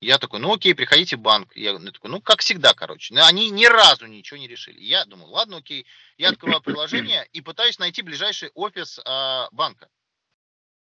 Я 0.01 0.17
такой, 0.17 0.39
ну 0.39 0.53
окей, 0.53 0.75
приходите 0.75 1.15
в 1.15 1.21
банк. 1.21 1.55
Я 1.55 1.79
ну, 1.79 1.91
такой, 1.91 2.09
ну 2.09 2.21
как 2.21 2.41
всегда, 2.41 2.73
короче. 2.73 3.13
Но 3.13 3.25
они 3.25 3.49
ни 3.49 3.65
разу 3.65 4.07
ничего 4.07 4.39
не 4.39 4.47
решили. 4.47 4.81
Я 4.81 5.05
думаю, 5.05 5.29
ладно, 5.29 5.57
окей. 5.57 5.85
Я 6.17 6.29
открываю 6.29 6.61
приложение 6.61 7.27
и 7.31 7.39
пытаюсь 7.39 7.79
найти 7.79 8.01
ближайший 8.01 8.49
офис 8.55 8.99
а, 9.05 9.47
банка. 9.51 9.89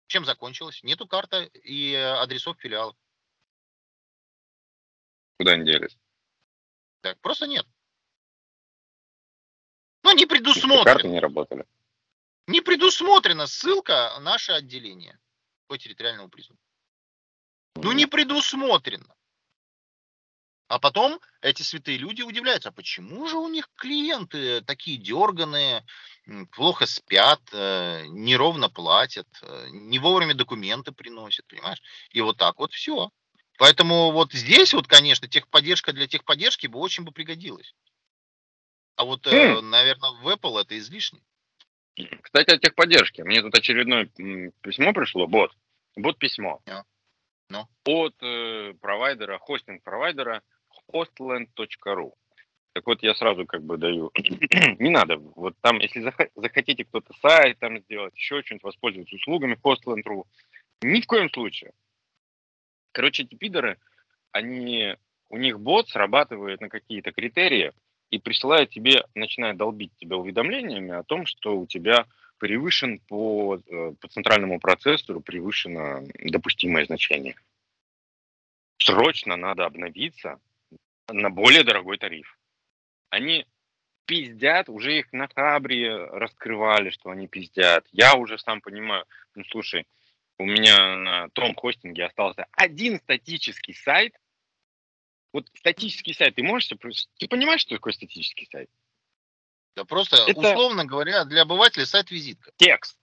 Чем 0.09 0.25
закончилось? 0.25 0.81
Нету 0.81 1.07
карты 1.07 1.51
и 1.63 1.93
э, 1.93 2.01
адресов 2.01 2.59
филиалов. 2.59 2.95
Куда 5.37 5.51
они 5.51 5.65
делись? 5.65 5.95
Так, 7.01 7.19
просто 7.21 7.45
нет. 7.45 7.65
Ну, 10.03 10.11
не 10.13 10.23
Если 10.23 10.25
карты 10.25 10.43
предусмотрено. 10.43 11.11
не 11.11 11.19
работали. 11.19 11.65
Не 12.47 12.61
предусмотрена 12.61 13.45
ссылка 13.45 14.17
наше 14.21 14.51
отделение 14.53 15.19
по 15.67 15.77
территориальному 15.77 16.29
признаку. 16.29 16.59
Ну, 17.75 17.91
не 17.91 18.07
предусмотрено. 18.07 19.15
А 20.69 20.77
потом 20.77 21.19
эти 21.41 21.63
святые 21.63 21.97
люди 21.97 22.21
удивляются, 22.21 22.69
а 22.69 22.71
почему 22.71 23.27
же 23.27 23.37
у 23.37 23.49
них 23.49 23.67
клиенты 23.75 24.61
такие 24.61 24.97
дерганые, 24.97 25.83
плохо 26.51 26.85
спят, 26.85 27.41
э, 27.51 28.05
неровно 28.05 28.69
платят, 28.69 29.27
э, 29.41 29.69
не 29.71 29.97
вовремя 29.97 30.35
документы 30.35 30.91
приносят, 30.91 31.47
понимаешь? 31.47 31.81
И 32.11 32.21
вот 32.21 32.37
так 32.37 32.59
вот 32.59 32.71
все. 32.71 33.09
Поэтому 33.57 34.11
вот 34.11 34.31
здесь 34.31 34.75
вот, 34.75 34.87
конечно, 34.87 35.27
техподдержка 35.27 35.91
для 35.91 36.07
техподдержки 36.07 36.67
бы 36.67 36.77
очень 36.77 37.03
бы 37.03 37.11
пригодилась. 37.11 37.73
А 38.95 39.05
вот, 39.05 39.25
э, 39.25 39.61
наверное, 39.61 40.11
в 40.11 40.27
Apple 40.27 40.61
это 40.61 40.77
излишне. 40.77 41.19
Кстати, 42.21 42.51
о 42.51 42.59
техподдержке. 42.59 43.23
Мне 43.23 43.41
тут 43.41 43.55
очередное 43.55 44.05
письмо 44.61 44.93
пришло, 44.93 45.25
бот. 45.25 45.51
Бот-письмо. 45.95 46.61
Ну. 46.67 46.83
Ну. 47.49 47.67
От 47.85 48.13
э, 48.21 48.75
провайдера, 48.79 49.39
хостинг-провайдера 49.39 50.43
hostland.ru. 50.93 52.13
Так 52.73 52.85
вот, 52.85 53.01
я 53.01 53.15
сразу 53.15 53.45
как 53.45 53.63
бы 53.63 53.77
даю, 53.77 54.11
не 54.79 54.89
надо, 54.89 55.17
вот 55.17 55.55
там, 55.61 55.79
если 55.79 56.01
зах- 56.01 56.29
захотите 56.35 56.85
кто-то 56.85 57.13
сайт 57.21 57.57
там 57.59 57.79
сделать, 57.79 58.15
еще 58.15 58.41
что-нибудь, 58.41 58.63
воспользоваться 58.63 59.15
услугами 59.15 59.57
hostland.ru, 59.63 60.23
ни 60.81 61.01
в 61.01 61.07
коем 61.07 61.29
случае. 61.31 61.73
Короче, 62.91 63.23
эти 63.23 63.35
пидоры, 63.35 63.77
они, 64.31 64.95
у 65.29 65.37
них 65.37 65.59
бот 65.59 65.89
срабатывает 65.89 66.61
на 66.61 66.69
какие-то 66.69 67.11
критерии 67.11 67.73
и 68.11 68.19
присылает 68.19 68.69
тебе, 68.69 69.05
начинает 69.15 69.57
долбить 69.57 69.95
тебя 69.97 70.17
уведомлениями 70.17 70.91
о 70.91 71.03
том, 71.03 71.25
что 71.25 71.57
у 71.57 71.67
тебя 71.67 72.05
превышен 72.37 72.99
по, 72.99 73.57
э, 73.57 73.93
по 73.99 74.07
центральному 74.07 74.59
процессору 74.59 75.21
превышено 75.21 76.03
допустимое 76.23 76.85
значение. 76.85 77.35
Срочно 78.77 79.35
надо 79.35 79.65
обновиться 79.65 80.39
на 81.11 81.29
более 81.29 81.63
дорогой 81.63 81.97
тариф. 81.97 82.37
Они 83.09 83.45
пиздят, 84.05 84.69
уже 84.69 84.99
их 84.99 85.11
на 85.13 85.27
Хабре 85.27 85.95
раскрывали, 85.95 86.89
что 86.89 87.09
они 87.09 87.27
пиздят. 87.27 87.87
Я 87.91 88.15
уже 88.15 88.37
сам 88.39 88.61
понимаю, 88.61 89.05
ну 89.35 89.43
слушай, 89.45 89.85
у 90.37 90.45
меня 90.45 90.95
на 90.95 91.29
том 91.29 91.53
хостинге 91.53 92.05
остался 92.05 92.47
один 92.53 92.99
статический 92.99 93.75
сайт. 93.75 94.15
Вот 95.31 95.47
статический 95.53 96.13
сайт, 96.13 96.35
ты 96.35 96.43
можешь 96.43 96.69
Ты 97.19 97.27
понимаешь, 97.27 97.61
что 97.61 97.75
такое 97.75 97.93
статический 97.93 98.47
сайт? 98.51 98.69
Да 99.75 99.85
просто, 99.85 100.17
Это- 100.27 100.39
условно 100.39 100.85
говоря, 100.85 101.23
для 101.25 101.43
обывателя 101.43 101.85
сайт-визитка. 101.85 102.51
Текст. 102.57 102.97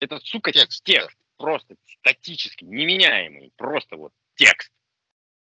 Это, 0.00 0.18
сука, 0.20 0.52
Текст, 0.52 0.82
текст. 0.84 1.16
Просто 1.36 1.76
статический, 1.86 2.66
неменяемый. 2.66 3.52
Просто 3.56 3.96
вот 3.96 4.12
текст. 4.34 4.72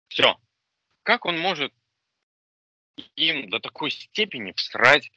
Все. 0.09 0.39
Как 1.03 1.27
он 1.27 1.39
может 1.39 1.75
им 3.17 3.49
до 3.49 3.61
такой 3.61 3.91
степени 3.91 4.53
всрать 4.53 5.11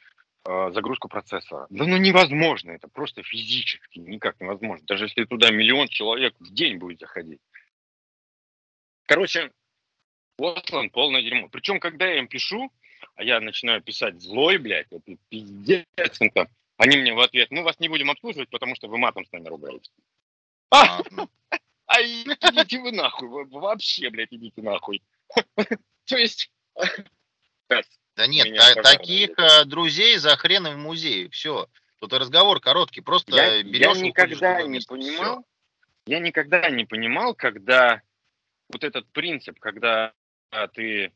э, 0.45 0.71
загрузку 0.71 1.07
процессора? 1.07 1.67
Да 1.69 1.85
ну 1.85 1.97
невозможно 1.97 2.71
это, 2.71 2.87
просто 2.87 3.23
физически 3.23 3.99
никак 3.99 4.39
невозможно. 4.39 4.85
Даже 4.85 5.05
если 5.05 5.25
туда 5.25 5.51
миллион 5.51 5.87
человек 5.87 6.35
в 6.39 6.53
день 6.53 6.77
будет 6.77 6.99
заходить. 6.99 7.39
Короче, 9.05 9.51
Послан 10.37 10.89
полное 10.89 11.21
дерьмо. 11.21 11.47
Причем, 11.49 11.79
когда 11.79 12.07
я 12.07 12.19
им 12.19 12.27
пишу, 12.27 12.71
а 13.15 13.23
я 13.23 13.39
начинаю 13.39 13.81
писать 13.81 14.21
злой, 14.21 14.57
блядь, 14.57 14.87
это 14.91 15.15
пиздец, 15.29 15.85
это, 16.19 16.49
они 16.77 16.97
мне 16.97 17.13
в 17.13 17.19
ответ, 17.19 17.51
мы 17.51 17.63
вас 17.63 17.79
не 17.79 17.87
будем 17.87 18.11
обслуживать, 18.11 18.49
потому 18.49 18.75
что 18.75 18.87
вы 18.87 18.97
матом 18.97 19.25
с 19.25 19.31
нами 19.31 19.47
ругаетесь. 19.47 19.91
А, 20.71 20.99
А, 21.87 22.01
идите 22.01 22.79
вы 22.79 22.91
нахуй, 22.91 23.45
вообще, 23.45 24.09
блядь, 24.09 24.33
идите 24.33 24.61
нахуй. 24.61 25.03
То 26.05 26.17
есть... 26.17 26.51
Да 28.15 28.27
нет, 28.27 28.55
та- 28.55 28.81
таких 28.81 29.37
э, 29.37 29.65
друзей 29.65 30.17
за 30.17 30.37
хрен 30.37 30.67
в 30.67 30.77
музее. 30.77 31.29
Все. 31.29 31.67
Тут 31.99 32.13
разговор 32.13 32.59
короткий. 32.59 33.01
Просто 33.01 33.35
Я, 33.35 33.63
берешь 33.63 33.97
я 33.97 34.01
никогда 34.01 34.61
не 34.61 34.69
место. 34.69 34.93
понимал, 34.93 35.45
я 36.05 36.19
никогда 36.19 36.69
не 36.69 36.85
понимал, 36.85 37.35
когда 37.35 38.01
вот 38.71 38.83
этот 38.83 39.07
принцип, 39.11 39.59
когда 39.59 40.13
а, 40.51 40.67
ты 40.67 41.11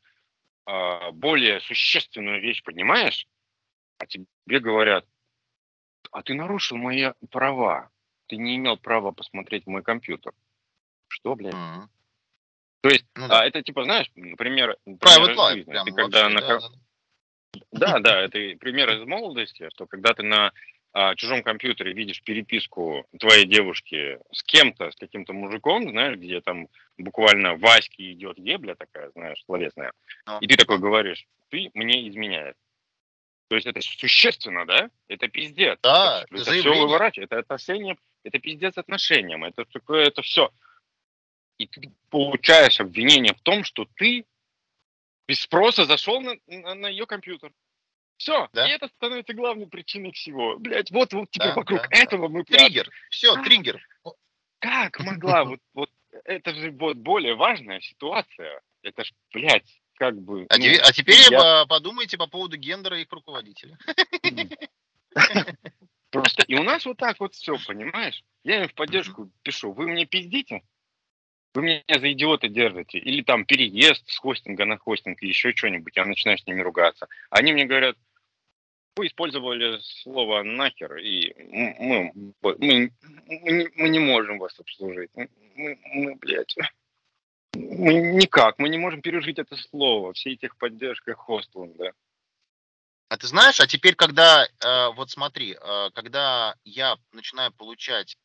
а, 0.65 1.11
более 1.11 1.61
существенную 1.61 2.41
вещь 2.41 2.63
понимаешь, 2.63 3.27
а 3.97 4.05
тебе 4.05 4.59
говорят, 4.59 5.05
а 6.11 6.21
ты 6.21 6.33
нарушил 6.33 6.77
мои 6.77 7.11
права, 7.29 7.89
ты 8.27 8.37
не 8.37 8.55
имел 8.57 8.77
права 8.77 9.11
посмотреть 9.11 9.67
мой 9.67 9.83
компьютер. 9.83 10.33
Что, 11.07 11.35
блядь? 11.35 11.53
Всё. 11.53 11.89
То 12.82 12.89
есть, 12.89 13.05
Ну 13.15 13.27
да. 13.27 13.41
а, 13.41 13.45
это 13.45 13.61
типа, 13.61 13.84
знаешь, 13.84 14.09
пример, 14.38 14.77
Private 14.88 15.36
life, 15.36 15.53
жизни. 15.55 15.71
прям 15.71 15.86
Ты 15.86 15.91
когда 15.93 16.30
вообще, 16.30 16.36
на, 16.36 16.41
да, 16.41 16.59
да. 16.59 16.69
Да, 17.71 17.99
да, 17.99 18.21
это 18.21 18.39
пример 18.59 18.89
из 18.91 19.05
молодости, 19.05 19.69
что 19.73 19.86
когда 19.86 20.13
ты 20.13 20.23
на 20.23 20.53
а, 20.93 21.15
чужом 21.15 21.43
компьютере 21.43 21.93
видишь 21.93 22.21
переписку 22.23 23.05
твоей 23.19 23.45
девушки 23.45 24.19
с 24.32 24.43
кем-то, 24.43 24.91
с 24.91 24.95
каким-то 24.95 25.34
мужиком, 25.34 25.89
знаешь, 25.89 26.17
где 26.17 26.41
там 26.41 26.67
буквально 26.97 27.55
Ваське 27.55 28.11
идет 28.13 28.38
ебля 28.38 28.75
такая, 28.75 29.09
знаешь, 29.11 29.41
словесная, 29.45 29.91
Ну. 30.25 30.39
и 30.39 30.47
ты 30.47 30.55
такой 30.55 30.77
говоришь, 30.80 31.25
ты 31.49 31.69
мне 31.73 32.07
изменяешь. 32.07 32.55
То 33.49 33.55
есть 33.55 33.65
это 33.67 33.82
существенно, 33.82 34.65
да? 34.65 34.91
Это 35.07 35.27
пиздец. 35.27 35.80
Да, 35.82 36.23
это, 36.30 36.36
это 36.41 36.51
все 36.51 36.71
выворачивает. 36.71 37.32
Это 37.32 37.39
отношение, 37.41 37.97
это 38.23 38.38
пиздец 38.38 38.77
отношениям. 38.77 39.43
Это 39.43 39.65
такое, 39.65 40.05
это 40.05 40.21
все. 40.21 40.51
И 41.60 41.68
ты 41.68 41.91
получаешь 42.10 42.80
обвинение 42.80 43.34
в 43.34 43.41
том, 43.41 43.64
что 43.64 43.86
ты 43.95 44.26
без 45.28 45.41
спроса 45.41 45.86
зашел 45.86 46.22
на, 46.22 46.36
на, 46.47 46.88
ее 46.88 47.05
компьютер. 47.05 47.51
Все, 48.18 48.49
Да. 48.53 48.68
и 48.68 48.72
это 48.72 48.88
становится 48.88 49.34
главной 49.34 49.68
причиной 49.68 50.12
всего. 50.14 50.57
Блять, 50.57 50.89
вот, 50.91 51.14
вот 51.14 51.30
тебе 51.30 51.49
Да, 51.49 51.53
вокруг 51.55 51.82
да, 51.84 51.88
да. 51.89 51.99
этого 52.01 52.28
мы 52.30 52.43
пляшем. 52.43 52.66
Триггер. 52.68 52.89
Все, 53.12 53.34
А. 53.36 53.43
триггер. 53.43 53.82
Как 54.60 54.99
могла 55.01 55.43
вот, 55.45 55.60
вот 55.74 55.89
это 56.24 56.53
же 56.55 56.72
вот 56.72 56.97
более 56.97 57.36
важная 57.36 57.80
ситуация. 57.82 58.62
Это 58.82 59.03
ж, 59.03 59.12
блядь, 59.34 59.82
как 59.95 60.18
бы. 60.20 60.45
А, 60.49 60.57
ну, 60.57 60.64
те- 60.64 60.80
а 60.82 60.91
теперь 60.93 61.18
я- 61.30 61.66
подумайте 61.68 62.18
по 62.18 62.28
поводу 62.28 62.55
гендера 62.57 62.99
их 62.99 63.12
руководителя. 63.12 63.78
Просто 66.12 66.43
и 66.43 66.55
у 66.55 66.64
нас 66.64 66.86
вот 66.86 66.97
так 66.97 67.20
вот 67.20 67.36
все, 67.36 67.55
понимаешь? 67.68 68.24
Я 68.43 68.64
им 68.64 68.70
в 68.70 68.74
поддержку 68.74 69.30
пишу, 69.43 69.74
вы 69.74 69.88
мне 69.88 70.05
пиздите, 70.05 70.64
вы 71.53 71.61
меня 71.61 71.83
за 71.87 72.11
идиота 72.11 72.47
держите, 72.47 72.99
или 72.99 73.23
там 73.23 73.45
переезд 73.45 74.07
с 74.07 74.17
хостинга 74.17 74.65
на 74.65 74.77
хостинг, 74.77 75.21
еще 75.21 75.53
что-нибудь, 75.55 75.95
я 75.95 76.05
начинаю 76.05 76.37
с 76.37 76.45
ними 76.45 76.61
ругаться. 76.61 77.07
Они 77.29 77.53
мне 77.53 77.65
говорят, 77.65 77.97
вы 78.95 79.07
использовали 79.07 79.79
слово 79.81 80.43
нахер, 80.43 80.97
и 80.97 81.33
мы, 81.79 82.11
мы, 82.13 82.91
мы, 83.27 83.51
не- 83.51 83.69
мы 83.75 83.89
не 83.89 83.99
можем 83.99 84.39
вас 84.39 84.59
обслужить. 84.59 85.09
Мы, 85.15 85.29
мы, 85.93 86.15
блядь, 86.15 86.55
мы 87.53 87.93
никак, 87.93 88.59
мы 88.59 88.69
не 88.69 88.77
можем 88.77 89.01
пережить 89.01 89.39
это 89.39 89.55
слово, 89.55 90.13
все 90.13 90.35
техподдержка, 90.35 91.13
хостинг, 91.15 91.75
да. 91.77 91.91
А 93.09 93.17
ты 93.17 93.25
знаешь, 93.25 93.59
а 93.59 93.65
теперь, 93.65 93.95
когда, 93.95 94.45
э, 94.45 94.89
вот 94.93 95.09
смотри, 95.09 95.53
э, 95.53 95.89
когда 95.95 96.55
я 96.63 96.95
начинаю 97.11 97.51
получать 97.51 98.17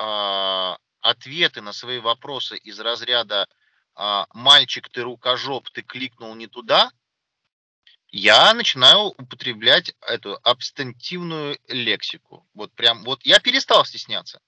э, 0.00 0.76
ответы 1.08 1.60
на 1.60 1.72
свои 1.72 1.98
вопросы 1.98 2.56
из 2.56 2.78
разряда 2.80 3.46
а, 3.94 4.26
«мальчик, 4.32 4.88
ты 4.88 5.02
рукожоп, 5.02 5.70
ты 5.70 5.82
кликнул 5.82 6.34
не 6.34 6.46
туда», 6.46 6.90
я 8.10 8.54
начинаю 8.54 9.08
употреблять 9.18 9.94
эту 10.00 10.38
абстентивную 10.42 11.58
лексику. 11.68 12.46
Вот 12.54 12.72
прям, 12.72 13.04
вот 13.04 13.22
я 13.24 13.38
перестал 13.38 13.84
стесняться. 13.84 14.40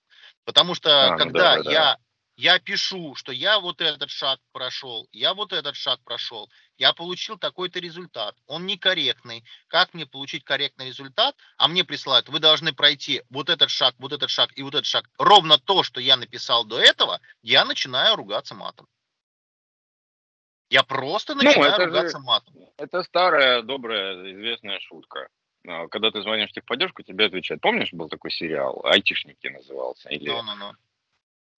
Потому 0.45 0.75
что 0.75 1.09
А, 1.09 1.11
ну 1.11 1.19
когда 1.19 1.57
да, 1.57 1.63
да, 1.63 1.71
я, 1.71 1.99
я 2.37 2.59
пишу, 2.59 3.15
что 3.15 3.33
я 3.33 3.61
вот 3.61 3.83
этот 3.83 4.11
шаг 4.11 4.41
прошел, 4.53 5.07
я 5.13 5.35
вот 5.35 5.53
этот 5.53 5.77
шаг 5.77 6.01
прошел, 6.05 6.51
я 6.81 6.95
получил 6.95 7.37
такой-то 7.39 7.79
результат, 7.79 8.35
он 8.47 8.65
некорректный, 8.65 9.45
как 9.69 9.93
мне 9.93 10.07
получить 10.07 10.45
корректный 10.45 10.87
результат, 10.87 11.37
а 11.59 11.69
мне 11.69 11.85
присылают, 11.85 12.31
вы 12.31 12.41
должны 12.41 12.73
пройти 12.73 13.23
вот 13.29 13.51
этот 13.51 13.69
шаг, 13.69 13.95
вот 13.99 14.13
этот 14.13 14.31
шаг 14.31 14.51
и 14.57 14.63
вот 14.63 14.75
этот 14.75 14.87
шаг, 14.87 15.05
ровно 15.19 15.59
то, 15.59 15.83
что 15.83 16.01
я 16.01 16.17
написал 16.17 16.65
до 16.65 16.81
этого, 16.81 17.21
я 17.43 17.67
начинаю 17.67 18.17
ругаться 18.17 18.55
матом. 18.55 18.87
Я 20.71 20.83
просто 20.83 21.35
Ну, 21.35 21.43
начинаю 21.43 21.77
же- 21.77 21.85
ругаться 21.85 22.19
матом. 22.19 22.55
Это 22.79 23.03
старая, 23.03 23.61
добрая, 23.63 24.33
известная 24.33 24.81
шутка. 24.81 25.29
А, 25.69 25.87
Когда 25.89 26.11
ты 26.11 26.23
звонишь 26.23 26.49
в 26.49 26.53
техподдержку, 26.55 27.03
тебе 27.03 27.27
отвечают. 27.27 27.61
Помнишь, 27.61 27.93
был 27.93 28.09
такой 28.09 28.31
сериал? 28.31 28.81
Айтишники 28.87 29.49
назывался. 29.49 30.09
Или 30.09 30.31
Ну-ну-ну. 30.31 30.73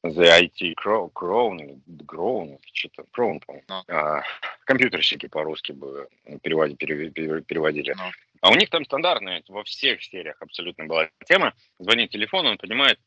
The 0.05 0.40
IT 0.40 0.74
Crow, 0.74 1.12
Crown, 1.12 1.62
или 1.62 1.78
Grown, 2.05 2.59
что-то, 2.72 3.05
Crown. 3.16 3.40
Ну. 3.68 3.84
А, 3.88 4.22
компьютерщики 4.64 5.28
по-русски 5.28 5.72
бы 5.72 6.09
переводили, 6.42 6.76
переводили, 6.76 7.40
переводили. 7.40 7.94
Ну. 7.96 8.11
А 8.40 8.50
у 8.50 8.57
них 8.57 8.68
там 8.70 8.84
стандартная, 8.84 9.44
во 9.48 9.62
всех 9.62 10.03
сериях 10.03 10.36
абсолютно 10.40 10.86
была 10.86 11.09
тема. 11.26 11.55
Звонит 11.78 12.11
телефон, 12.11 12.46
он 12.46 12.59
понимает, 12.59 12.98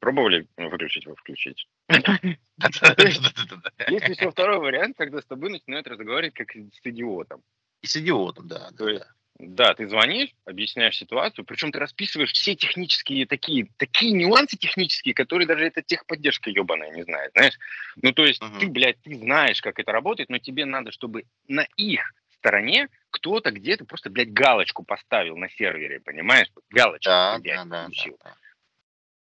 пробовали 0.00 0.48
выключить 0.56 1.04
его, 1.04 1.14
включить. 1.14 1.68
Есть 1.88 4.08
еще 4.08 4.32
второй 4.32 4.58
вариант, 4.58 4.96
когда 4.96 5.20
с 5.20 5.26
тобой 5.26 5.50
начинают 5.50 5.86
разговаривать 5.86 6.34
как 6.34 6.50
с 6.50 6.80
идиотом. 6.82 7.44
И 7.82 7.86
с 7.86 7.96
идиотом, 7.96 8.48
да. 8.48 8.70
То 8.76 8.88
есть 8.88 9.04
да. 9.38 9.68
Да, 9.68 9.74
ты 9.74 9.88
звонишь, 9.88 10.30
объясняешь 10.44 10.96
ситуацию, 10.96 11.44
причем 11.44 11.70
ты 11.70 11.78
расписываешь 11.78 12.32
все 12.32 12.54
технические 12.56 13.26
такие, 13.26 13.68
такие 13.76 14.12
нюансы 14.12 14.56
технические, 14.56 15.14
которые 15.14 15.46
даже 15.46 15.64
эта 15.64 15.82
техподдержка 15.82 16.50
ебаная 16.50 16.90
не 16.90 17.02
знает, 17.02 17.30
знаешь? 17.34 17.54
Ну, 18.02 18.12
то 18.12 18.24
есть 18.24 18.42
Мгм. 18.42 18.58
ты, 18.58 18.66
блядь, 18.68 19.00
ты 19.02 19.14
знаешь, 19.14 19.60
как 19.60 19.78
это 19.78 19.92
работает, 19.92 20.28
но 20.28 20.38
тебе 20.38 20.64
надо, 20.64 20.90
чтобы 20.90 21.24
на 21.46 21.66
их 21.76 22.12
стороне 22.38 22.88
кто-то 23.10 23.50
где-то 23.50 23.84
просто, 23.84 24.10
блядь, 24.10 24.32
галочку 24.32 24.84
поставил 24.84 25.36
на 25.36 25.48
сервере, 25.50 26.00
понимаешь? 26.00 26.48
Галочку, 26.70 27.10
Да, 27.10 27.38
блядь, 27.38 27.60
да, 27.60 27.64
да, 27.64 27.84
включил. 27.84 28.18
да. 28.24 28.34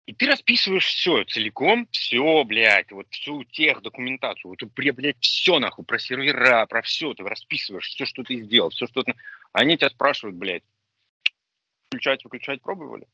И 0.07 0.13
ты 0.13 0.27
расписываешь 0.27 0.85
все 0.85 1.25
целиком, 1.25 1.89
все, 1.91 2.45
блядь, 2.45 2.93
вот 2.93 3.07
всю 3.11 3.43
тех 3.45 3.81
документацию, 3.81 4.51
вот, 4.51 4.63
бля- 4.63 4.93
блядь, 4.93 5.17
все 5.21 5.59
нахуй, 5.59 5.85
про 5.85 5.99
сервера, 5.99 6.67
про 6.67 6.83
все, 6.83 7.15
ты 7.15 7.23
расписываешь 7.23 7.89
все, 7.89 8.05
что 8.05 8.23
ты 8.23 8.43
сделал, 8.43 8.69
все, 8.69 8.87
что 8.87 9.03
ты... 9.03 9.15
Они 9.53 9.79
тебя 9.79 9.89
спрашивают, 9.89 10.37
блядь, 10.37 10.63
включать, 11.87 12.23
выключать 12.25 12.61
пробовали? 12.61 13.07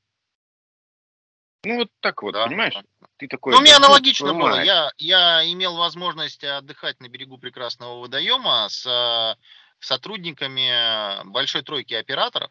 Ну, 1.62 1.76
вот 1.76 1.90
так 2.00 2.22
вот, 2.22 2.32
Да, 2.32 2.46
понимаешь? 2.46 2.74
Ты 3.18 3.28
такой... 3.28 3.52
Ну, 3.52 3.58
у 3.58 3.62
меня 3.62 3.78
«Да 3.78 3.84
ёб 3.84 3.84
аналогично 3.84 4.32
было. 4.32 4.48
мать». 4.48 4.66
Я, 4.66 4.90
я 4.96 5.52
имел 5.52 5.76
возможность 5.76 6.42
отдыхать 6.42 6.98
на 7.00 7.08
берегу 7.08 7.38
прекрасного 7.38 8.00
водоема 8.00 8.66
с 8.68 8.86
э, 8.86 9.36
сотрудниками 9.78 11.22
большой 11.30 11.62
тройки 11.62 11.94
операторов, 11.94 12.50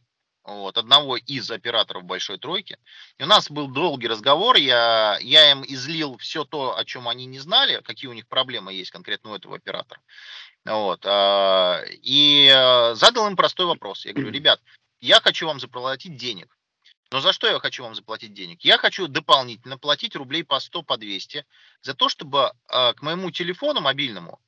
вот, 0.50 0.78
одного 0.78 1.18
из 1.18 1.50
операторов 1.52 2.04
большой 2.04 2.38
тройки. 2.38 2.78
И 3.18 3.24
у 3.24 3.26
нас 3.28 3.50
был 3.50 3.68
долгий 3.68 4.08
разговор, 4.08 4.58
я, 4.58 5.18
я 5.22 5.52
им 5.52 5.64
излил 5.68 6.18
все 6.18 6.44
то, 6.44 6.78
о 6.78 6.86
чем 6.86 7.08
они 7.08 7.26
не 7.26 7.40
знали, 7.40 7.82
какие 7.82 8.10
у 8.10 8.14
них 8.14 8.28
проблемы 8.28 8.74
есть 8.74 8.92
конкретно 8.92 9.32
у 9.32 9.36
этого 9.36 9.56
оператора. 9.56 10.02
Вот, 10.66 11.06
а, 11.06 11.82
и 11.88 12.52
э, 12.54 12.96
задал 12.96 13.28
им 13.28 13.36
простой 13.36 13.66
вопрос. 13.66 14.06
Я 14.06 14.14
говорю, 14.14 14.32
ребят, 14.34 14.62
я 15.00 15.22
хочу 15.22 15.48
вам 15.48 15.60
заплатить 15.60 16.18
денег. 16.18 16.56
Но 17.12 17.22
за 17.22 17.34
что 17.34 17.48
я 17.48 17.60
хочу 17.60 17.84
вам 17.84 17.96
заплатить 17.96 18.34
денег? 18.34 18.62
Я 18.62 18.78
хочу 18.78 19.08
дополнительно 19.08 19.78
платить 19.78 20.16
рублей 20.16 20.44
по 20.44 20.60
100, 20.60 20.84
по 20.84 20.98
200 20.98 21.46
за 21.82 21.94
то, 21.94 22.10
чтобы 22.10 22.52
э, 22.68 22.94
к 22.94 23.02
моему 23.02 23.32
телефону 23.32 23.82
мобильному 23.82 24.40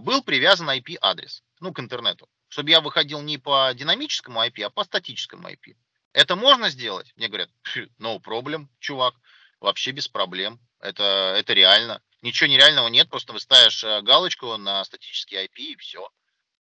был 0.00 0.24
привязан 0.24 0.68
IP-адрес, 0.70 1.44
ну, 1.60 1.72
к 1.72 1.78
интернету. 1.78 2.28
Чтобы 2.52 2.68
я 2.68 2.82
выходил 2.82 3.22
не 3.22 3.38
по 3.38 3.72
динамическому 3.72 4.44
IP, 4.44 4.62
а 4.62 4.68
по 4.68 4.84
статическому 4.84 5.48
IP. 5.48 5.74
Это 6.12 6.36
можно 6.36 6.68
сделать? 6.68 7.10
Мне 7.16 7.28
говорят, 7.28 7.48
«Фу, 7.62 7.80
no 7.98 8.20
problem, 8.20 8.66
чувак, 8.78 9.14
вообще 9.58 9.92
без 9.92 10.06
проблем. 10.06 10.60
Это, 10.78 11.34
это 11.34 11.54
реально. 11.54 12.02
Ничего 12.20 12.50
нереального 12.50 12.88
нет, 12.88 13.08
просто 13.08 13.32
вы 13.32 13.40
ставишь 13.40 13.82
э, 13.84 14.02
галочку 14.02 14.58
на 14.58 14.84
статический 14.84 15.38
IP 15.38 15.56
и 15.56 15.76
все. 15.76 16.10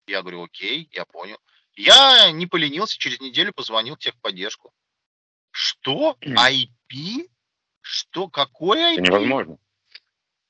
Я 0.07 0.23
говорю, 0.23 0.43
окей, 0.43 0.89
я 0.91 1.05
понял. 1.05 1.37
Я 1.77 2.31
не 2.31 2.47
поленился, 2.47 2.97
через 2.97 3.21
неделю 3.21 3.53
позвонил 3.53 3.95
в 3.95 3.99
техподдержку. 3.99 4.73
Что? 5.51 6.17
IP? 6.19 7.29
Что? 7.79 8.27
Какое 8.27 8.93
IP? 8.93 8.99
Это 8.99 9.03
невозможно. 9.03 9.57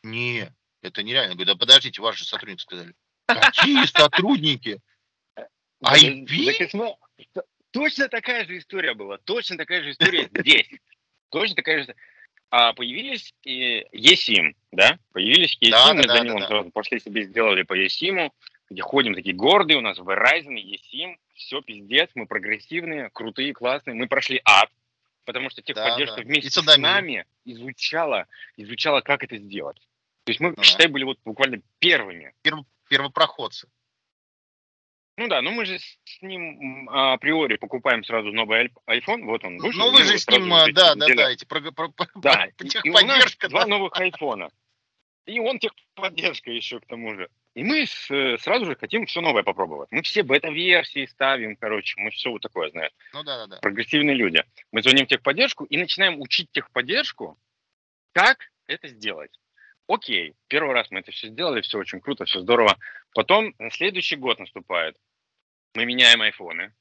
Не, 0.02 0.52
это 0.82 1.04
нереально. 1.04 1.34
Я 1.34 1.36
говорю, 1.36 1.54
да 1.54 1.56
подождите, 1.60 2.02
ваши 2.02 2.26
сотрудники 2.26 2.64
сказали. 2.64 2.96
Какие 3.28 3.86
сотрудники? 3.86 4.82
IP? 5.84 6.70
Смо- 6.72 6.96
т- 7.34 7.42
Точно 7.72 8.08
такая 8.08 8.46
же 8.46 8.58
история 8.58 8.94
была, 8.94 9.18
точно 9.20 9.58
такая 9.58 9.84
же 9.84 9.92
история 9.92 10.30
здесь. 10.34 10.68
Точно 11.30 11.56
такая 11.56 11.84
же. 11.84 11.96
А 12.50 12.72
появились 12.74 13.34
и 13.44 13.86
eSIM, 13.92 14.54
да? 14.72 14.98
Появились 15.12 15.58
eSIM, 15.62 15.72
Да, 15.72 15.94
мы 15.94 16.04
да, 16.04 16.14
за 16.14 16.20
да, 16.20 16.24
ним 16.26 16.40
да. 16.40 16.48
сразу 16.48 16.72
пошли 16.72 17.00
себе 17.00 17.24
сделали 17.24 17.64
по 17.64 17.78
eSIM, 17.78 18.32
где 18.70 18.82
ходим 18.82 19.14
такие 19.14 19.36
гордые, 19.36 19.78
у 19.78 19.82
нас 19.82 20.00
Verizon, 20.00 20.56
eSIM, 20.56 21.18
все 21.36 21.62
пиздец, 21.62 22.10
мы 22.16 22.26
прогрессивные, 22.26 23.10
крутые, 23.12 23.54
классные, 23.54 23.96
мы 23.96 24.08
прошли 24.08 24.42
ад, 24.46 24.70
потому 25.26 25.50
что 25.50 25.62
техподдержка 25.62 26.18
да. 26.18 26.22
вместе 26.24 26.48
И 26.48 26.64
с 26.64 26.78
нами 26.78 27.26
изучала, 27.44 28.28
изучала, 28.56 29.02
как 29.02 29.24
это 29.26 29.38
сделать. 29.38 29.78
То 30.24 30.32
есть 30.32 30.40
мы, 30.40 30.50
Ну 30.52 30.56
да. 30.56 30.64
считай, 30.64 30.88
были 30.88 31.04
вот 31.04 31.20
буквально 31.26 31.62
первыми. 31.80 32.34
Первопроходцы. 32.90 33.68
Ну 35.18 35.28
да, 35.28 35.42
ну 35.42 35.52
мы 35.52 35.66
же 35.66 35.80
с 35.80 36.22
ним 36.22 36.88
а, 36.90 37.14
априори 37.14 37.58
покупаем 37.58 38.04
сразу 38.04 38.32
новый 38.32 38.72
iPhone, 38.88 39.24
вот 39.24 39.44
он 39.44 39.58
вышел. 39.58 39.86
Ну 39.86 39.92
вы 39.92 40.04
же 40.04 40.18
с 40.20 40.28
ним, 40.28 40.54
а, 40.54 40.72
да, 40.72 40.94
да, 40.94 41.08
да, 41.08 41.32
эти 41.32 41.44
про, 41.46 41.60
про- 41.72 41.90
про- 41.90 42.08
Да, 42.16 42.48
про 42.56 42.68
и, 42.68 42.90
у 42.90 42.94
нас 42.94 43.02
техподдержка, 43.02 43.50
два 43.50 43.62
да. 43.62 43.68
новых 43.68 44.00
айфона. 44.00 44.52
И 45.26 45.40
он 45.40 45.58
техподдержка 45.60 46.52
еще 46.52 46.80
к 46.80 46.86
тому 46.86 47.16
же. 47.16 47.30
И 47.56 47.64
мы 47.64 47.88
с, 47.88 48.12
э, 48.12 48.38
сразу 48.38 48.66
же 48.66 48.76
хотим 48.76 49.08
все 49.08 49.20
новое 49.20 49.42
попробовать. 49.42 49.92
Мы 49.92 50.04
все 50.04 50.22
бета-версии 50.22 51.08
ставим, 51.08 51.56
короче, 51.56 52.00
мы 52.00 52.12
все 52.12 52.30
вот 52.30 52.44
такое, 52.44 52.70
знаешь, 52.70 52.92
Ну 53.14 53.24
да, 53.24 53.38
да, 53.38 53.48
да. 53.48 53.60
прогрессивные 53.60 54.16
люди. 54.16 54.44
Мы 54.72 54.84
звоним 54.84 55.06
в 55.06 55.10
техподдержку 55.10 55.66
и 55.66 55.78
начинаем 55.78 56.22
учить 56.22 56.52
техподдержку, 56.52 57.40
как 58.14 58.52
это 58.68 58.88
сделать. 58.88 59.32
Окей, 59.88 60.36
первый 60.48 60.74
раз 60.74 60.92
мы 60.92 61.00
это 61.00 61.12
все 61.12 61.30
сделали, 61.30 61.62
все 61.62 61.80
очень 61.80 62.02
круто, 62.02 62.26
все 62.26 62.42
здорово. 62.42 62.78
Потом 63.16 63.56
следующий 63.72 64.18
год 64.18 64.38
наступает. 64.38 64.96
Мы 65.78 65.86
меняем 65.86 66.24
айфоны, 66.24 66.74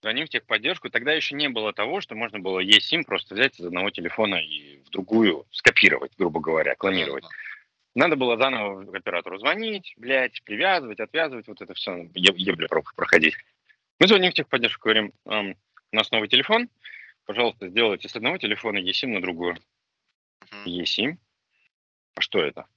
звоним 0.00 0.26
в 0.26 0.28
техподдержку. 0.28 0.88
Тогда 0.88 1.12
еще 1.12 1.34
не 1.34 1.48
было 1.48 1.72
того, 1.72 2.00
что 2.00 2.14
можно 2.14 2.38
было 2.38 2.64
eSIM 2.64 3.02
просто 3.02 3.34
взять 3.34 3.58
из 3.58 3.66
одного 3.66 3.90
телефона 3.90 4.36
и 4.36 4.78
в 4.84 4.90
другую 4.90 5.48
скопировать, 5.50 6.12
грубо 6.16 6.38
говоря, 6.38 6.76
клонировать. 6.76 7.24
Надо 7.96 8.14
было 8.14 8.36
заново 8.36 8.84
к 8.88 8.94
оператору 8.94 9.40
звонить, 9.40 9.94
блядь, 9.96 10.40
привязывать, 10.44 11.00
отвязывать, 11.00 11.48
вот 11.48 11.60
это 11.60 11.74
все, 11.74 12.08
ебля 12.14 12.68
про- 12.68 12.84
проходить. 12.94 13.34
Мы 13.98 14.06
звоним 14.06 14.30
в 14.30 14.34
техподдержку, 14.34 14.84
говорим, 14.84 15.12
«Ам, 15.24 15.56
у 15.90 15.96
нас 15.96 16.08
новый 16.12 16.28
телефон, 16.28 16.68
пожалуйста, 17.24 17.68
сделайте 17.68 18.08
с 18.08 18.14
одного 18.14 18.38
телефона 18.38 18.78
eSIM 18.78 19.08
на 19.08 19.22
другую. 19.22 19.56
Мгм. 20.52 20.66
eSIM? 20.68 21.16
А 22.14 22.20
что 22.20 22.44
это? 22.44 22.68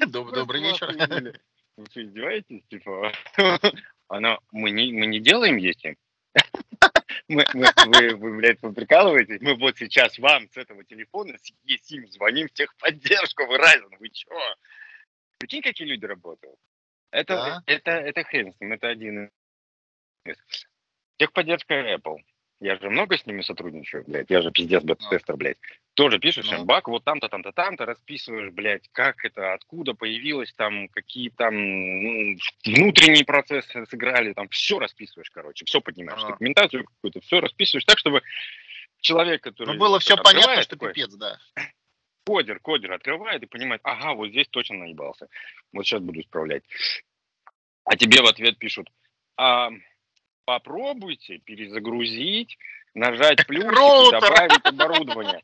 Доб- 0.08 0.32
Добрый 0.32 0.62
вечер. 0.62 1.34
Вы 1.78 1.86
что, 1.91 2.03
издеваетесь? 2.03 2.63
Типа, 2.69 3.11
она, 4.07 4.39
мы 4.51 4.71
не, 4.71 4.91
мы 4.91 5.05
не 5.05 5.19
делаем 5.19 5.57
eSIM. 5.57 5.95
Мы, 7.30 7.43
мы- 7.53 7.67
вы, 7.88 8.15
вы, 8.15 8.38
блядь, 8.38 8.61
вы 8.61 8.71
прикалываетесь? 8.71 9.41
Мы 9.41 9.55
вот 9.55 9.78
сейчас 9.78 10.17
вам 10.17 10.49
с 10.49 10.55
этого 10.55 10.86
телефона 10.86 11.38
с 11.38 11.51
eSIM 11.65 12.05
звоним 12.07 12.47
в 12.47 12.51
техподдержку, 12.53 13.45
вы 13.47 13.57
разин, 13.57 13.89
вы 13.99 14.07
чё? 14.09 14.30
Прикинь, 15.38 15.61
какие 15.61 15.88
люди 15.88 16.05
работают. 16.05 16.55
Это, 17.11 17.36
Да. 17.36 17.63
это, 17.65 17.91
это 17.91 18.23
хрен 18.23 18.53
с 18.53 18.59
ним, 18.61 18.71
это 18.73 18.88
один 18.88 19.30
из. 20.25 20.38
Техподдержка 21.17 21.73
Apple. 21.95 22.17
Я 22.61 22.78
же 22.78 22.89
много 22.89 23.17
с 23.17 23.25
ними 23.25 23.41
сотрудничаю, 23.41 24.05
блядь. 24.07 24.30
Я 24.30 24.41
же 24.41 24.51
пиздец 24.51 24.84
бета-тестер, 24.84 25.36
блядь. 25.36 25.57
Тоже 25.98 26.20
пишешь 26.20 26.45
Ну. 26.52 26.60
им 26.60 26.66
баг, 26.68 26.88
вот 26.89 27.04
там-то, 27.04 27.28
там-то, 27.28 27.52
там-то, 27.52 27.88
расписываешь, 27.88 28.54
блядь, 28.54 28.88
как 28.91 29.26
это, 29.26 29.54
откуда 29.54 29.95
появилось, 29.95 30.54
там, 30.54 30.89
какие 30.89 31.30
там 31.30 31.56
ну, 31.56 32.38
внутренние 32.66 33.26
процессы 33.26 33.84
сыграли, 33.88 34.34
там, 34.34 34.48
все 34.50 34.78
расписываешь, 34.78 35.32
короче, 35.32 35.66
все 35.66 35.82
поднимаешь, 35.82 36.22
Ага. 36.22 36.34
документацию 36.34 36.86
какую-то, 36.86 37.20
все 37.22 37.39
расписываешь 37.39 37.84
так, 37.86 37.98
чтобы 37.98 38.22
человек, 39.02 39.41
который... 39.41 39.74
Ну 39.74 39.80
было 39.80 40.00
все 40.00 40.16
понятно, 40.18 40.62
что 40.62 40.76
такой, 40.76 40.93
пипец, 40.93 41.16
да. 41.16 41.39
кодер, 42.28 42.60
кодер 42.60 42.91
открывает 42.91 43.41
и 43.41 43.48
понимает, 43.48 43.82
ага, 43.84 44.14
вот 44.14 44.30
здесь 44.30 44.48
точно 44.50 44.78
наебался. 44.78 45.28
Вот 45.74 45.88
сейчас 45.88 46.02
буду 46.02 46.20
исправлять. 46.20 46.62
А 47.86 47.98
тебе 47.98 48.22
в 48.22 48.28
ответ 48.28 48.60
пишут, 48.60 48.88
«А, 49.36 49.72
попробуйте 50.45 51.39
перезагрузить, 51.39 52.56
нажать 52.93 53.48
плюсик 53.48 53.72
и 53.72 53.76
Роутер. 53.76 54.22
добавить 54.22 54.66
оборудование. 54.66 55.41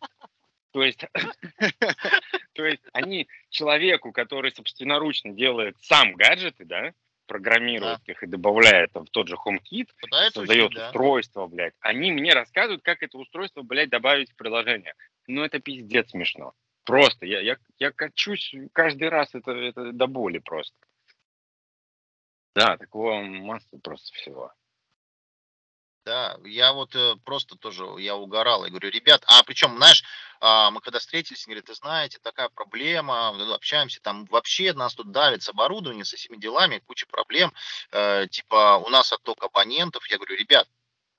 То 0.74 0.84
есть, 0.84 1.06
то 2.54 2.66
есть 2.66 2.84
они 2.94 3.28
человеку, 3.50 4.12
который 4.12 4.52
собственноручно 4.52 5.32
делает 5.32 5.78
сам 5.82 6.14
гаджеты, 6.14 6.66
да, 6.66 6.94
программирует 7.28 8.00
их 8.08 8.24
и 8.24 8.28
добавляет 8.28 8.92
там, 8.92 9.06
в 9.06 9.10
тот 9.12 9.28
же 9.28 9.36
HomeKit, 9.36 9.90
Пытается 10.02 10.40
создает 10.40 10.72
учить, 10.72 10.80
да. 10.80 10.88
устройство, 10.88 11.48
блядь. 11.48 11.76
Они 11.80 12.12
мне 12.12 12.34
рассказывают, 12.34 12.82
как 12.82 13.04
это 13.04 13.20
устройство, 13.20 13.62
блядь, 13.62 13.90
добавить 13.90 14.32
в 14.32 14.36
приложение. 14.36 14.96
Ну, 15.28 15.44
это 15.44 15.60
пиздец 15.60 16.10
смешно. 16.10 16.54
Просто. 16.86 17.28
Я, 17.28 17.40
я, 17.40 17.58
я 17.78 17.92
качусь 17.92 18.54
каждый 18.74 19.10
раз, 19.10 19.34
это, 19.36 19.52
это 19.52 19.92
до 19.94 20.08
боли 20.08 20.40
просто. 20.40 20.76
Да, 22.56 22.78
такого 22.78 23.22
масса 23.22 23.78
просто 23.82 24.12
всего. 24.16 24.52
Да, 26.06 26.38
я 26.44 26.74
вот 26.74 26.96
э, 26.96 27.16
просто 27.24 27.56
тоже, 27.56 27.86
я 28.00 28.18
угорал, 28.18 28.66
я 28.66 28.70
говорю, 28.70 28.90
ребят, 28.90 29.24
а 29.26 29.42
причем, 29.44 29.78
знаешь, 29.78 30.04
а, 30.42 30.70
мы 30.70 30.82
когда 30.82 31.00
встретились, 31.00 31.46
они 31.46 31.54
говорят, 31.54 31.70
вы 31.70 31.76
знаете, 31.76 32.20
такая 32.22 32.50
проблема, 32.50 33.32
ну, 33.32 33.54
общаемся, 33.54 34.02
там 34.02 34.26
вообще 34.26 34.74
нас 34.74 34.96
тут 34.96 35.12
давит 35.12 35.44
с 35.44 35.50
оборудованием, 35.50 36.04
со 36.04 36.18
всеми 36.18 36.36
делами, 36.36 36.84
куча 36.86 37.06
проблем, 37.08 37.54
э, 37.92 38.28
типа 38.30 38.84
у 38.86 38.90
нас 38.90 39.14
отток 39.14 39.42
абонентов, 39.44 40.06
я 40.10 40.18
говорю, 40.18 40.36
ребят, 40.36 40.68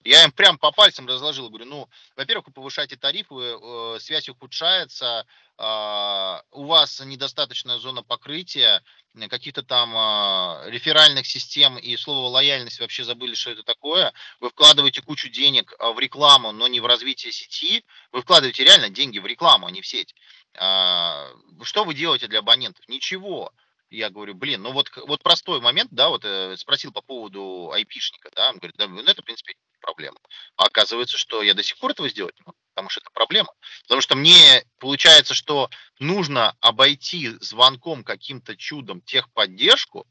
я 0.04 0.22
им 0.24 0.32
прям 0.32 0.58
по 0.58 0.70
пальцам 0.70 1.06
разложил, 1.06 1.48
говорю, 1.48 1.64
ну, 1.64 1.88
во-первых, 2.14 2.48
вы 2.48 2.52
повышаете 2.52 2.96
тарифы, 2.96 3.34
э, 3.34 3.96
связь 4.00 4.28
ухудшается, 4.28 5.26
у 5.56 6.64
вас 6.64 7.00
недостаточная 7.04 7.78
зона 7.78 8.02
покрытия, 8.02 8.82
э, 9.14 9.28
каких-то 9.28 9.62
там 9.62 9.92
а, 9.96 10.64
реферальных 10.66 11.26
систем 11.26 11.78
и 11.78 11.96
слово 11.96 12.28
лояльность 12.28 12.80
вообще 12.80 13.04
забыли, 13.04 13.34
что 13.34 13.50
это 13.50 13.62
такое. 13.62 14.12
Вы 14.40 14.50
вкладываете 14.50 15.02
кучу 15.02 15.28
денег 15.28 15.72
а, 15.78 15.92
в 15.92 15.98
рекламу, 16.00 16.52
но 16.52 16.66
не 16.66 16.80
в 16.80 16.86
развитие 16.86 17.32
сети. 17.32 17.84
Вы 18.10 18.22
вкладываете 18.22 18.64
реально 18.64 18.88
деньги 18.90 19.20
в 19.20 19.26
рекламу, 19.26 19.66
а 19.66 19.70
не 19.70 19.80
в 19.80 19.86
сеть. 19.86 20.14
А, 20.56 21.30
Что 21.62 21.84
вы 21.84 21.94
делаете 21.94 22.26
для 22.26 22.40
абонентов? 22.40 22.88
Ничего. 22.88 23.52
Я 23.90 24.10
говорю, 24.10 24.34
блин, 24.34 24.62
ну 24.62 24.72
вот, 24.72 24.90
вот 25.06 25.22
простой 25.22 25.60
момент, 25.60 25.90
да, 25.92 26.08
вот 26.08 26.24
э, 26.24 26.56
спросил 26.56 26.90
по 26.90 27.00
поводу 27.00 27.70
айпишника, 27.72 28.30
да, 28.34 28.50
он 28.50 28.58
говорит, 28.58 28.76
да, 28.76 28.88
ну 28.88 29.00
это, 29.02 29.22
в 29.22 29.24
принципе, 29.24 29.54
не 29.84 29.94
проблема. 29.94 30.16
А 30.56 30.64
оказывается, 30.64 31.18
что 31.18 31.42
я 31.42 31.54
до 31.54 31.62
сих 31.62 31.78
пор 31.78 31.92
этого 31.92 32.08
сделать 32.08 32.34
не 32.38 32.44
могу, 32.44 32.58
потому 32.74 32.88
что 32.88 33.00
это 33.00 33.10
проблема. 33.12 33.52
Потому 33.82 34.00
что 34.00 34.16
мне 34.16 34.64
получается, 34.78 35.34
что 35.34 35.70
нужно 35.98 36.56
обойти 36.60 37.30
звонком 37.40 38.04
каким-то 38.04 38.56
чудом 38.56 39.00
техподдержку, 39.02 40.06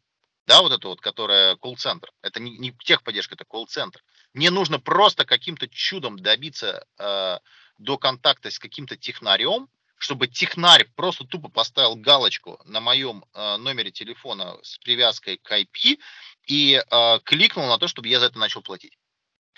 да, 0.45 0.61
вот 0.61 0.74
это 0.74 0.88
вот, 0.89 1.01
которая 1.01 1.55
колл-центр. 1.55 2.11
Это 2.21 2.41
не, 2.41 2.57
не 2.57 2.74
техподдержка, 2.74 3.36
это 3.36 3.45
колл-центр. 3.45 4.03
Мне 4.34 4.51
нужно 4.51 4.80
просто 4.80 5.26
каким-то 5.26 5.67
чудом 5.69 6.19
добиться 6.19 6.86
э, 6.99 7.39
до 7.78 7.97
контакта 7.97 8.51
с 8.51 8.59
каким-то 8.59 8.97
технарем, 8.97 9.69
чтобы 9.97 10.28
технарь 10.28 10.86
просто 10.95 11.24
тупо 11.24 11.47
поставил 11.47 11.95
галочку 11.95 12.59
на 12.65 12.82
моем 12.82 13.24
э, 13.34 13.55
номере 13.55 13.89
телефона 13.89 14.57
с 14.61 14.78
привязкой 14.80 15.38
к 15.38 15.49
IP 15.49 15.97
и 16.45 16.74
э, 16.76 17.19
кликнул 17.24 17.67
на 17.67 17.78
то, 17.78 17.88
чтобы 17.88 18.09
я 18.09 18.19
за 18.19 18.26
это 18.26 18.38
начал 18.38 18.61
платить. 18.61 18.97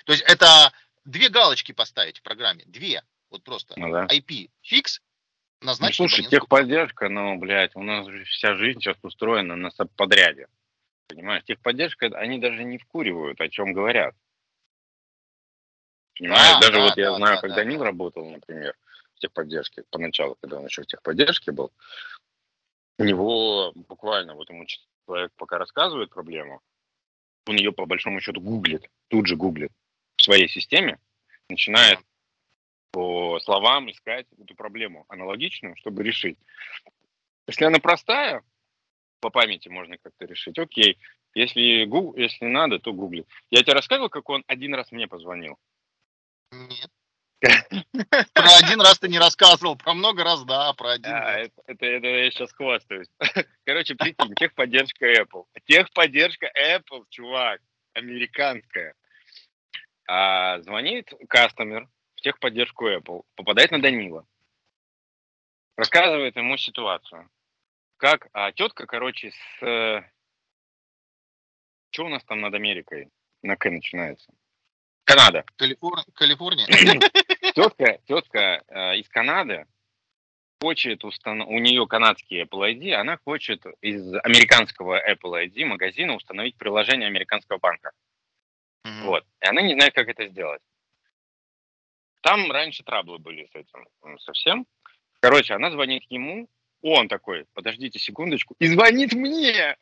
То 0.06 0.14
есть 0.14 0.24
это 0.28 0.72
две 1.04 1.30
галочки 1.30 1.72
поставить 1.72 2.20
в 2.20 2.22
программе, 2.22 2.64
две, 2.66 3.04
вот 3.30 3.44
просто 3.44 3.74
Ну 3.78 3.92
да. 3.92 4.06
IP 4.06 4.50
фикс, 4.62 5.02
Ну, 5.62 5.68
назначить 5.68 5.98
слушай, 5.98 6.14
абонентскую 6.14 6.42
техподдержка, 6.42 7.10
ну, 7.10 7.38
блядь, 7.38 7.76
у 7.76 7.84
нас 7.84 8.08
же 8.08 8.24
вся 8.26 8.56
жизнь 8.56 8.80
сейчас 8.80 8.98
устроена 9.02 9.56
на 9.56 9.72
подряде. 9.98 10.48
Понимаешь, 11.08 11.44
техподдержка, 11.44 12.08
они 12.08 12.40
даже 12.40 12.64
не 12.64 12.78
вкуривают, 12.78 13.42
о 13.42 13.50
чем 13.50 13.74
говорят. 13.74 14.16
Понимаешь, 16.18 16.54
Да, 16.54 16.60
даже 16.62 16.74
да, 16.74 16.84
вот 16.84 16.98
я 16.98 17.10
да, 17.10 17.16
знаю, 17.18 17.36
да, 17.36 17.42
как 17.42 17.50
да, 17.52 17.56
Данил 17.58 17.84
работал, 17.84 18.30
например, 18.30 18.76
в 19.16 19.20
техподдержке, 19.20 19.84
поначалу, 19.90 20.36
когда 20.40 20.60
он 20.60 20.66
еще 20.66 20.84
в 20.84 20.88
техподдержке 20.88 21.52
был, 21.52 21.72
у 22.98 23.04
него 23.04 23.74
буквально, 23.74 24.36
вот 24.36 24.50
ему 24.50 24.66
человек 24.66 25.32
пока 25.36 25.58
рассказывает 25.58 26.12
проблему, 26.12 26.62
он 27.48 27.58
ее 27.58 27.72
по 27.72 27.86
большому 27.86 28.22
счету 28.22 28.40
гуглит, 28.40 28.90
тут 29.10 29.28
же 29.28 29.36
гуглит 29.36 29.72
своей 30.26 30.50
системе, 30.50 31.00
начинает 31.50 32.00
по 32.92 33.40
словам 33.40 33.90
искать 33.92 34.26
эту 34.42 34.56
проблему 34.56 35.06
аналогичную, 35.10 35.76
чтобы 35.78 36.04
решить. 36.04 36.38
Если 37.48 37.66
она 37.66 37.80
простая, 37.80 38.42
по 39.20 39.30
памяти 39.30 39.70
можно 39.70 39.98
как-то 39.98 40.26
решить, 40.26 40.58
окей. 40.58 40.98
Если, 41.34 41.86
гу- 41.86 42.16
если 42.16 42.46
надо, 42.46 42.80
то 42.80 42.94
гуглит. 42.94 43.28
Я 43.50 43.62
тебе 43.62 43.74
рассказывал, 43.74 44.10
как 44.10 44.30
он 44.30 44.44
один 44.48 44.74
раз 44.74 44.92
мне 44.92 45.08
позвонил? 45.08 45.58
Нет. 46.52 46.90
Про 48.34 48.56
один 48.64 48.82
раз 48.82 48.98
ты 48.98 49.10
не 49.10 49.20
рассказывал, 49.20 49.76
про 49.76 49.94
много 49.94 50.24
раз, 50.24 50.44
да, 50.46 50.72
про 50.74 50.94
один 50.94 51.12
А, 51.12 51.20
раз. 51.20 51.48
это, 51.48 51.62
это, 51.68 51.86
это 51.86 52.08
я 52.08 52.32
сейчас 52.32 52.52
хвастаюсь. 52.54 53.08
Короче, 53.66 53.96
прикинь, 53.96 54.34
техподдержка 54.36 55.06
Apple. 55.22 55.46
Техподдержка 55.66 56.50
Apple, 56.58 57.06
чувак, 57.10 57.62
американская. 57.94 58.96
А, 60.08 60.62
звонит 60.62 61.14
кастомер 61.28 61.88
в 62.16 62.22
техподдержку 62.22 62.90
Apple, 62.90 63.24
попадает 63.36 63.72
на 63.72 63.82
Данила. 63.82 64.26
Рассказывает 65.78 66.36
ему 66.36 66.58
ситуацию. 66.58 67.30
Как 67.98 68.28
а, 68.34 68.52
тетка, 68.52 68.86
короче, 68.86 69.32
с... 69.32 70.06
Что 71.92 72.06
у 72.06 72.10
нас 72.10 72.24
там 72.26 72.42
над 72.42 72.54
Америкой? 72.54 73.10
На 73.42 73.56
К 73.56 73.70
начинается. 73.70 74.34
Канада. 75.06 75.46
Калифор- 75.58 76.04
Калифорния? 76.14 76.66
Тетка, 77.56 78.00
тетка 78.06 78.64
э, 78.68 78.98
из 78.98 79.08
Канады 79.08 79.66
хочет 80.60 81.06
установ... 81.06 81.48
у 81.48 81.60
нее 81.60 81.88
канадский 81.88 82.44
Apple 82.44 82.74
ID, 82.74 82.92
она 82.94 83.18
хочет 83.24 83.66
из 83.82 84.14
американского 84.24 85.00
Apple 85.10 85.46
ID 85.46 85.64
магазина 85.66 86.16
установить 86.16 86.58
приложение 86.58 87.08
американского 87.08 87.60
банка. 87.60 87.92
Мгм. 88.86 89.08
Вот. 89.08 89.26
И 89.42 89.48
она 89.48 89.62
не 89.62 89.74
знает, 89.74 89.94
как 89.94 90.08
это 90.08 90.28
сделать. 90.28 90.62
Там 92.22 92.52
раньше 92.52 92.84
траблы 92.84 93.18
были 93.18 93.48
с 93.52 93.56
этим 93.56 93.86
совсем. 94.20 94.66
Короче, 95.20 95.56
она 95.56 95.72
звонит 95.72 96.04
ему, 96.10 96.48
он 96.82 97.08
такой, 97.08 97.46
подождите 97.54 97.98
секундочку, 97.98 98.56
и 98.60 98.68
звонит 98.68 99.14
мне. 99.14 99.76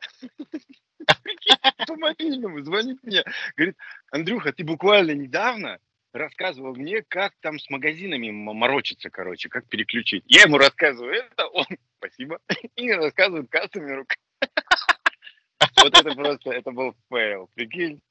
По 1.87 1.95
мобильному 1.97 2.61
звонит 2.61 3.03
мне. 3.03 3.23
Говорит, 3.57 3.77
Андрюха, 4.11 4.53
ты 4.53 4.63
буквально 4.63 5.11
недавно 5.11 5.79
рассказывал 6.13 6.75
мне, 6.75 7.01
как 7.01 7.33
там 7.41 7.59
с 7.59 7.69
магазинами 7.69 8.29
морочиться, 8.29 9.09
короче, 9.09 9.49
как 9.49 9.67
переключить. 9.67 10.23
Я 10.27 10.43
ему 10.43 10.57
рассказываю 10.57 11.13
это, 11.13 11.47
он, 11.47 11.65
спасибо, 11.97 12.39
и 12.75 12.91
рассказывает 12.91 13.49
customer 13.49 13.94
у. 13.94 14.05
Вот 15.77 15.97
это 15.97 16.13
просто, 16.13 16.51
это 16.51 16.71
был 16.71 16.93
fail, 17.09 17.49
прикинь. 17.55 18.01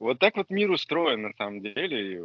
Вот 0.00 0.18
так 0.18 0.34
вот 0.36 0.48
мир 0.48 0.70
устроен 0.70 1.22
на 1.22 1.32
самом 1.34 1.60
деле. 1.60 2.22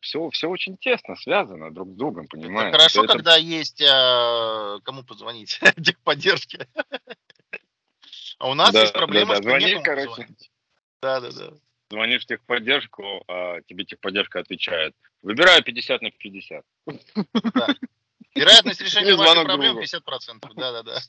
Все, 0.00 0.28
все 0.28 0.48
очень 0.48 0.76
тесно 0.76 1.16
связано 1.16 1.72
друг 1.72 1.88
с 1.88 1.96
другом, 1.96 2.26
понимаешь? 2.28 2.68
Это 2.68 2.76
хорошо, 2.76 3.04
это... 3.04 3.14
когда 3.14 3.36
есть 3.36 3.80
э, 3.80 4.78
кому 4.84 5.02
позвонить, 5.02 5.58
техподдержки. 5.84 6.68
А 8.40 8.50
у 8.50 8.54
нас 8.54 8.72
Да, 8.72 8.80
есть 8.80 8.92
проблема, 8.92 9.34
да, 9.34 9.40
да. 9.40 9.42
что 9.42 9.50
Звони, 9.50 9.66
некому 9.66 9.84
короче. 9.84 10.08
позвонить. 10.08 10.50
Да, 11.00 11.20
да, 11.20 11.30
да. 11.30 11.50
Звонишь 11.88 12.24
в 12.24 12.26
техподдержку, 12.26 13.24
а 13.28 13.60
тебе 13.62 13.84
техподдержка 13.84 14.40
отвечает. 14.40 14.92
Выбираю 15.22 15.62
50 15.62 16.02
на 16.02 16.10
50. 16.10 16.64
Вероятность 18.34 18.80
решения 18.82 19.14
вашей 19.14 19.44
проблемы 19.44 19.74
другу. 19.74 19.86
50%. 19.86 20.54
Да, 20.56 20.82
да, 20.82 20.82
да. 20.82 21.00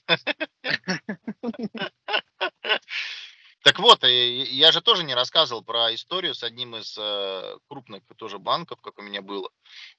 Так 3.65 3.79
вот, 3.79 4.03
я 4.03 4.71
же 4.71 4.79
тоже 4.79 5.03
не 5.03 5.15
рассказывал 5.15 5.63
про 5.63 5.91
историю 5.95 6.35
с 6.35 6.43
одним 6.43 6.75
из 6.75 6.95
э, 6.99 7.57
крупных 7.67 8.03
тоже 8.15 8.37
банков, 8.37 8.79
как 8.79 8.99
у 8.99 9.01
меня 9.01 9.23
было. 9.23 9.49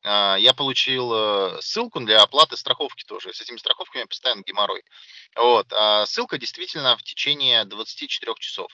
А, 0.05 0.37
Я 0.37 0.55
получил 0.55 1.13
э, 1.13 1.61
ссылку 1.63 1.99
для 1.99 2.23
оплаты 2.23 2.57
страховки 2.57 3.03
тоже. 3.03 3.35
С 3.35 3.41
этими 3.41 3.57
страховками 3.57 4.05
постоянно 4.05 4.45
геморрой. 4.47 4.85
Вот. 5.35 5.67
а 5.73 6.07
Ссылка 6.07 6.39
действительно 6.39 6.97
в 6.97 7.03
течение 7.03 7.65
24 7.65 8.35
часов. 8.39 8.71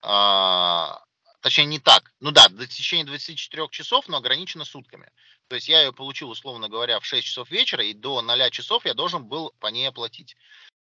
А, 0.00 1.02
Точнее, 1.42 1.66
не 1.66 1.78
так. 1.78 2.10
Ну 2.20 2.30
да, 2.30 2.48
до 2.48 2.66
течение 2.66 3.04
24 3.04 3.68
часов, 3.70 4.08
но 4.08 4.16
ограничено 4.16 4.64
сутками. 4.64 5.10
То 5.48 5.56
есть 5.56 5.68
я 5.68 5.82
ее 5.82 5.92
получил, 5.92 6.30
условно 6.30 6.70
говоря, 6.70 6.98
в 7.00 7.04
6 7.04 7.26
часов 7.26 7.50
вечера, 7.50 7.84
и 7.84 7.92
до 7.92 8.22
0 8.22 8.50
часов 8.50 8.86
я 8.86 8.94
должен 8.94 9.26
был 9.26 9.52
по 9.58 9.66
ней 9.66 9.86
оплатить. 9.86 10.34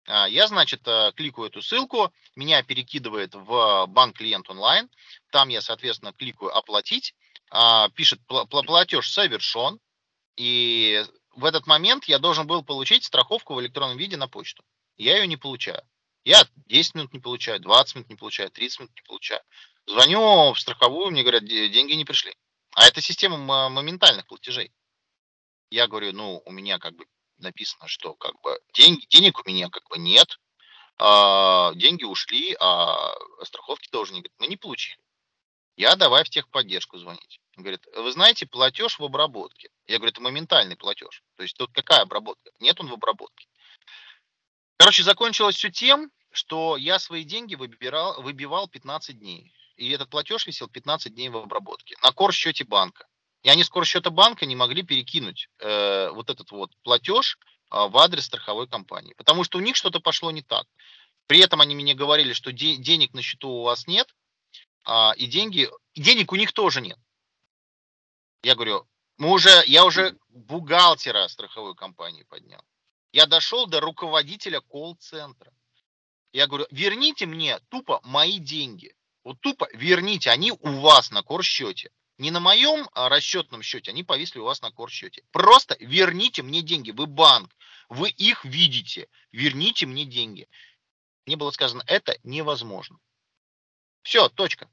А, 0.06 0.28
Я, 0.28 0.48
значит, 0.48 0.88
э, 0.88 1.12
кликаю 1.16 1.48
эту 1.48 1.62
ссылку, 1.62 2.14
меня 2.36 2.62
перекидывает 2.64 3.36
в 3.36 3.86
банк 3.88 4.18
клиент 4.18 4.50
онлайн, 4.50 4.90
там 5.32 5.50
я, 5.50 5.62
соответственно, 5.62 6.14
кликаю 6.14 6.56
оплатить, 6.56 7.16
а, 7.50 7.90
пишет 7.90 8.20
«Пла- 8.28 8.48
пла- 8.48 8.64
платеж 8.66 9.10
совершен, 9.10 9.80
и 10.36 11.04
в 11.36 11.46
этот 11.46 11.68
момент 11.68 12.06
я 12.06 12.20
должен 12.20 12.48
был 12.48 12.64
получить 12.64 13.06
страховку 13.06 13.54
в 13.54 13.62
электронном 13.62 13.98
виде 13.98 14.18
на 14.18 14.28
почту. 14.28 14.64
Я 14.98 15.18
ее 15.18 15.28
не 15.28 15.38
получаю. 15.38 15.82
Я 16.26 16.46
10 16.68 16.96
минут 16.96 17.14
не 17.14 17.20
получаю, 17.20 17.60
20 17.60 17.96
минут 17.96 18.10
не 18.10 18.16
получаю, 18.16 18.50
30 18.50 18.80
минут 18.80 18.96
не 18.96 19.02
получаю. 19.04 19.42
Звоню 19.86 20.54
в 20.54 20.60
страховую, 20.60 21.12
мне 21.12 21.22
говорят, 21.22 21.46
«Де- 21.46 21.70
деньги 21.70 21.94
не 21.94 22.06
пришли. 22.06 22.34
А 22.76 22.88
это 22.88 23.02
система 23.02 23.38
мо- 23.38 23.70
моментальных 23.70 24.26
платежей. 24.28 24.72
Я 25.70 25.88
говорю, 25.88 26.14
ну, 26.14 26.42
у 26.46 26.52
меня 26.52 26.80
как 26.80 26.96
бы 26.96 27.06
написано, 27.44 27.88
что 27.88 28.16
как 28.16 28.40
бы 28.42 28.60
деньги, 28.74 29.06
денег 29.08 29.40
у 29.40 29.50
меня 29.50 29.70
как 29.70 29.88
бы 29.90 29.98
нет, 29.98 30.40
а, 30.98 31.74
деньги 31.76 32.04
ушли, 32.04 32.56
а 32.60 33.14
страховки 33.44 33.90
тоже 33.90 34.14
не 34.14 34.20
говорит, 34.20 34.34
мы 34.40 34.48
не 34.48 34.58
получили. 34.58 34.98
Я 35.76 35.96
давай 35.96 36.24
в 36.24 36.30
техподдержку 36.30 36.98
звонить. 36.98 37.40
Он 37.58 37.64
говорит, 37.64 37.86
вы 37.96 38.12
знаете, 38.12 38.46
платеж 38.46 39.00
в 39.00 39.04
обработке. 39.04 39.70
Я 39.88 39.98
говорю, 39.98 40.12
это 40.12 40.22
моментальный 40.22 40.76
платеж. 40.76 41.24
То 41.36 41.44
есть 41.44 41.58
тут 41.58 41.72
какая 41.74 42.02
обработка? 42.02 42.52
Нет 42.60 42.80
он 42.80 42.88
в 42.88 42.94
обработке. 42.94 43.48
Короче, 44.78 45.04
закончилось 45.04 45.56
все 45.56 45.72
тем, 45.72 46.12
что 46.32 46.78
я 46.78 47.00
свои 47.00 47.24
деньги 47.24 47.56
выбирал, 47.56 48.22
выбивал 48.22 48.68
15 48.68 49.18
дней. 49.18 49.52
И 49.78 49.90
этот 49.90 50.10
платеж 50.10 50.46
висел 50.46 50.68
15 50.68 51.14
дней 51.14 51.30
в 51.30 51.38
обработке 51.38 51.96
на 52.04 52.12
кор 52.12 52.34
счете 52.34 52.64
банка. 52.64 53.08
И 53.44 53.50
они 53.50 53.64
с 53.64 53.70
кор 53.70 53.86
счета 53.86 54.10
банка 54.10 54.46
не 54.46 54.56
могли 54.56 54.84
перекинуть 54.84 55.50
э, 55.60 56.10
вот 56.10 56.30
этот 56.30 56.52
вот 56.52 56.72
платеж 56.84 57.38
а, 57.70 57.88
в 57.88 57.98
адрес 57.98 58.26
страховой 58.26 58.68
компании. 58.68 59.14
Потому 59.16 59.44
что 59.44 59.58
у 59.58 59.62
них 59.62 59.76
что-то 59.76 60.00
пошло 60.00 60.32
не 60.32 60.42
так. 60.42 60.66
При 61.28 61.40
этом 61.40 61.60
они 61.60 61.76
мне 61.76 61.94
говорили, 61.94 62.34
что 62.34 62.52
де- 62.52 62.78
денег 62.78 63.14
на 63.14 63.22
счету 63.22 63.50
у 63.50 63.64
вас 63.64 63.88
нет, 63.88 64.16
а, 64.86 65.14
и 65.18 65.26
деньги, 65.26 65.70
и 65.94 66.02
денег 66.02 66.32
у 66.32 66.36
них 66.36 66.54
тоже 66.54 66.82
нет. 66.82 66.98
Я 68.44 68.56
говорю, 68.56 68.88
мы 69.18 69.32
уже, 69.32 69.64
я 69.68 69.86
уже 69.86 70.18
бухгалтера 70.30 71.28
страховой 71.28 71.76
компании 71.76 72.24
поднял. 72.24 72.62
Я 73.12 73.26
дошел 73.26 73.68
до 73.68 73.80
руководителя 73.80 74.62
колл-центра. 74.62 75.54
Я 76.32 76.48
говорю, 76.48 76.68
верните 76.72 77.26
мне 77.26 77.60
тупо 77.70 78.00
мои 78.04 78.40
деньги. 78.40 78.96
Вот 79.24 79.40
тупо 79.42 79.68
верните, 79.74 80.30
они 80.30 80.52
у 80.52 80.80
вас 80.80 81.12
на 81.12 81.24
корсчете. 81.24 81.92
Не 82.18 82.32
на 82.32 82.40
моем 82.40 82.88
а, 82.94 83.10
расчетном 83.10 83.64
счете, 83.64 83.92
они 83.92 84.04
повисли 84.04 84.40
у 84.40 84.46
вас 84.46 84.62
на 84.62 84.72
корсчете. 84.72 85.24
Просто 85.32 85.76
верните 85.80 86.44
мне 86.44 86.62
деньги. 86.62 86.92
Вы 86.92 87.08
банк, 87.08 87.56
вы 87.90 88.10
их 88.10 88.46
видите. 88.46 89.08
Верните 89.32 89.86
мне 89.86 90.06
деньги. 90.06 90.48
Мне 91.26 91.38
было 91.38 91.52
сказано, 91.52 91.84
это 91.88 92.18
невозможно. 92.24 93.00
Все, 94.04 94.30
точка. 94.30 94.70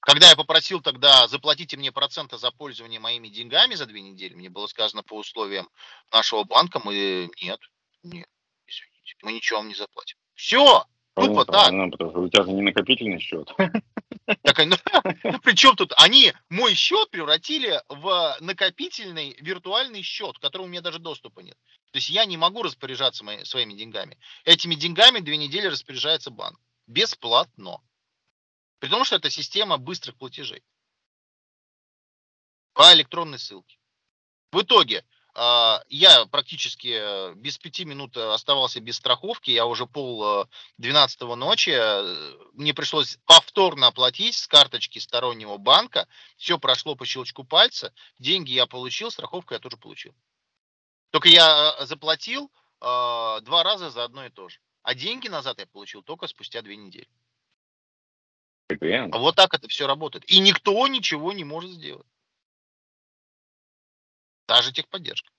Когда 0.00 0.30
я 0.30 0.36
попросил 0.36 0.80
тогда 0.80 1.28
заплатите 1.28 1.76
мне 1.76 1.92
проценты 1.92 2.38
за 2.38 2.50
пользование 2.50 3.00
моими 3.00 3.28
деньгами 3.28 3.74
за 3.74 3.86
две 3.86 4.00
недели, 4.00 4.34
мне 4.34 4.48
было 4.48 4.66
сказано 4.66 5.02
по 5.02 5.18
условиям 5.18 5.68
нашего 6.10 6.44
банка, 6.44 6.80
мы 6.82 7.30
нет, 7.42 7.60
нет, 8.02 8.28
извините, 8.66 9.16
мы 9.22 9.32
ничего 9.32 9.58
вам 9.58 9.68
не 9.68 9.74
заплатим. 9.74 10.16
Все, 10.34 10.86
Тупо 11.14 11.44
так. 11.44 11.66
Потому 11.66 11.92
что 11.94 12.20
у 12.20 12.28
тебя 12.28 12.44
же 12.44 12.52
не 12.52 12.62
накопительный 12.62 13.20
счет. 13.20 13.52
Так, 14.42 14.58
ну, 14.58 14.76
ну 15.24 15.40
при 15.40 15.54
чем 15.54 15.76
тут? 15.76 15.92
Они 15.96 16.32
мой 16.48 16.74
счет 16.74 17.10
превратили 17.10 17.82
в 17.88 18.36
накопительный 18.40 19.36
виртуальный 19.40 20.02
счет, 20.02 20.38
к 20.38 20.42
которому 20.42 20.66
у 20.66 20.70
меня 20.70 20.80
даже 20.80 20.98
доступа 20.98 21.40
нет. 21.40 21.56
То 21.92 21.96
есть 21.96 22.10
я 22.10 22.24
не 22.24 22.36
могу 22.36 22.62
распоряжаться 22.62 23.24
мои, 23.24 23.44
своими 23.44 23.74
деньгами. 23.74 24.18
Этими 24.44 24.74
деньгами 24.74 25.20
две 25.20 25.36
недели 25.36 25.66
распоряжается 25.66 26.30
банк. 26.30 26.60
Бесплатно. 26.86 27.80
При 28.78 28.88
том, 28.88 29.04
что 29.04 29.16
это 29.16 29.30
система 29.30 29.78
быстрых 29.78 30.16
платежей. 30.16 30.62
По 32.72 32.92
электронной 32.94 33.38
ссылке. 33.38 33.78
В 34.52 34.62
итоге 34.62 35.04
я 35.34 36.26
практически 36.30 36.98
э, 37.00 37.34
без 37.34 37.58
пяти 37.58 37.84
минут 37.84 38.16
э, 38.16 38.32
оставался 38.32 38.80
без 38.80 38.96
страховки. 38.96 39.50
Я 39.50 39.66
уже 39.66 39.86
пол 39.86 40.42
э, 40.42 40.46
двенадцатого 40.78 41.34
ночи. 41.34 41.70
Мне 42.54 42.74
пришлось 42.74 43.18
повторно 43.26 43.86
оплатить 43.86 44.36
с 44.36 44.46
карточки 44.46 44.98
стороннего 44.98 45.56
банка. 45.56 46.08
Все 46.36 46.58
прошло 46.58 46.96
по 46.96 47.06
щелчку 47.06 47.44
пальца. 47.44 47.92
Деньги 48.18 48.52
я 48.52 48.66
получил, 48.66 49.10
страховку 49.10 49.54
я 49.54 49.60
тоже 49.60 49.76
получил. 49.76 50.14
Только 51.10 51.28
я 51.28 51.76
заплатил 51.86 52.50
э, 52.80 53.40
два 53.42 53.62
раза 53.62 53.90
за 53.90 54.04
одно 54.04 54.24
и 54.24 54.30
то 54.30 54.48
же. 54.48 54.58
А 54.82 54.94
деньги 54.94 55.28
назад 55.28 55.58
я 55.58 55.66
получил 55.66 56.02
только 56.02 56.26
спустя 56.26 56.62
две 56.62 56.76
недели. 56.76 57.08
Вот 59.12 59.36
так 59.36 59.52
это 59.54 59.68
все 59.68 59.86
работает. 59.86 60.24
И 60.30 60.38
никто 60.38 60.86
ничего 60.86 61.32
не 61.32 61.44
может 61.44 61.72
сделать. 61.72 62.06
Даже 64.50 64.72
техподдержка. 64.72 65.30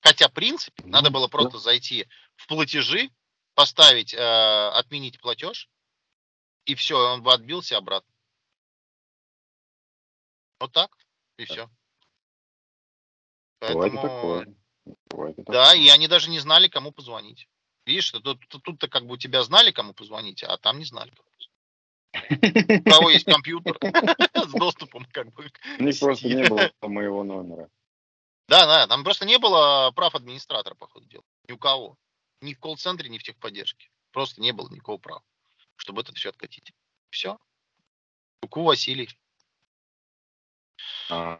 Хотя, 0.00 0.26
в 0.26 0.32
принципе, 0.32 0.82
Ну, 0.82 0.90
надо 0.90 1.10
было 1.10 1.28
да. 1.28 1.30
просто 1.30 1.58
зайти 1.58 2.08
в 2.34 2.48
платежи, 2.48 3.08
поставить, 3.54 4.12
э, 4.12 4.18
отменить 4.18 5.20
платеж, 5.20 5.68
и 6.64 6.74
все, 6.74 6.96
он 6.96 7.22
бы 7.22 7.32
отбился 7.32 7.76
обратно. 7.76 8.12
Вот 10.58 10.72
так, 10.72 10.90
и 11.36 11.44
все. 11.44 11.70
Бывает 13.60 13.92
такое. 13.92 14.56
Бывает 15.08 15.38
и 15.38 15.42
Да, 15.44 15.66
такое. 15.66 15.76
и 15.76 15.88
они 15.90 16.08
даже 16.08 16.28
не 16.28 16.40
знали, 16.40 16.66
кому 16.66 16.90
позвонить. 16.90 17.48
Видишь, 17.86 18.10
тут- 18.10 18.40
тут- 18.48 18.64
тут-то 18.64 18.88
как 18.88 19.06
бы 19.06 19.14
у 19.14 19.18
тебя 19.18 19.44
знали, 19.44 19.70
кому 19.70 19.94
позвонить, 19.94 20.42
а 20.42 20.58
там 20.58 20.80
не 20.80 20.84
знали. 20.84 21.12
У 22.12 22.90
кого 22.90 23.10
есть 23.10 23.24
компьютер 23.24 23.78
с 24.34 24.52
доступом 24.52 25.04
как 25.12 25.32
бы 25.32 25.48
У 25.78 25.82
них 25.84 25.96
просто 26.00 26.26
не 26.26 26.48
было 26.48 26.72
моего 26.82 27.22
номера. 27.22 27.70
Да, 28.48 28.64
да, 28.66 28.86
там 28.86 29.04
просто 29.04 29.26
не 29.26 29.38
было 29.38 29.90
прав 29.94 30.14
администратора, 30.14 30.74
по 30.74 30.86
ходу 30.88 31.06
дела. 31.06 31.24
Ни 31.48 31.52
у 31.52 31.58
кого. 31.58 31.96
Ни 32.40 32.54
в 32.54 32.58
колл-центре, 32.60 33.08
ни 33.10 33.18
в 33.18 33.22
техподдержке. 33.22 33.90
Просто 34.12 34.40
не 34.40 34.52
было 34.52 34.68
никакого 34.70 34.96
права, 34.98 35.22
чтобы 35.76 36.00
это 36.02 36.12
все 36.14 36.30
откатить. 36.30 36.72
Все. 37.10 37.38
Ку 38.48 38.62
Василий. 38.64 39.08
А, 41.10 41.38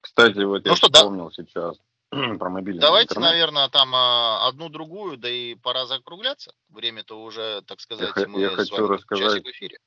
Кстати, 0.00 0.38
вот 0.44 0.64
Ну 0.64 0.70
я 0.70 0.76
что, 0.76 0.88
да- 0.88 1.00
вспомнил 1.00 1.30
сейчас 1.32 1.76
про 2.10 2.48
мобильный 2.48 2.80
Давайте, 2.80 3.10
интернет. 3.12 3.30
наверное, 3.30 3.68
там 3.68 3.94
а, 3.94 4.46
одну-другую, 4.48 5.16
да 5.18 5.28
и 5.28 5.54
пора 5.56 5.86
закругляться. 5.86 6.54
Время-то 6.68 7.20
уже, 7.20 7.62
так 7.62 7.80
сказать, 7.80 8.10
х- 8.10 8.26
мы 8.28 8.40
я 8.40 8.50
с 8.50 8.54
хочу 8.54 8.76
вами 8.76 8.86
рассказать- 8.94 9.44
в 9.44 9.50
эфире. 9.50 9.78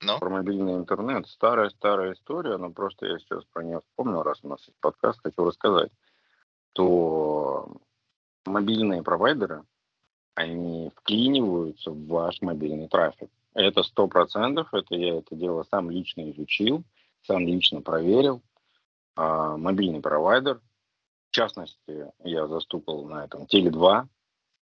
Ну, 0.00 0.18
Про 0.18 0.30
мобильный 0.30 0.74
интернет. 0.74 1.26
Старая-старая 1.26 2.12
история, 2.12 2.56
но 2.56 2.70
просто 2.70 3.06
я 3.06 3.18
сейчас 3.18 3.44
про 3.52 3.64
нее 3.64 3.80
вспомнил, 3.80 4.22
раз 4.22 4.38
у 4.42 4.48
нас 4.48 4.60
есть 4.66 4.78
подкаст, 4.80 5.20
хочу 5.22 5.44
рассказать. 5.44 5.90
То 6.72 7.68
мобильные 8.46 9.02
провайдеры, 9.02 9.64
они 10.34 10.90
вклиниваются 10.94 11.90
в 11.90 12.06
ваш 12.06 12.40
мобильный 12.42 12.88
трафик. 12.88 13.28
Это 13.54 13.82
сто 13.82 14.06
процентов, 14.06 14.72
это 14.72 14.94
я 14.94 15.18
это 15.18 15.34
дело 15.34 15.64
сам 15.68 15.90
лично 15.90 16.30
изучил, 16.30 16.84
сам 17.22 17.46
лично 17.46 17.80
проверил. 17.80 18.40
А, 19.16 19.56
мобильный 19.56 20.00
провайдер, 20.00 20.60
в 21.28 21.30
частности, 21.32 22.12
я 22.22 22.46
застукал 22.46 23.04
на 23.04 23.24
этом 23.24 23.44
Теле2, 23.44 24.06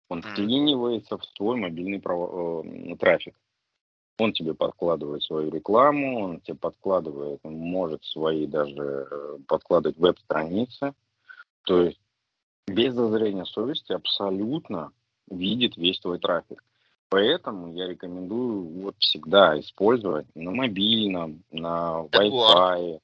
он 0.08 0.22
вклинивается 0.22 1.16
в 1.16 1.26
твой 1.34 1.56
мобильный 1.56 2.00
право- 2.00 2.64
э, 2.64 2.96
трафик. 2.96 3.36
Он 4.22 4.32
тебе 4.32 4.54
подкладывает 4.54 5.22
свою 5.22 5.50
рекламу, 5.50 6.24
он 6.24 6.40
тебе 6.40 6.56
подкладывает, 6.56 7.40
он 7.42 7.54
может 7.54 8.04
свои 8.04 8.46
даже 8.46 9.08
э, 9.10 9.38
подкладывать 9.48 9.98
веб-страницы. 9.98 10.94
То 11.64 11.82
есть 11.82 12.00
без 12.66 12.94
зазрения 12.94 13.44
совести 13.44 13.92
абсолютно 13.92 14.92
видит 15.28 15.76
весь 15.76 15.98
твой 16.00 16.18
трафик. 16.18 16.62
Поэтому 17.08 17.74
я 17.74 17.88
рекомендую 17.88 18.62
вот 18.82 18.94
всегда 18.98 19.58
использовать 19.60 20.26
на 20.34 20.50
мобильном, 20.50 21.42
на 21.50 22.06
Wi-Fi, 22.10 23.00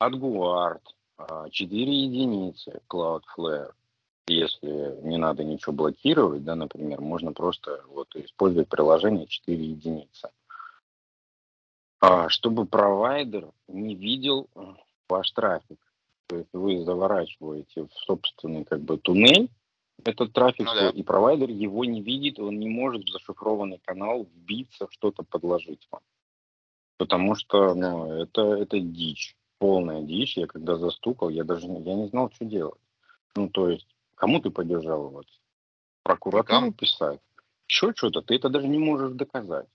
AdGuard, 0.00 0.80
а, 1.16 1.50
4 1.50 2.04
единицы 2.04 2.80
Cloudflare. 2.88 3.72
Если 4.26 5.02
не 5.02 5.18
надо 5.18 5.44
ничего 5.44 5.72
блокировать, 5.72 6.44
да, 6.44 6.54
например, 6.54 7.00
можно 7.00 7.32
просто 7.32 7.84
вот 7.88 8.14
использовать 8.16 8.68
приложение 8.68 9.26
4 9.26 9.62
единицы. 9.62 10.30
А, 12.00 12.28
чтобы 12.28 12.66
провайдер 12.66 13.50
не 13.68 13.94
видел 13.94 14.48
э, 14.54 14.60
ваш 15.08 15.30
трафик. 15.32 15.78
То 16.26 16.36
есть 16.36 16.48
вы 16.52 16.82
заворачиваете 16.84 17.84
в 17.84 17.92
собственный 17.92 18.64
как 18.64 18.80
бы 18.80 18.98
туннель 18.98 19.50
этот 20.02 20.32
трафик, 20.32 20.66
Ну 20.66 20.74
да. 20.74 20.90
и 20.90 21.02
провайдер 21.02 21.50
его 21.50 21.84
не 21.84 22.02
видит, 22.02 22.38
он 22.38 22.58
не 22.58 22.68
может 22.68 23.04
в 23.04 23.10
зашифрованный 23.10 23.80
канал 23.84 24.24
вбиться, 24.24 24.86
что-то 24.90 25.22
подложить 25.22 25.86
вам. 25.90 26.02
Потому 26.98 27.34
что 27.34 27.74
ну, 27.74 28.12
это, 28.12 28.42
это 28.54 28.80
дичь, 28.80 29.36
полная 29.58 30.02
дичь. 30.02 30.36
Я 30.36 30.46
когда 30.46 30.76
застукал, 30.76 31.28
я 31.28 31.44
даже 31.44 31.66
я 31.66 31.94
не 31.94 32.08
знал, 32.08 32.30
что 32.34 32.44
делать. 32.44 32.80
Ну, 33.36 33.48
то 33.48 33.68
есть, 33.68 33.88
кому 34.14 34.40
ты 34.40 34.50
пойдешь 34.50 34.82
жаловаться? 34.82 35.34
Прокуратуру 36.02 36.72
писать? 36.72 37.20
Еще 37.68 37.92
что-то? 37.96 38.20
Ты 38.22 38.36
это 38.36 38.48
даже 38.48 38.68
не 38.68 38.78
можешь 38.78 39.12
доказать. 39.12 39.66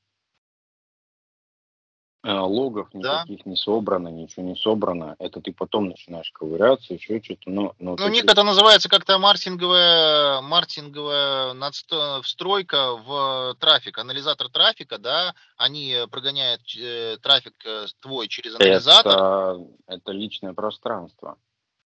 Э, 2.21 2.33
Логов 2.39 2.89
Да. 2.91 3.23
никаких 3.23 3.45
не 3.45 3.55
собрано, 3.55 4.09
ничего 4.09 4.45
не 4.45 4.55
собрано. 4.55 5.15
Это 5.19 5.39
ты 5.41 5.53
потом 5.53 5.87
начинаешь 5.87 6.29
ковыряться, 6.33 6.93
еще 6.93 7.21
что-то. 7.23 7.49
Но, 7.49 7.73
но 7.79 7.95
Ну, 7.97 8.05
у 8.05 8.09
них 8.09 8.23
таких- 8.23 8.31
это 8.31 8.43
называется 8.43 8.89
как-то 8.89 9.17
маркетинговая, 9.17 10.41
маркетинговая 10.41 11.53
надсто- 11.53 12.21
встройка 12.23 12.97
в 12.97 13.55
трафик, 13.59 13.97
анализатор 13.99 14.49
трафика, 14.49 14.97
да, 14.97 15.33
они 15.55 15.91
э, 15.93 16.07
прогоняют 16.07 16.61
э, 16.77 17.17
трафик 17.21 17.53
э, 17.65 17.85
твой 18.01 18.27
через 18.27 18.55
анализатор. 18.55 19.13
это, 19.13 19.67
это 19.87 20.11
личное 20.11 20.53
пространство. 20.53 21.37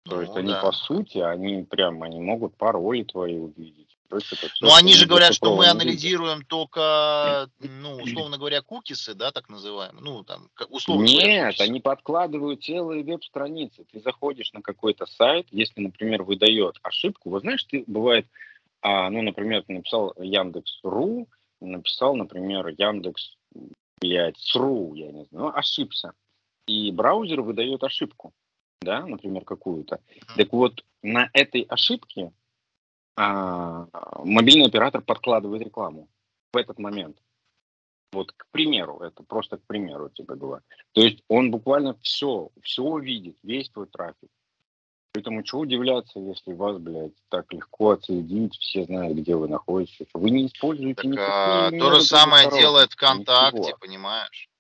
То 0.04 0.16
Ну, 0.16 0.22
есть 0.22 0.36
они 0.36 0.52
да. 0.52 0.62
по 0.62 0.72
сути, 0.72 1.20
они 1.20 1.64
прям, 1.64 2.02
они 2.04 2.20
могут 2.20 2.56
пароли 2.58 3.04
твои 3.04 3.38
увидеть. 3.38 3.98
То 4.10 4.18
есть 4.18 4.34
это 4.34 4.50
всё, 4.50 4.66
Но 4.66 4.76
они 4.76 4.94
же 4.94 5.06
говорят, 5.06 5.34
что 5.34 5.56
мы 5.56 5.68
анализируем 5.68 6.44
только, 6.44 7.48
ну, 7.60 7.96
условно 7.96 8.38
говоря, 8.38 8.62
кукисы, 8.62 9.14
да, 9.14 9.32
так 9.32 9.48
называемые. 9.48 10.04
Ну, 10.04 10.24
там, 10.24 10.50
условно 10.70 11.06
говоря, 11.06 11.28
Нет, 11.28 11.46
кукисы. 11.54 11.62
они 11.62 11.80
подкладывают 11.80 12.64
целые 12.64 13.04
веб-страницы. 13.04 13.86
Ты 13.90 14.02
заходишь 14.02 14.52
на 14.52 14.62
какой-то 14.62 15.06
сайт, 15.06 15.48
если, 15.52 15.80
например, 15.80 16.24
выдает 16.24 16.76
ошибку, 16.84 17.30
вот 17.30 17.44
знаешь, 17.44 17.64
ты 17.64 17.86
бывает, 17.88 18.26
а, 18.82 19.10
ну, 19.10 19.22
например, 19.22 19.64
ты 19.64 19.74
написал 19.74 20.14
Яндекс.ру, 20.20 21.30
написал, 21.62 22.16
например, 22.16 22.68
Яндекс, 22.68 23.36
блядь, 24.02 24.38
СРУ, 24.40 24.94
я 24.96 25.12
не 25.12 25.26
знаю, 25.26 25.46
ну, 25.46 25.52
ошибся. 25.56 26.12
И 26.68 26.92
браузер 26.92 27.42
выдает 27.42 27.82
ошибку, 27.84 28.34
да, 28.82 29.06
например, 29.06 29.44
какую-то. 29.44 30.00
Так 30.36 30.52
вот, 30.54 30.84
на 31.04 31.30
этой 31.34 31.62
ошибке 31.62 32.32
а, 33.16 33.88
мобильный 34.24 34.68
оператор 34.68 35.02
подкладывает 35.02 35.64
рекламу 35.64 36.08
в 36.54 36.58
этот 36.58 36.80
момент. 36.80 37.18
Вот, 38.12 38.32
к 38.34 38.48
примеру, 38.52 39.00
это 39.00 39.24
просто 39.24 39.58
к 39.58 39.64
примеру 39.64 40.10
тебе 40.10 40.36
говорю. 40.36 40.64
То 40.92 41.02
есть 41.02 41.24
он 41.30 41.50
буквально 41.50 41.96
все, 42.02 42.50
все 42.62 42.98
видит, 42.98 43.38
весь 43.44 43.70
твой 43.70 43.88
трафик. 43.88 44.30
Поэтому 45.14 45.44
чего 45.44 45.62
удивляться, 45.62 46.20
если 46.20 46.54
вас, 46.54 46.78
блядь, 46.78 47.14
так 47.30 47.52
легко 47.54 47.92
отследить, 47.92 48.56
все 48.56 48.86
знают, 48.86 49.18
где 49.18 49.36
вы 49.36 49.48
находитесь. 49.48 50.08
Вы 50.14 50.30
не 50.30 50.48
используете 50.48 50.96
Так, 50.96 51.06
никакие 51.06 51.28
а, 51.28 51.70
то 51.70 51.76
меры 51.76 51.96
же 51.96 52.02
самое 52.02 52.50
делает 52.50 52.94
ВКонтакте, 52.94 53.60
ничего. 53.60 53.78
понимаешь? 53.80 54.51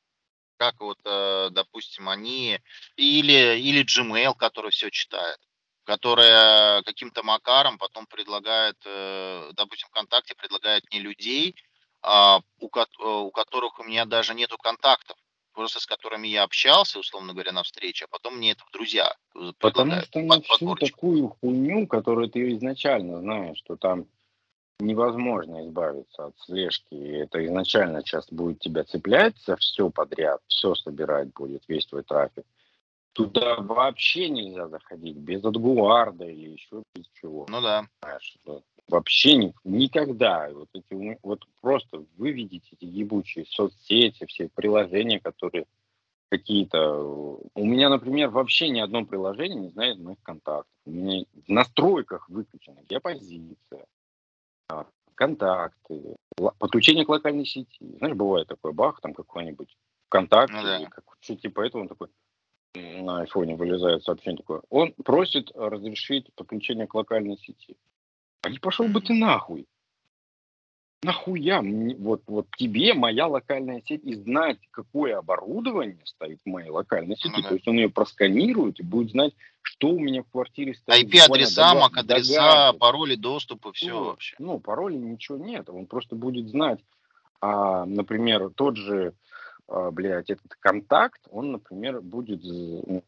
Как 0.61 0.79
вот, 0.79 0.99
э, 1.05 1.49
допустим, 1.53 2.07
они 2.07 2.59
или 2.95 3.57
или 3.57 3.83
Gmail, 3.83 4.35
который 4.37 4.69
все 4.69 4.91
читает, 4.91 5.39
которая 5.85 6.83
каким-то 6.83 7.23
макаром 7.23 7.79
потом 7.79 8.05
предлагает, 8.05 8.75
э, 8.85 9.49
допустим, 9.53 9.87
ВКонтакте 9.87 10.35
предлагает 10.35 10.83
мне 10.91 10.99
людей, 10.99 11.55
а, 12.03 12.41
у, 12.59 12.67
э, 12.67 12.85
у 12.99 13.31
которых 13.31 13.79
у 13.79 13.83
меня 13.83 14.05
даже 14.05 14.35
нету 14.35 14.59
контактов, 14.59 15.17
просто 15.53 15.79
с 15.79 15.87
которыми 15.87 16.27
я 16.27 16.43
общался, 16.43 16.99
условно 16.99 17.33
говоря, 17.33 17.53
на 17.53 17.63
встрече, 17.63 18.05
а 18.05 18.07
потом 18.09 18.37
мне 18.37 18.51
это 18.51 18.63
в 18.63 18.71
друзья 18.71 19.15
Потому 19.57 19.93
что 20.01 20.11
под- 20.11 20.27
на 20.27 20.41
всю 20.41 20.75
такую 20.75 21.29
хуйню, 21.29 21.87
которую 21.87 22.29
ты 22.29 22.51
изначально 22.53 23.19
знаешь, 23.19 23.57
что 23.57 23.77
там 23.77 24.05
невозможно 24.81 25.65
избавиться 25.67 26.25
от 26.25 26.39
слежки, 26.39 26.93
и 26.93 27.11
это 27.17 27.45
изначально 27.45 28.01
сейчас 28.01 28.27
будет 28.31 28.59
тебя 28.59 28.83
цеплять 28.83 29.35
за 29.45 29.55
все 29.57 29.89
подряд, 29.89 30.41
все 30.47 30.75
собирать 30.75 31.33
будет, 31.33 31.63
весь 31.67 31.85
твой 31.85 32.03
трафик. 32.03 32.45
Туда 33.13 33.57
вообще 33.57 34.29
нельзя 34.29 34.67
заходить 34.69 35.17
без 35.17 35.43
отгуарда 35.43 36.25
или 36.25 36.51
еще 36.51 36.83
без 36.95 37.05
чего. 37.19 37.45
Ну 37.49 37.61
да. 37.61 37.85
знаешь, 38.01 38.37
вообще 38.87 39.35
ни- 39.35 39.53
никогда. 39.63 40.49
Вот, 40.53 40.69
эти, 40.73 41.19
вот 41.21 41.45
просто 41.59 42.05
вы 42.17 42.31
видите 42.31 42.69
эти 42.71 42.85
ебучие 42.85 43.45
соцсети, 43.47 44.25
все 44.27 44.49
приложения, 44.49 45.19
которые 45.19 45.65
какие-то... 46.29 46.77
э, 46.77 47.47
У 47.55 47.65
меня, 47.65 47.89
например, 47.89 48.29
вообще 48.29 48.69
ни 48.69 48.79
одно 48.79 49.05
приложение 49.05 49.59
не 49.59 49.69
знает 49.69 49.99
моих 49.99 50.21
контактов. 50.23 50.71
У 50.85 50.91
меня 50.91 51.25
в 51.45 51.49
настройках 51.49 52.29
выключена 52.29 52.79
геопозиция, 52.87 53.85
контакты, 55.15 56.15
ла- 56.37 56.53
подключение 56.57 57.05
к 57.05 57.09
локальной 57.09 57.45
сети. 57.45 57.97
Знаешь, 57.97 58.15
бывает 58.15 58.47
такой 58.47 58.73
бах, 58.73 58.99
там 59.01 59.13
какой-нибудь 59.13 59.75
ВКонтакте, 60.07 60.55
Ну 60.55 60.63
да. 60.63 60.89
как, 60.89 61.03
что 61.19 61.35
типа 61.35 61.61
этого, 61.61 61.81
он 61.81 61.87
такой 61.87 62.09
на 62.73 63.21
айфоне 63.21 63.55
вылезает 63.55 64.03
сообщение 64.03 64.37
такое. 64.37 64.61
Он 64.69 64.93
просит 64.93 65.51
разрешить 65.55 66.33
подключение 66.35 66.87
к 66.87 66.95
локальной 66.95 67.37
сети. 67.37 67.75
А 68.41 68.49
не 68.49 68.59
пошел 68.59 68.87
бы 68.87 69.01
ты 69.01 69.13
нахуй. 69.13 69.67
Нахуя 71.03 71.63
мне, 71.63 71.95
вот, 71.95 72.21
вот 72.27 72.45
тебе 72.57 72.93
моя 72.93 73.25
локальная 73.25 73.81
сеть 73.87 74.03
и 74.03 74.13
знать, 74.13 74.59
какое 74.69 75.17
оборудование 75.17 76.05
стоит 76.05 76.39
в 76.45 76.49
моей 76.49 76.69
локальной 76.69 77.17
сети. 77.17 77.33
Ну 77.35 77.41
да. 77.41 77.49
То 77.49 77.55
есть 77.55 77.67
он 77.67 77.77
ее 77.77 77.89
просканирует 77.89 78.79
и 78.79 78.83
будет 78.83 79.09
знать, 79.11 79.33
что 79.63 79.89
у 79.89 79.99
меня 79.99 80.21
в 80.21 80.29
квартире 80.29 80.75
стоит. 80.75 81.11
IP-адреса, 81.11 81.73
MAC-адреса, 81.73 82.73
пароли 82.73 83.15
доступа, 83.15 83.73
все 83.73 83.89
Ну, 83.89 84.03
вообще. 84.05 84.35
Ну, 84.37 84.59
пароля 84.59 84.95
ничего 84.95 85.39
нет. 85.39 85.69
Он 85.69 85.87
просто 85.87 86.15
будет 86.15 86.49
знать. 86.49 86.79
А, 87.39 87.85
например, 87.85 88.51
тот 88.53 88.77
же, 88.77 89.13
а, 89.67 89.89
блядь, 89.89 90.29
этот 90.29 90.53
контакт, 90.59 91.21
он, 91.31 91.53
например, 91.53 92.01
будет 92.01 92.43
ну, 92.43 93.03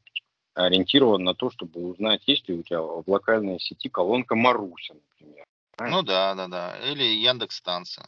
ориентирован 0.55 1.23
на 1.23 1.35
то, 1.35 1.51
чтобы 1.51 1.85
узнать, 1.85 2.23
есть 2.27 2.49
ли 2.49 2.55
у 2.55 2.63
тебя 2.63 2.81
в 2.81 3.03
локальной 3.05 3.59
сети 3.59 3.87
колонка 3.87 4.33
Маруся, 4.33 4.95
например. 4.95 5.45
Ну 5.79 6.03
да, 6.03 6.35
да, 6.35 6.47
да. 6.47 6.77
Или 6.91 7.03
Яндекс 7.03 7.57
станция. 7.57 8.05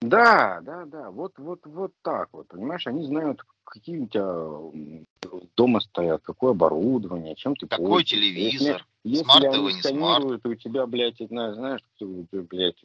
Да, 0.00 0.60
да, 0.62 0.84
да, 0.86 1.10
вот, 1.10 1.32
вот, 1.38 1.60
вот 1.64 1.90
так 2.02 2.28
вот, 2.32 2.46
понимаешь, 2.46 2.86
они 2.86 3.04
знают, 3.04 3.42
какие 3.64 3.98
у 3.98 4.06
тебя 4.06 5.48
дома 5.56 5.80
стоят, 5.80 6.22
какое 6.22 6.52
оборудование, 6.52 7.34
чем 7.34 7.56
ты 7.56 7.66
Какой 7.66 8.04
пользуешься. 8.04 8.14
телевизор, 8.16 8.86
Если, 9.02 9.18
если 9.18 9.24
смартовый, 9.24 9.72
они 9.72 9.76
не 9.76 9.82
смарт. 9.82 10.24
у 10.44 10.54
тебя, 10.54 10.86
блядь, 10.86 11.18
знаешь, 11.18 11.56
знаешь, 11.56 11.80
у 12.00 12.24
тебя, 12.26 12.42
блядь, 12.42 12.80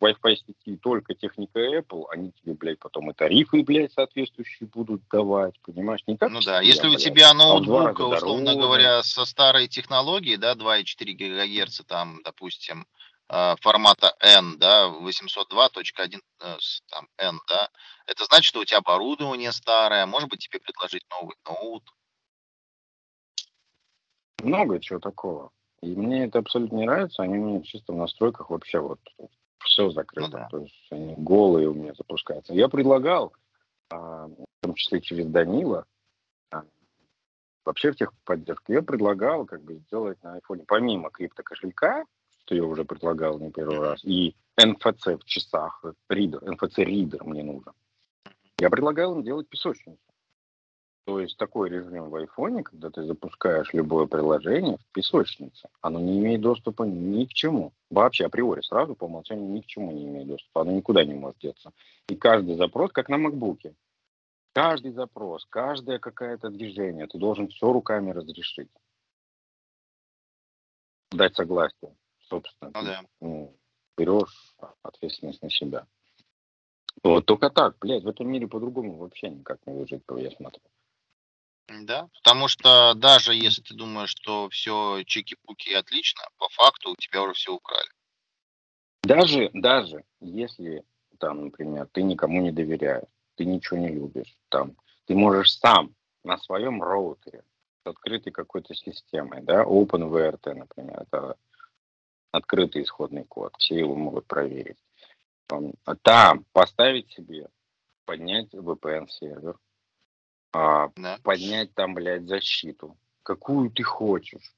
Wi-Fi 0.00 0.36
сети 0.36 0.76
только 0.76 1.14
техника 1.14 1.60
Apple, 1.60 2.04
они 2.10 2.32
тебе, 2.32 2.52
блядь, 2.54 2.78
потом 2.78 3.10
и 3.10 3.14
тарифы, 3.14 3.62
блядь, 3.62 3.92
соответствующие 3.94 4.68
будут 4.68 5.02
давать, 5.10 5.58
понимаешь, 5.62 6.00
не 6.06 6.18
как 6.18 6.30
Ну 6.30 6.40
да, 6.40 6.60
если 6.60 6.86
у 6.86 6.90
блядь, 6.90 7.02
тебя 7.02 7.30
а 7.30 7.34
в 7.34 7.62
два 7.64 7.84
ноутбук, 7.84 8.00
раза 8.00 8.16
условно 8.16 8.44
дороже. 8.46 8.60
говоря, 8.60 9.02
со 9.02 9.24
старой 9.24 9.66
технологией, 9.68 10.36
да, 10.36 10.54
2,4 10.54 11.12
ГГц, 11.14 11.80
там, 11.86 12.20
допустим, 12.22 12.86
формата 13.60 14.16
N, 14.20 14.58
да, 14.58 14.88
802.1, 14.88 16.20
э, 16.40 16.56
там, 16.88 17.08
N, 17.16 17.38
да, 17.48 17.70
это 18.06 18.24
значит, 18.24 18.46
что 18.46 18.60
у 18.60 18.64
тебя 18.64 18.78
оборудование 18.78 19.52
старое, 19.52 20.04
может 20.06 20.28
быть, 20.28 20.40
тебе 20.40 20.58
предложить 20.58 21.04
новый 21.10 21.36
ноут. 21.46 21.84
Много 24.42 24.80
чего 24.80 24.98
такого. 24.98 25.50
И 25.82 25.94
мне 25.94 26.24
это 26.24 26.40
абсолютно 26.40 26.76
не 26.76 26.86
нравится. 26.86 27.22
Они 27.22 27.38
мне 27.38 27.62
чисто 27.62 27.92
в 27.92 27.96
настройках 27.96 28.50
вообще 28.50 28.80
вот 28.80 29.00
все 29.60 29.90
закрыто. 29.90 30.28
Ну 30.30 30.36
да. 30.36 30.48
То 30.50 30.58
есть 30.58 30.86
они 30.90 31.14
голые 31.16 31.68
у 31.68 31.74
меня 31.74 31.94
запускаются. 31.94 32.52
Я 32.52 32.68
предлагал, 32.68 33.32
а, 33.90 34.26
в 34.26 34.46
том 34.62 34.74
числе 34.74 35.00
через 35.00 35.26
Данила, 35.26 35.86
а, 36.50 36.64
вообще 37.64 37.92
в 37.92 37.96
техподдержку, 37.96 38.72
я 38.72 38.82
предлагал 38.82 39.46
как 39.46 39.62
бы 39.62 39.76
сделать 39.76 40.22
на 40.22 40.34
айфоне 40.34 40.64
помимо 40.66 41.10
криптокошелька, 41.10 42.04
что 42.50 42.56
я 42.56 42.64
уже 42.64 42.84
предлагал 42.84 43.38
не 43.38 43.52
первый 43.52 43.78
раз, 43.78 44.04
и 44.04 44.34
NFC 44.60 45.16
в 45.16 45.24
часах, 45.24 45.84
ридер, 46.08 46.42
NFC-ридер 46.42 47.22
мне 47.22 47.44
нужен. 47.44 47.72
Я 48.58 48.70
предлагал 48.70 49.14
им 49.14 49.22
делать 49.22 49.48
песочницу. 49.48 50.00
То 51.04 51.20
есть 51.20 51.36
такой 51.36 51.70
режим 51.70 52.10
в 52.10 52.14
айфоне, 52.16 52.64
когда 52.64 52.90
ты 52.90 53.04
запускаешь 53.04 53.72
любое 53.72 54.06
приложение 54.06 54.78
в 54.78 54.92
песочнице, 54.92 55.68
оно 55.80 56.00
не 56.00 56.18
имеет 56.18 56.40
доступа 56.40 56.82
ни 56.82 57.24
к 57.24 57.32
чему. 57.32 57.72
Вообще 57.88 58.26
априори 58.26 58.62
сразу 58.62 58.96
по 58.96 59.04
умолчанию 59.04 59.48
ни 59.48 59.60
к 59.60 59.66
чему 59.66 59.92
не 59.92 60.06
имеет 60.06 60.26
доступа. 60.26 60.62
Оно 60.62 60.72
никуда 60.72 61.04
не 61.04 61.14
может 61.14 61.38
деться. 61.38 61.70
И 62.08 62.16
каждый 62.16 62.56
запрос, 62.56 62.90
как 62.90 63.08
на 63.08 63.16
макбуке, 63.16 63.76
каждый 64.54 64.90
запрос, 64.90 65.46
каждое 65.48 66.00
какое-то 66.00 66.50
движение, 66.50 67.06
ты 67.06 67.16
должен 67.16 67.46
все 67.46 67.72
руками 67.72 68.10
разрешить. 68.10 68.70
Дать 71.12 71.34
согласие, 71.34 71.92
собственно. 72.30 72.70
Ну 72.74 72.82
да. 72.82 73.00
Ну, 73.20 73.56
берешь 73.98 74.54
ответственность 74.82 75.42
на 75.42 75.50
себя. 75.50 75.86
Вот 77.02 77.26
только 77.26 77.50
так, 77.50 77.76
блядь, 77.78 78.02
в 78.02 78.08
этом 78.08 78.28
мире 78.28 78.46
по-другому 78.46 78.96
вообще 78.96 79.30
никак 79.30 79.58
не 79.66 79.74
выжить, 79.74 80.02
я 80.16 80.30
смотрю. 80.30 80.62
Да, 81.82 82.08
потому 82.14 82.48
что 82.48 82.94
даже 82.94 83.34
если 83.34 83.62
ты 83.62 83.74
думаешь, 83.74 84.10
что 84.10 84.48
все 84.48 85.02
чики-пуки 85.06 85.72
отлично, 85.72 86.22
по 86.36 86.48
факту 86.48 86.92
у 86.92 86.96
тебя 86.96 87.22
уже 87.22 87.34
все 87.34 87.54
украли. 87.54 87.88
Даже, 89.02 89.50
даже 89.54 90.04
если, 90.20 90.84
там, 91.18 91.44
например, 91.44 91.88
ты 91.92 92.02
никому 92.02 92.42
не 92.42 92.50
доверяешь, 92.50 93.08
ты 93.36 93.44
ничего 93.44 93.78
не 93.78 93.88
любишь, 93.88 94.36
там, 94.48 94.76
ты 95.06 95.14
можешь 95.14 95.56
сам 95.56 95.94
на 96.24 96.36
своем 96.38 96.82
роутере 96.82 97.44
с 97.84 97.86
открытой 97.86 98.32
какой-то 98.32 98.74
системой, 98.74 99.40
да, 99.42 99.62
OpenVRT, 99.62 100.52
например, 100.54 101.02
это 101.02 101.36
открытый 102.32 102.82
исходный 102.82 103.24
код, 103.24 103.54
все 103.58 103.78
его 103.78 103.94
могут 103.94 104.26
проверить. 104.26 104.78
Там, 105.46 105.72
там 106.02 106.44
поставить 106.52 107.10
себе, 107.10 107.48
поднять 108.04 108.52
VPN-сервер, 108.54 109.58
а, 110.52 110.90
Да. 110.96 111.18
поднять 111.22 111.74
там, 111.74 111.94
блядь, 111.94 112.28
защиту. 112.28 112.96
Какую 113.22 113.70
ты 113.70 113.82
хочешь. 113.82 114.54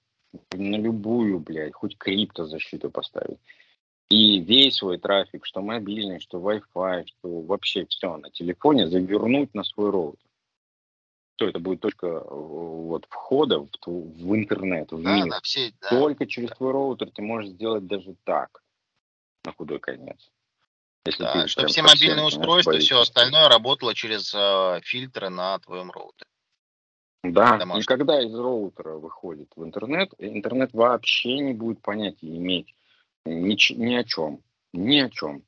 На 0.52 0.76
любую, 0.76 1.40
блядь, 1.40 1.74
хоть 1.74 1.98
криптозащиту 1.98 2.90
поставить. 2.90 3.38
И 4.08 4.40
весь 4.40 4.76
свой 4.76 4.98
трафик, 4.98 5.44
что 5.46 5.60
мобильный, 5.62 6.20
что 6.20 6.38
Wi-Fi, 6.38 7.06
что 7.06 7.40
вообще 7.40 7.86
все 7.86 8.16
на 8.16 8.30
телефоне, 8.30 8.86
завернуть 8.88 9.54
на 9.54 9.64
свой 9.64 9.90
роутер. 9.90 10.28
Все, 11.43 11.48
это 11.48 11.59
будет 11.59 11.81
точка 11.81 12.06
э, 12.06 12.24
вот, 12.31 13.05
входа 13.10 13.59
в, 13.59 13.69
в 13.85 14.36
интернет, 14.36 14.93
в 14.93 15.02
Да, 15.02 15.14
мир. 15.16 15.28
да, 15.28 15.40
все, 15.43 15.73
да. 15.81 15.89
Только 15.89 16.24
через 16.27 16.51
твой 16.51 16.70
роутер 16.70 17.10
ты 17.10 17.20
можешь 17.20 17.51
сделать 17.51 17.85
даже 17.89 18.14
так, 18.23 18.62
на 19.44 19.52
худой 19.52 19.81
конец. 19.81 20.31
Если 21.05 21.24
Да, 21.24 21.43
ты 21.43 21.48
чтобы 21.48 21.69
все 21.69 21.82
мобильные 21.82 22.27
устройства, 22.27 22.78
все 22.78 23.01
остальное 23.01 23.48
работало 23.48 23.93
через 23.93 24.32
э, 24.32 24.81
фильтры 24.85 25.31
на 25.31 25.59
твоем 25.59 25.90
роутере. 25.90 26.31
Да, 27.24 27.59
домашний. 27.59 27.82
и 27.82 27.85
когда 27.86 28.23
из 28.23 28.32
роутера 28.32 28.93
выходит 28.98 29.51
в 29.56 29.64
интернет, 29.64 30.12
интернет 30.19 30.73
вообще 30.73 31.39
не 31.39 31.55
будет 31.55 31.82
понятия 31.82 32.28
иметь 32.28 32.73
ни, 33.24 33.74
ни 33.74 33.94
о 33.94 34.05
чем. 34.05 34.40
Ни 34.73 35.01
о 35.01 35.10
чем. 35.10 35.43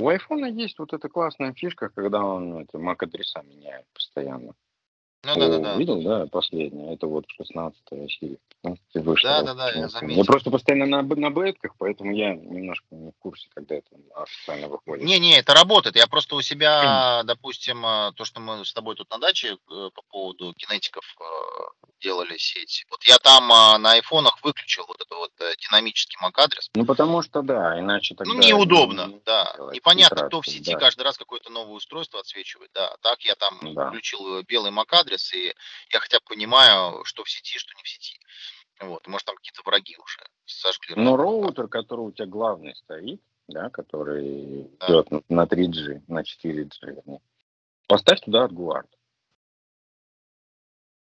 У 0.00 0.08
айфона 0.08 0.46
есть 0.46 0.80
вот 0.80 0.92
эта 0.92 1.08
классная 1.08 1.52
фишка, 1.52 1.90
когда 1.90 2.24
он 2.24 2.58
это, 2.58 2.78
MAC-адреса 2.78 3.42
меняет 3.42 3.86
постоянно. 3.94 4.54
Ну 5.34 5.40
да, 5.40 5.48
да, 5.48 5.58
да. 5.58 5.76
Видел, 5.76 6.02
да, 6.02 6.26
последнее? 6.26 6.94
Это 6.94 7.06
вот 7.06 7.24
16 7.28 7.80
серия. 8.10 8.38
15 8.62 9.06
вышла. 9.06 9.30
Да, 9.30 9.42
да, 9.42 9.54
да, 9.54 9.70
я 9.72 9.88
заметил. 9.88 10.18
Я 10.18 10.24
просто 10.24 10.50
постоянно 10.50 11.02
на, 11.02 11.02
на 11.02 11.30
бетках, 11.30 11.72
поэтому 11.78 12.14
я 12.14 12.34
немножко 12.34 12.86
не 12.90 13.10
в 13.10 13.18
курсе, 13.18 13.48
когда 13.54 13.76
это 13.76 13.88
официально 14.14 14.68
выходит. 14.68 15.04
Не-не, 15.04 15.38
это 15.38 15.54
работает. 15.54 15.96
Я 15.96 16.06
просто 16.06 16.36
у 16.36 16.42
себя, 16.42 17.22
допустим, 17.24 17.84
э, 17.84 18.12
то, 18.14 18.24
что 18.24 18.40
мы 18.40 18.64
с 18.64 18.72
тобой 18.72 18.94
тут 18.96 19.10
на 19.10 19.18
даче 19.18 19.54
э, 19.54 19.56
по 19.68 20.02
поводу 20.10 20.52
кинетиков 20.54 21.04
э, 21.20 21.85
делали 22.00 22.36
сеть. 22.38 22.84
Вот 22.90 23.02
я 23.04 23.18
там 23.18 23.44
э, 23.50 23.78
на 23.78 23.92
айфонах 23.92 24.42
выключил 24.42 24.84
вот 24.86 25.00
это 25.00 25.14
вот 25.16 25.32
э, 25.40 25.54
динамический 25.58 26.16
MAC-адрес. 26.22 26.70
Ну, 26.74 26.84
потому 26.84 27.22
что, 27.22 27.42
да, 27.42 27.78
иначе 27.78 28.14
тогда... 28.14 28.32
Ну, 28.32 28.38
неудобно, 28.40 29.06
не 29.06 29.20
да. 29.24 29.52
делать 29.56 29.74
Непонятно, 29.76 30.26
кто 30.26 30.40
в 30.42 30.46
сети 30.46 30.72
да. 30.72 30.78
каждый 30.78 31.02
раз 31.02 31.16
какое-то 31.16 31.50
новое 31.50 31.74
устройство 31.74 32.20
отсвечивает. 32.20 32.70
Да, 32.74 32.94
так 33.00 33.20
я 33.22 33.34
там 33.34 33.58
Да. 33.74 33.88
включил 33.88 34.38
э, 34.38 34.42
белый 34.42 34.72
MAC-адрес, 34.72 35.32
и 35.34 35.54
я 35.92 36.00
хотя 36.00 36.18
бы 36.18 36.24
понимаю, 36.26 37.04
что 37.04 37.24
в 37.24 37.30
сети, 37.30 37.58
что 37.58 37.72
не 37.76 37.82
в 37.82 37.88
сети. 37.88 38.18
Вот, 38.80 39.06
может, 39.06 39.26
там 39.26 39.36
какие-то 39.36 39.62
враги 39.64 39.96
уже 39.96 40.20
сожгли. 40.44 40.94
Но 40.96 41.16
разговор. 41.16 41.20
роутер, 41.44 41.68
который 41.68 42.00
у 42.00 42.12
тебя 42.12 42.26
главный 42.26 42.74
стоит, 42.76 43.22
да, 43.48 43.70
который 43.70 44.68
Да. 44.80 44.86
идет 44.86 45.10
на- 45.10 45.22
на 45.30 45.46
3G, 45.46 46.02
на 46.08 46.22
4G, 46.22 46.68
вернее, 46.82 47.20
поставь 47.88 48.20
туда 48.20 48.44
AdGuard. 48.46 48.86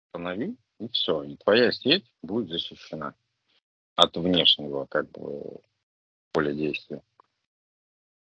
Установи, 0.07 0.57
и 0.79 0.89
все. 0.89 1.23
И 1.23 1.37
твоя 1.37 1.73
сеть 1.73 2.05
будет 2.23 2.49
защищена 2.49 3.15
от 3.97 4.17
внешнего, 4.17 4.87
как 4.87 5.11
бы, 5.11 5.61
поля 6.33 6.53
действия. 6.53 7.03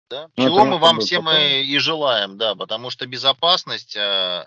Да? 0.09 0.31
Ну, 0.37 0.45
Чего 0.45 0.65
мы 0.65 0.79
вам 0.79 1.01
всем 1.01 1.25
потом. 1.25 1.41
и, 1.41 1.79
желаем, 1.79 2.39
да, 2.39 2.55
потому 2.55 2.91
что 2.91 3.07
безопасность, 3.07 3.97
э, 3.97 4.47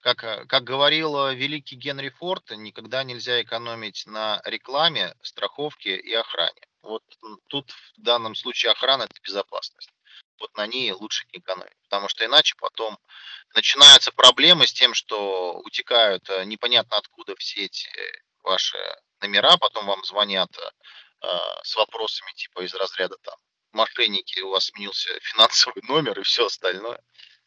как, 0.00 0.22
э, 0.22 0.44
как 0.46 0.64
говорил 0.64 1.16
э, 1.16 1.34
великий 1.34 1.76
Генри 1.76 2.10
Форд, 2.10 2.50
никогда 2.50 3.04
нельзя 3.04 3.40
экономить 3.42 4.04
на 4.06 4.42
рекламе, 4.44 5.14
страховке 5.22 5.96
и 5.96 6.12
охране. 6.12 6.60
Вот 6.82 7.02
тут 7.48 7.70
в 7.96 8.00
данном 8.00 8.34
случае 8.34 8.72
охрана 8.72 9.04
это 9.04 9.14
безопасность. 9.24 9.90
Вот 10.40 10.56
на 10.56 10.66
ней 10.66 10.92
лучше 10.92 11.26
не 11.32 11.40
экономить, 11.40 11.76
потому 11.84 12.08
что 12.08 12.24
иначе 12.24 12.54
потом 12.58 12.98
начинаются 13.54 14.12
проблемы 14.12 14.66
с 14.66 14.72
тем, 14.72 14.94
что 14.94 15.58
утекают 15.64 16.28
э, 16.30 16.44
непонятно 16.44 16.96
откуда 16.96 17.34
все 17.36 17.64
эти 17.64 17.88
ваши 18.42 18.78
номера, 19.20 19.56
потом 19.56 19.86
вам 19.86 20.04
звонят 20.04 20.50
э, 20.56 20.70
э, 21.26 21.28
с 21.62 21.76
вопросами 21.76 22.32
типа 22.32 22.64
из 22.64 22.74
разряда 22.74 23.16
там 23.22 23.36
мошенники, 23.72 24.40
у 24.40 24.50
вас 24.50 24.66
сменился 24.66 25.10
финансовый 25.22 25.82
номер 25.88 26.18
и 26.20 26.22
все 26.22 26.46
остальное. 26.46 27.00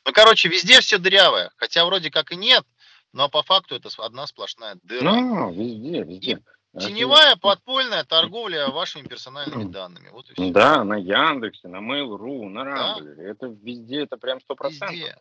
Ну, 0.05 0.13
короче, 0.13 0.49
везде 0.49 0.81
все 0.81 0.97
дырявое. 0.97 1.51
Хотя 1.57 1.85
вроде 1.85 2.09
как 2.09 2.31
и 2.31 2.35
нет, 2.35 2.65
но 3.13 3.29
по 3.29 3.43
факту 3.43 3.75
это 3.75 3.89
одна 3.97 4.25
сплошная 4.25 4.77
дыра. 4.83 5.13
Ну, 5.13 5.51
везде, 5.51 6.03
везде. 6.03 6.43
Теневая 6.79 7.35
подпольная 7.35 8.05
торговля 8.05 8.69
вашими 8.69 9.05
персональными 9.05 9.65
данными. 9.71 10.09
Вот 10.09 10.29
и 10.29 10.33
все. 10.33 10.51
Да, 10.51 10.83
на 10.85 10.95
Яндексе, 10.95 11.67
на 11.67 11.77
Mail.ru, 11.77 12.47
на 12.47 12.63
Рамблере. 12.63 13.29
Это 13.29 13.47
везде, 13.47 14.03
это 14.03 14.17
прям 14.17 14.39
сто 14.39 14.55
процентов. 14.55 14.91
Везде. 14.91 15.17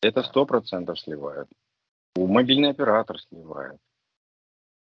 Это 0.00 0.22
Да. 0.22 0.28
сто 0.28 0.44
процентов 0.44 0.98
сливает. 0.98 1.48
У 2.16 2.26
мобильный 2.26 2.70
оператор 2.70 3.20
сливает. 3.20 3.80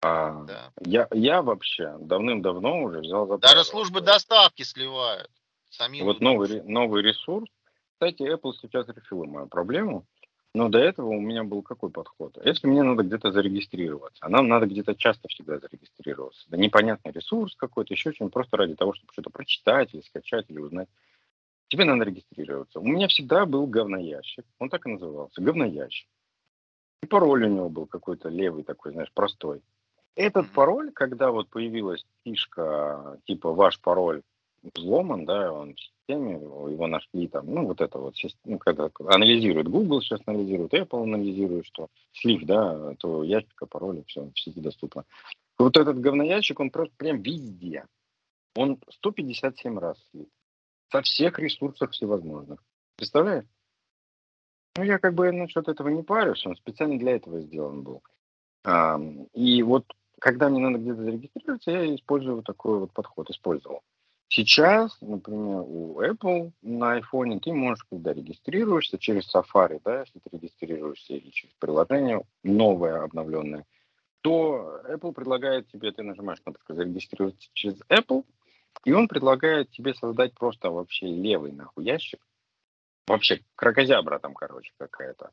А, 0.02 0.44
Да. 0.46 0.72
я, 0.80 1.08
я 1.12 1.44
вообще 1.44 1.96
давным-давно 2.00 2.82
уже 2.82 3.02
взял 3.02 3.28
за 3.28 3.38
Даже 3.38 3.64
службы 3.64 4.02
доставки 4.02 4.64
сливают. 4.64 5.30
Сами 5.70 6.02
Вот 6.02 6.20
новый, 6.20 6.64
новый 6.64 7.04
ресурс. 7.04 7.48
Кстати, 7.94 8.24
Apple 8.24 8.54
сейчас 8.60 8.88
решила 8.88 9.26
мою 9.26 9.48
проблему. 9.48 10.08
Но 10.54 10.68
до 10.68 10.80
этого 10.80 11.08
у 11.08 11.22
меня 11.22 11.44
был 11.46 11.62
какой 11.62 11.90
подход? 11.90 12.38
Если 12.44 12.68
мне 12.68 12.84
надо 12.84 13.04
где-то 13.04 13.32
зарегистрироваться, 13.32 14.26
а 14.26 14.30
нам 14.30 14.50
надо 14.50 14.66
где-то 14.68 14.96
часто 14.96 15.30
всегда 15.30 15.60
зарегистрироваться. 15.60 16.46
Да 16.50 16.58
непонятный 16.58 17.14
ресурс 17.14 17.56
какой-то, 17.56 17.94
еще 17.94 18.12
что-нибудь, 18.12 18.34
просто 18.34 18.58
ради 18.58 18.76
того, 18.76 18.94
чтобы 18.94 19.14
что-то 19.14 19.30
прочитать 19.30 19.94
или 19.94 20.02
скачать, 20.02 20.50
или 20.50 20.60
узнать. 20.60 20.90
Тебе 21.70 21.86
надо 21.86 22.04
регистрироваться. 22.04 22.82
У 22.82 22.86
меня 22.86 23.08
всегда 23.08 23.46
был 23.46 23.66
говноящик. 23.66 24.46
Он 24.60 24.70
так 24.70 24.86
и 24.86 24.90
назывался. 24.90 25.42
Говноящик. 25.42 26.10
И 27.02 27.08
пароль 27.08 27.46
у 27.46 27.48
него 27.48 27.70
был 27.70 27.86
какой-то 27.86 28.28
левый 28.28 28.64
такой, 28.64 28.92
знаешь, 28.92 29.12
простой. 29.14 29.62
Этот 30.16 30.52
пароль, 30.52 30.92
когда 30.92 31.32
вот 31.32 31.48
появилась 31.48 32.06
фишка, 32.26 33.18
типа 33.26 33.54
ваш 33.54 33.80
пароль 33.80 34.22
взломан, 34.76 35.26
да, 35.26 35.54
он 35.54 35.76
системе, 36.12 36.34
его 36.34 36.88
нашли 36.88 37.28
там, 37.28 37.54
ну, 37.54 37.66
вот 37.66 37.82
это 37.82 37.98
вот, 37.98 38.16
ну, 38.46 38.58
когда 38.60 38.90
анализирует 39.08 39.68
Google, 39.68 40.02
сейчас 40.02 40.22
анализирует, 40.26 40.74
Apple 40.74 41.04
анализирует, 41.04 41.66
что 41.66 41.88
слив, 42.14 42.44
да, 42.44 42.96
то 42.96 43.24
ящика, 43.24 43.66
пароля, 43.66 44.04
все 44.08 44.30
в 44.34 44.40
сети 44.40 44.60
доступно. 44.60 45.06
Вот 45.58 45.78
этот 45.78 46.00
говноящик, 46.00 46.60
он 46.60 46.70
просто 46.70 46.94
прям 46.98 47.22
везде. 47.22 47.86
Он 48.56 48.80
157 48.90 49.80
раз 49.80 49.98
слит. 50.12 50.30
Со 50.92 51.02
всех 51.02 51.40
ресурсов 51.40 51.92
всевозможных. 51.92 52.62
Представляешь? 52.98 53.46
Ну, 54.78 54.84
я 54.84 55.00
как 55.00 55.14
бы 55.14 55.32
насчет 55.32 55.68
этого 55.68 55.90
не 55.90 56.04
парюсь, 56.04 56.46
он 56.46 56.56
специально 56.56 56.98
для 56.98 57.16
этого 57.16 57.42
сделан 57.42 57.84
был. 57.84 58.02
А, 58.64 59.00
и 59.34 59.64
вот 59.64 59.86
когда 60.20 60.50
мне 60.50 60.60
надо 60.60 60.78
где-то 60.78 61.04
зарегистрироваться, 61.04 61.72
я 61.72 61.96
использую 61.96 62.38
вот 62.38 62.46
такой 62.46 62.80
вот 62.80 62.92
подход, 62.94 63.30
использовал. 63.30 63.82
Сейчас, 64.34 64.98
например, 65.02 65.66
у 65.68 66.02
Apple 66.02 66.54
на 66.62 67.00
iPhone 67.00 67.38
ты 67.42 67.52
можешь, 67.52 67.84
когда 67.90 68.14
регистрируешься 68.14 68.98
через 68.98 69.30
Safari, 69.36 69.82
да, 69.84 70.00
если 70.00 70.20
ты 70.20 70.30
регистрируешься 70.32 71.16
или 71.16 71.32
через 71.32 71.54
приложение 71.56 72.24
новое, 72.42 73.04
обновленное, 73.04 73.66
то 74.22 74.80
Apple 74.88 75.12
предлагает 75.12 75.68
тебе, 75.68 75.92
ты 75.92 76.04
нажимаешь 76.04 76.40
кнопку 76.40 76.74
«Зарегистрироваться 76.74 77.50
через 77.52 77.82
Apple», 77.90 78.24
и 78.86 78.94
он 78.94 79.10
предлагает 79.10 79.70
тебе 79.72 79.94
создать 79.94 80.34
просто 80.34 80.70
вообще 80.70 81.08
левый 81.08 81.52
нахуй 81.52 81.84
ящик. 81.84 82.26
Вообще 83.08 83.42
крокозябра 83.56 84.18
там, 84.20 84.34
короче, 84.34 84.72
какая-то. 84.78 85.32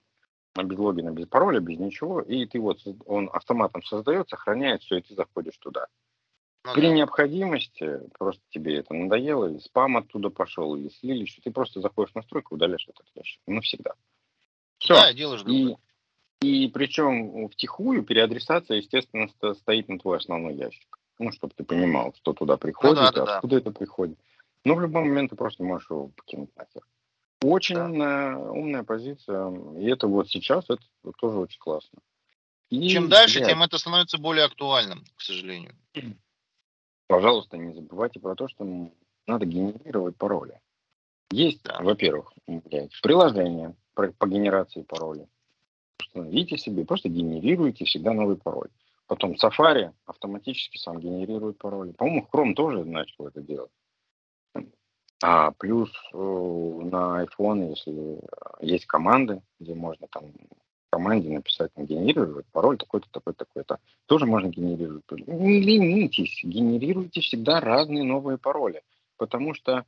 Без 0.61 0.77
логина, 0.77 1.11
без 1.11 1.29
пароля, 1.29 1.61
без 1.61 1.79
ничего. 1.79 2.21
И 2.21 2.47
ты 2.47 2.59
вот, 2.59 2.81
он 3.07 3.31
автоматом 3.33 3.81
создает, 3.85 4.29
сохраняет 4.29 4.83
все, 4.83 4.97
и 4.97 5.03
ты 5.03 5.15
заходишь 5.15 5.57
туда. 5.59 5.87
Ну, 6.69 6.75
При 6.75 6.89
да. 6.89 6.95
необходимости, 6.95 8.01
просто 8.19 8.43
тебе 8.51 8.77
это 8.77 8.93
надоело, 8.95 9.47
или 9.47 9.59
спам 9.59 9.97
оттуда 9.97 10.29
пошел, 10.29 10.77
или 10.77 10.91
слили, 10.91 11.25
что 11.25 11.41
ты 11.41 11.51
просто 11.51 11.81
заходишь 11.81 12.13
в 12.13 12.17
настройку, 12.17 12.55
удаляешь 12.55 12.87
этот 12.89 13.07
ящик. 13.15 13.41
Навсегда. 13.47 13.95
Все. 14.79 14.95
Да, 14.95 15.13
делаешь 15.13 15.43
и, 15.47 15.77
и 16.41 16.69
причем 16.69 17.49
втихую 17.49 18.03
переадресация, 18.03 18.77
естественно, 18.77 19.29
стоит 19.55 19.89
на 19.89 19.99
твой 19.99 20.19
основной 20.19 20.55
ящик. 20.55 20.99
Ну, 21.19 21.33
чтобы 21.33 21.53
ты 21.57 21.65
понимал, 21.65 22.15
что 22.17 22.33
туда 22.33 22.57
приходит, 22.57 22.97
ну, 22.97 23.03
да, 23.03 23.11
да, 23.13 23.37
откуда 23.37 23.57
да. 23.57 23.61
это 23.61 23.71
приходит. 23.73 24.19
Но 24.65 24.75
в 24.75 24.81
любой 24.81 25.03
момент 25.03 25.31
ты 25.31 25.37
просто 25.37 25.65
можешь 25.65 25.91
его 25.91 26.09
покинуть 26.09 26.55
нахер. 26.57 26.83
Очень 27.43 27.77
да. 27.77 27.85
умная, 27.87 28.37
умная 28.37 28.83
позиция. 28.85 29.51
И 29.79 29.87
это 29.87 30.07
вот 30.07 30.29
сейчас, 30.29 30.65
это 30.69 30.83
тоже 31.19 31.39
очень 31.39 31.59
классно. 31.59 31.99
И, 32.71 32.89
Чем 32.91 33.09
дальше, 33.09 33.39
блядь, 33.39 33.49
тем 33.49 33.63
это 33.63 33.79
становится 33.79 34.19
более 34.19 34.45
актуальным, 34.45 35.05
к 35.17 35.23
сожалению. 35.23 35.75
Пожалуйста, 37.09 37.57
не 37.57 37.75
забывайте 37.75 38.21
про 38.21 38.35
то, 38.35 38.49
что 38.49 38.65
надо 39.27 39.47
генерировать 39.47 40.17
пароли. 40.17 40.61
Есть, 41.31 41.63
да. 41.63 41.81
во-первых, 41.81 42.33
приложение 43.03 43.75
по, 43.95 44.07
генерации 44.27 44.83
паролей. 44.83 45.27
Установите 45.99 46.57
себе, 46.57 46.85
просто 46.85 47.09
генерируйте 47.09 47.85
всегда 47.85 48.13
новый 48.13 48.37
пароль. 48.37 48.69
Потом 49.07 49.35
Safari 49.35 49.93
автоматически 50.05 50.77
сам 50.77 51.01
генерирует 51.01 51.59
пароли. 51.59 51.93
По-моему, 51.93 52.29
Chrome 52.31 52.55
тоже 52.55 52.85
начал 52.85 53.27
это 53.27 53.41
делать. 53.41 53.71
А 55.23 55.51
плюс 55.53 55.91
э, 56.13 56.17
на 56.17 57.25
iPhone, 57.25 57.71
если 57.71 58.21
есть 58.61 58.87
команды, 58.87 59.43
где 59.59 59.75
можно 59.75 60.07
там 60.09 60.27
команде 60.91 61.31
написать, 61.31 61.73
там, 61.75 61.87
генерировать 61.87 62.47
пароль 62.47 62.79
такой-то, 62.79 63.09
такой-то, 63.11 63.45
такой-то. 63.45 63.79
Тоже 64.07 64.27
можно 64.27 64.49
генерировать. 64.49 65.05
Не 65.11 65.61
ленитесь, 65.61 66.41
генерируйте 66.43 67.21
всегда 67.21 67.61
разные 67.61 68.05
новые 68.05 68.39
пароли. 68.39 68.83
Потому 69.17 69.55
что 69.55 69.85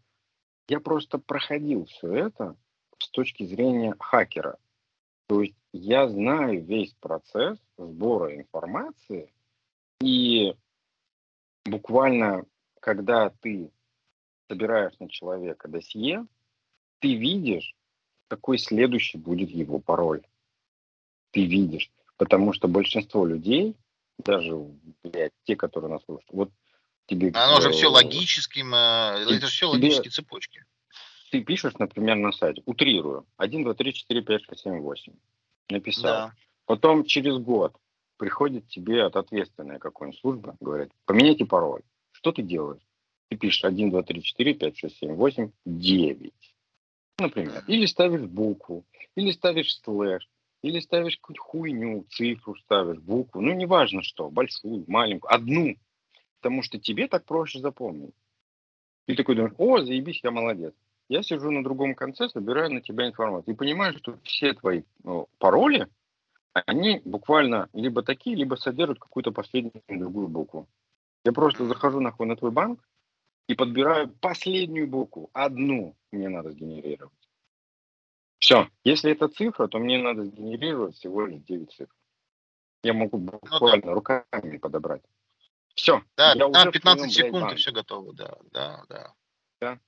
я 0.68 0.81
просто 0.81 1.18
проходил 1.18 1.86
все 1.86 2.12
это 2.14 2.56
с 2.98 3.09
точки 3.10 3.44
зрения 3.44 3.94
хакера. 3.98 4.56
То 5.27 5.43
есть 5.43 5.56
я 5.72 6.09
знаю 6.09 6.64
весь 6.64 6.93
процесс 7.01 7.59
сбора 7.78 8.36
информации, 8.36 9.32
и 10.01 10.55
буквально, 11.64 12.44
когда 12.81 13.31
ты 13.40 13.70
собираешь 14.48 14.98
на 14.98 15.09
человека 15.09 15.68
досье, 15.68 16.27
ты 16.98 17.14
видишь, 17.14 17.74
какой 18.28 18.59
следующий 18.59 19.18
будет 19.18 19.51
его 19.51 19.78
пароль 19.78 20.22
ты 21.31 21.44
видишь. 21.44 21.90
Потому 22.16 22.52
что 22.52 22.69
большинство 22.69 23.24
людей, 23.24 23.77
даже 24.19 24.55
блядь, 25.02 25.32
те, 25.44 25.57
которые 25.57 25.90
нас 25.90 26.05
слушают, 26.05 26.28
вот 26.32 26.51
тебе... 27.07 27.31
Оно 27.35 27.59
э, 27.59 27.62
же 27.62 27.70
все 27.70 27.89
логическим, 27.89 28.74
э, 28.74 29.23
это 29.23 29.47
же 29.47 29.47
все 29.47 29.66
логические 29.66 30.11
цепочки. 30.11 30.65
Ты 31.31 31.43
пишешь, 31.43 31.74
например, 31.78 32.16
на 32.16 32.32
сайте, 32.32 32.62
утрирую, 32.66 33.27
1, 33.36 33.65
2, 33.65 33.74
3, 33.74 33.94
4, 33.94 34.23
5, 34.23 34.43
6, 34.44 34.62
7, 34.62 34.81
8. 34.81 35.12
Написал. 35.70 36.02
Да. 36.02 36.35
Потом 36.66 37.05
через 37.05 37.39
год 37.39 37.77
приходит 38.16 38.69
тебе 38.69 39.05
от 39.05 39.16
ответственной 39.16 39.78
какой-нибудь 39.78 40.20
службы, 40.20 40.55
говорят, 40.61 40.90
поменяйте 41.07 41.47
пароль. 41.47 41.82
Что 42.12 42.32
ты 42.32 42.43
делаешь? 42.43 42.82
Ты 43.28 43.36
пишешь 43.36 43.65
1, 43.65 43.90
2, 43.90 44.02
3, 44.02 44.23
4, 44.23 44.55
5, 44.55 44.77
6, 44.77 44.98
7, 44.98 45.15
8, 45.15 45.51
9. 45.65 46.32
Например. 47.19 47.65
Или 47.66 47.86
ставишь 47.86 48.23
букву, 48.23 48.85
или 49.15 49.31
ставишь 49.31 49.78
слэш, 49.82 50.28
или 50.62 50.81
ставишь 50.81 51.16
какую-то 51.16 51.43
хуйню, 51.43 52.05
цифру 52.11 52.57
ставишь, 52.57 52.99
букву, 52.99 53.41
ну 53.41 53.53
неважно 53.55 54.03
что, 54.03 54.31
большую, 54.31 54.85
маленькую, 54.87 55.32
одну. 55.32 55.77
Потому 56.41 56.62
что 56.62 56.78
тебе 56.78 57.07
так 57.07 57.24
проще 57.24 57.61
запомнить. 57.61 58.15
И 59.07 59.15
такой 59.15 59.35
думаешь, 59.35 59.55
о, 59.59 59.82
заебись, 59.82 60.20
я 60.23 60.31
молодец. 60.31 60.74
Я 61.09 61.23
сижу 61.23 61.51
на 61.51 61.65
другом 61.65 61.95
конце, 61.95 62.28
собираю 62.28 62.73
на 62.73 62.81
тебя 62.81 63.09
информацию. 63.09 63.55
И 63.55 63.59
понимаю, 63.59 63.99
что 63.99 64.16
все 64.23 64.55
твои 64.55 64.82
ну, 65.03 65.28
пароли, 65.39 65.89
они 66.53 67.03
буквально 67.05 67.69
либо 67.73 68.03
такие, 68.03 68.37
либо 68.37 68.55
содержат 68.55 68.99
какую-то 68.99 69.32
последнюю 69.32 69.82
другую 69.89 70.28
букву. 70.28 70.69
Я 71.24 71.32
просто 71.32 71.66
захожу 71.66 72.01
нахуй 72.01 72.27
на 72.27 72.37
твой 72.37 72.51
банк 72.51 72.81
и 73.49 73.55
подбираю 73.55 74.09
последнюю 74.09 74.87
букву, 74.87 75.31
одну 75.32 75.97
мне 76.12 76.28
надо 76.28 76.53
сгенерировать. 76.53 77.19
Все. 78.41 78.69
Если 78.85 79.12
это 79.12 79.29
цифра, 79.29 79.69
то 79.69 79.79
мне 79.79 79.99
надо 79.99 80.25
сгенерировать 80.25 80.97
всего 80.97 81.27
лишь 81.27 81.43
9 81.43 81.71
цифр. 81.71 81.95
Я 82.83 82.95
могу 82.95 83.19
буквально 83.19 83.87
ну, 83.87 83.89
да. 83.89 83.95
руками 83.95 84.57
подобрать. 84.57 85.03
Все. 85.75 86.03
Да, 86.17 86.33
я 86.33 86.47
15, 86.47 86.73
15 86.73 87.12
секунд 87.12 87.53
и 87.53 87.57
все 87.57 87.71
готово, 87.71 88.15
да, 88.15 88.37
да, 88.51 88.85
да. 88.89 89.15
Да. 89.61 89.79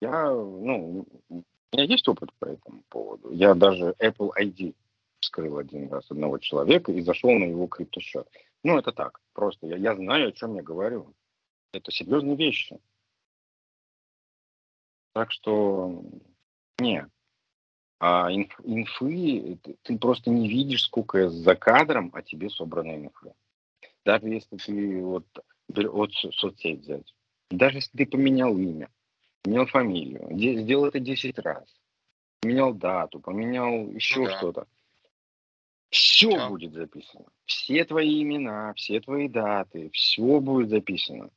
Я, 0.00 0.30
ну, 0.30 1.06
у 1.28 1.44
меня 1.72 1.84
есть 1.84 2.08
опыт 2.08 2.32
по 2.40 2.46
этому 2.46 2.82
поводу. 2.88 3.30
Я 3.30 3.54
даже 3.54 3.94
Apple 4.00 4.32
ID 4.36 4.74
вскрыл 5.20 5.58
один 5.58 5.88
раз 5.88 6.10
одного 6.10 6.38
человека 6.38 6.90
и 6.90 7.00
зашел 7.02 7.30
на 7.30 7.44
его 7.44 7.68
криптосчет. 7.68 8.28
Ну, 8.64 8.76
это 8.76 8.90
так, 8.90 9.20
просто 9.32 9.68
я, 9.68 9.76
я 9.76 9.94
знаю, 9.94 10.28
о 10.28 10.32
чем 10.32 10.56
я 10.56 10.62
говорю. 10.62 11.14
Это 11.72 11.92
серьезные 11.92 12.36
вещи. 12.36 12.80
Так 15.12 15.30
что 15.30 16.04
не. 16.82 17.06
А 17.98 18.32
инф, 18.32 18.60
инфы, 18.64 19.58
ты, 19.82 19.98
просто 19.98 20.30
не 20.30 20.48
видишь, 20.48 20.82
сколько 20.82 21.30
за 21.30 21.54
кадром 21.54 22.10
о 22.12 22.22
тебе 22.22 22.50
собрано 22.50 22.96
инфы. 22.96 23.32
Даже 24.04 24.26
если 24.26 24.56
ты 24.56 25.00
вот, 25.00 25.24
вот 25.68 26.12
соцсеть 26.12 26.80
взять. 26.80 27.14
Даже 27.50 27.78
если 27.78 27.96
ты 27.96 28.06
поменял 28.06 28.58
имя, 28.58 28.90
поменял 29.42 29.66
фамилию, 29.66 30.28
сделал 30.32 30.86
это 30.86 30.98
10 30.98 31.38
раз, 31.38 31.64
поменял 32.40 32.74
дату, 32.74 33.20
поменял 33.20 33.88
еще 33.90 34.20
ну, 34.20 34.26
да. 34.26 34.36
что-то. 34.38 34.66
Все 35.90 36.34
да. 36.34 36.48
будет 36.48 36.72
записано. 36.72 37.26
Все 37.44 37.84
твои 37.84 38.22
имена, 38.22 38.72
все 38.74 39.00
твои 39.00 39.28
даты, 39.28 39.90
все 39.92 40.40
будет 40.40 40.70
записано 40.70 41.30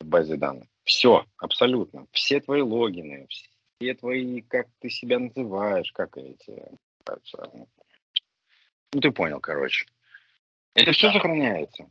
в 0.00 0.06
базе 0.06 0.36
данных. 0.36 0.66
Все, 0.84 1.26
абсолютно. 1.36 2.06
Все 2.12 2.40
твои 2.40 2.62
логины, 2.62 3.28
все 3.78 3.94
твои, 3.94 4.40
как 4.42 4.66
ты 4.80 4.90
себя 4.90 5.18
называешь, 5.18 5.92
как 5.92 6.16
эти, 6.16 6.62
ну 8.92 9.00
ты 9.00 9.10
понял, 9.10 9.40
короче. 9.40 9.86
Это 10.74 10.92
все 10.92 11.12
сохраняется. 11.12 11.90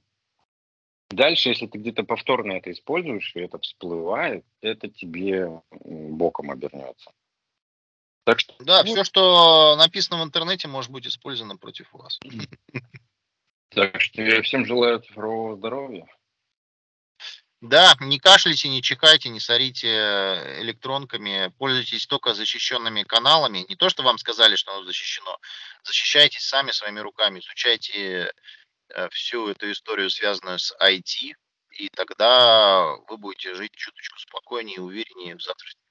Дальше, 1.10 1.50
если 1.50 1.68
ты 1.68 1.78
где-то 1.78 2.04
повторно 2.04 2.54
это 2.54 2.72
используешь, 2.72 3.34
и 3.36 3.40
это 3.40 3.60
всплывает, 3.60 4.46
это 4.62 4.90
тебе 4.90 5.62
боком 5.72 6.52
обернется. 6.52 7.12
Так 8.26 8.42
что, 8.42 8.54
да, 8.60 8.84
ну, 8.84 8.92
все, 8.92 9.06
что 9.06 9.78
написано 9.78 10.22
в 10.22 10.26
интернете, 10.26 10.68
может 10.68 10.92
быть 10.92 11.08
использовано 11.08 11.56
против 11.56 11.94
вас. 11.94 12.20
Так 13.70 14.02
что 14.02 14.22
я 14.22 14.42
всем 14.42 14.66
желаю 14.66 15.00
цифрового 15.00 15.56
здоровья. 15.56 16.08
Да, 17.62 17.96
не 18.02 18.20
кашляйте, 18.20 18.70
не 18.70 18.84
чихайте, 18.84 19.30
не 19.30 19.40
сорите 19.40 19.88
электронками, 20.62 21.52
пользуйтесь 21.58 22.06
только 22.06 22.36
защищенными 22.36 23.02
каналами. 23.02 23.66
Не 23.68 23.76
то, 23.76 23.90
что 23.90 24.04
вам 24.04 24.20
сказали, 24.20 24.56
что 24.56 24.74
оно 24.74 24.84
защищено. 24.86 25.38
Защищайтесь 25.84 26.44
сами 26.44 26.70
своими 26.70 27.00
руками, 27.00 27.40
изучайте 27.40 28.32
э, 28.90 29.10
всю 29.10 29.48
эту 29.50 29.72
историю, 29.72 30.12
связанную 30.12 30.60
с 30.60 30.72
IT, 30.80 31.34
и 31.72 31.90
тогда 31.90 32.96
вы 33.10 33.18
будете 33.18 33.56
жить 33.56 33.74
чуточку 33.74 34.20
спокойнее 34.20 34.76
и 34.76 34.80
увереннее 34.80 35.36
в 35.36 35.42
завтрашнем 35.42 35.87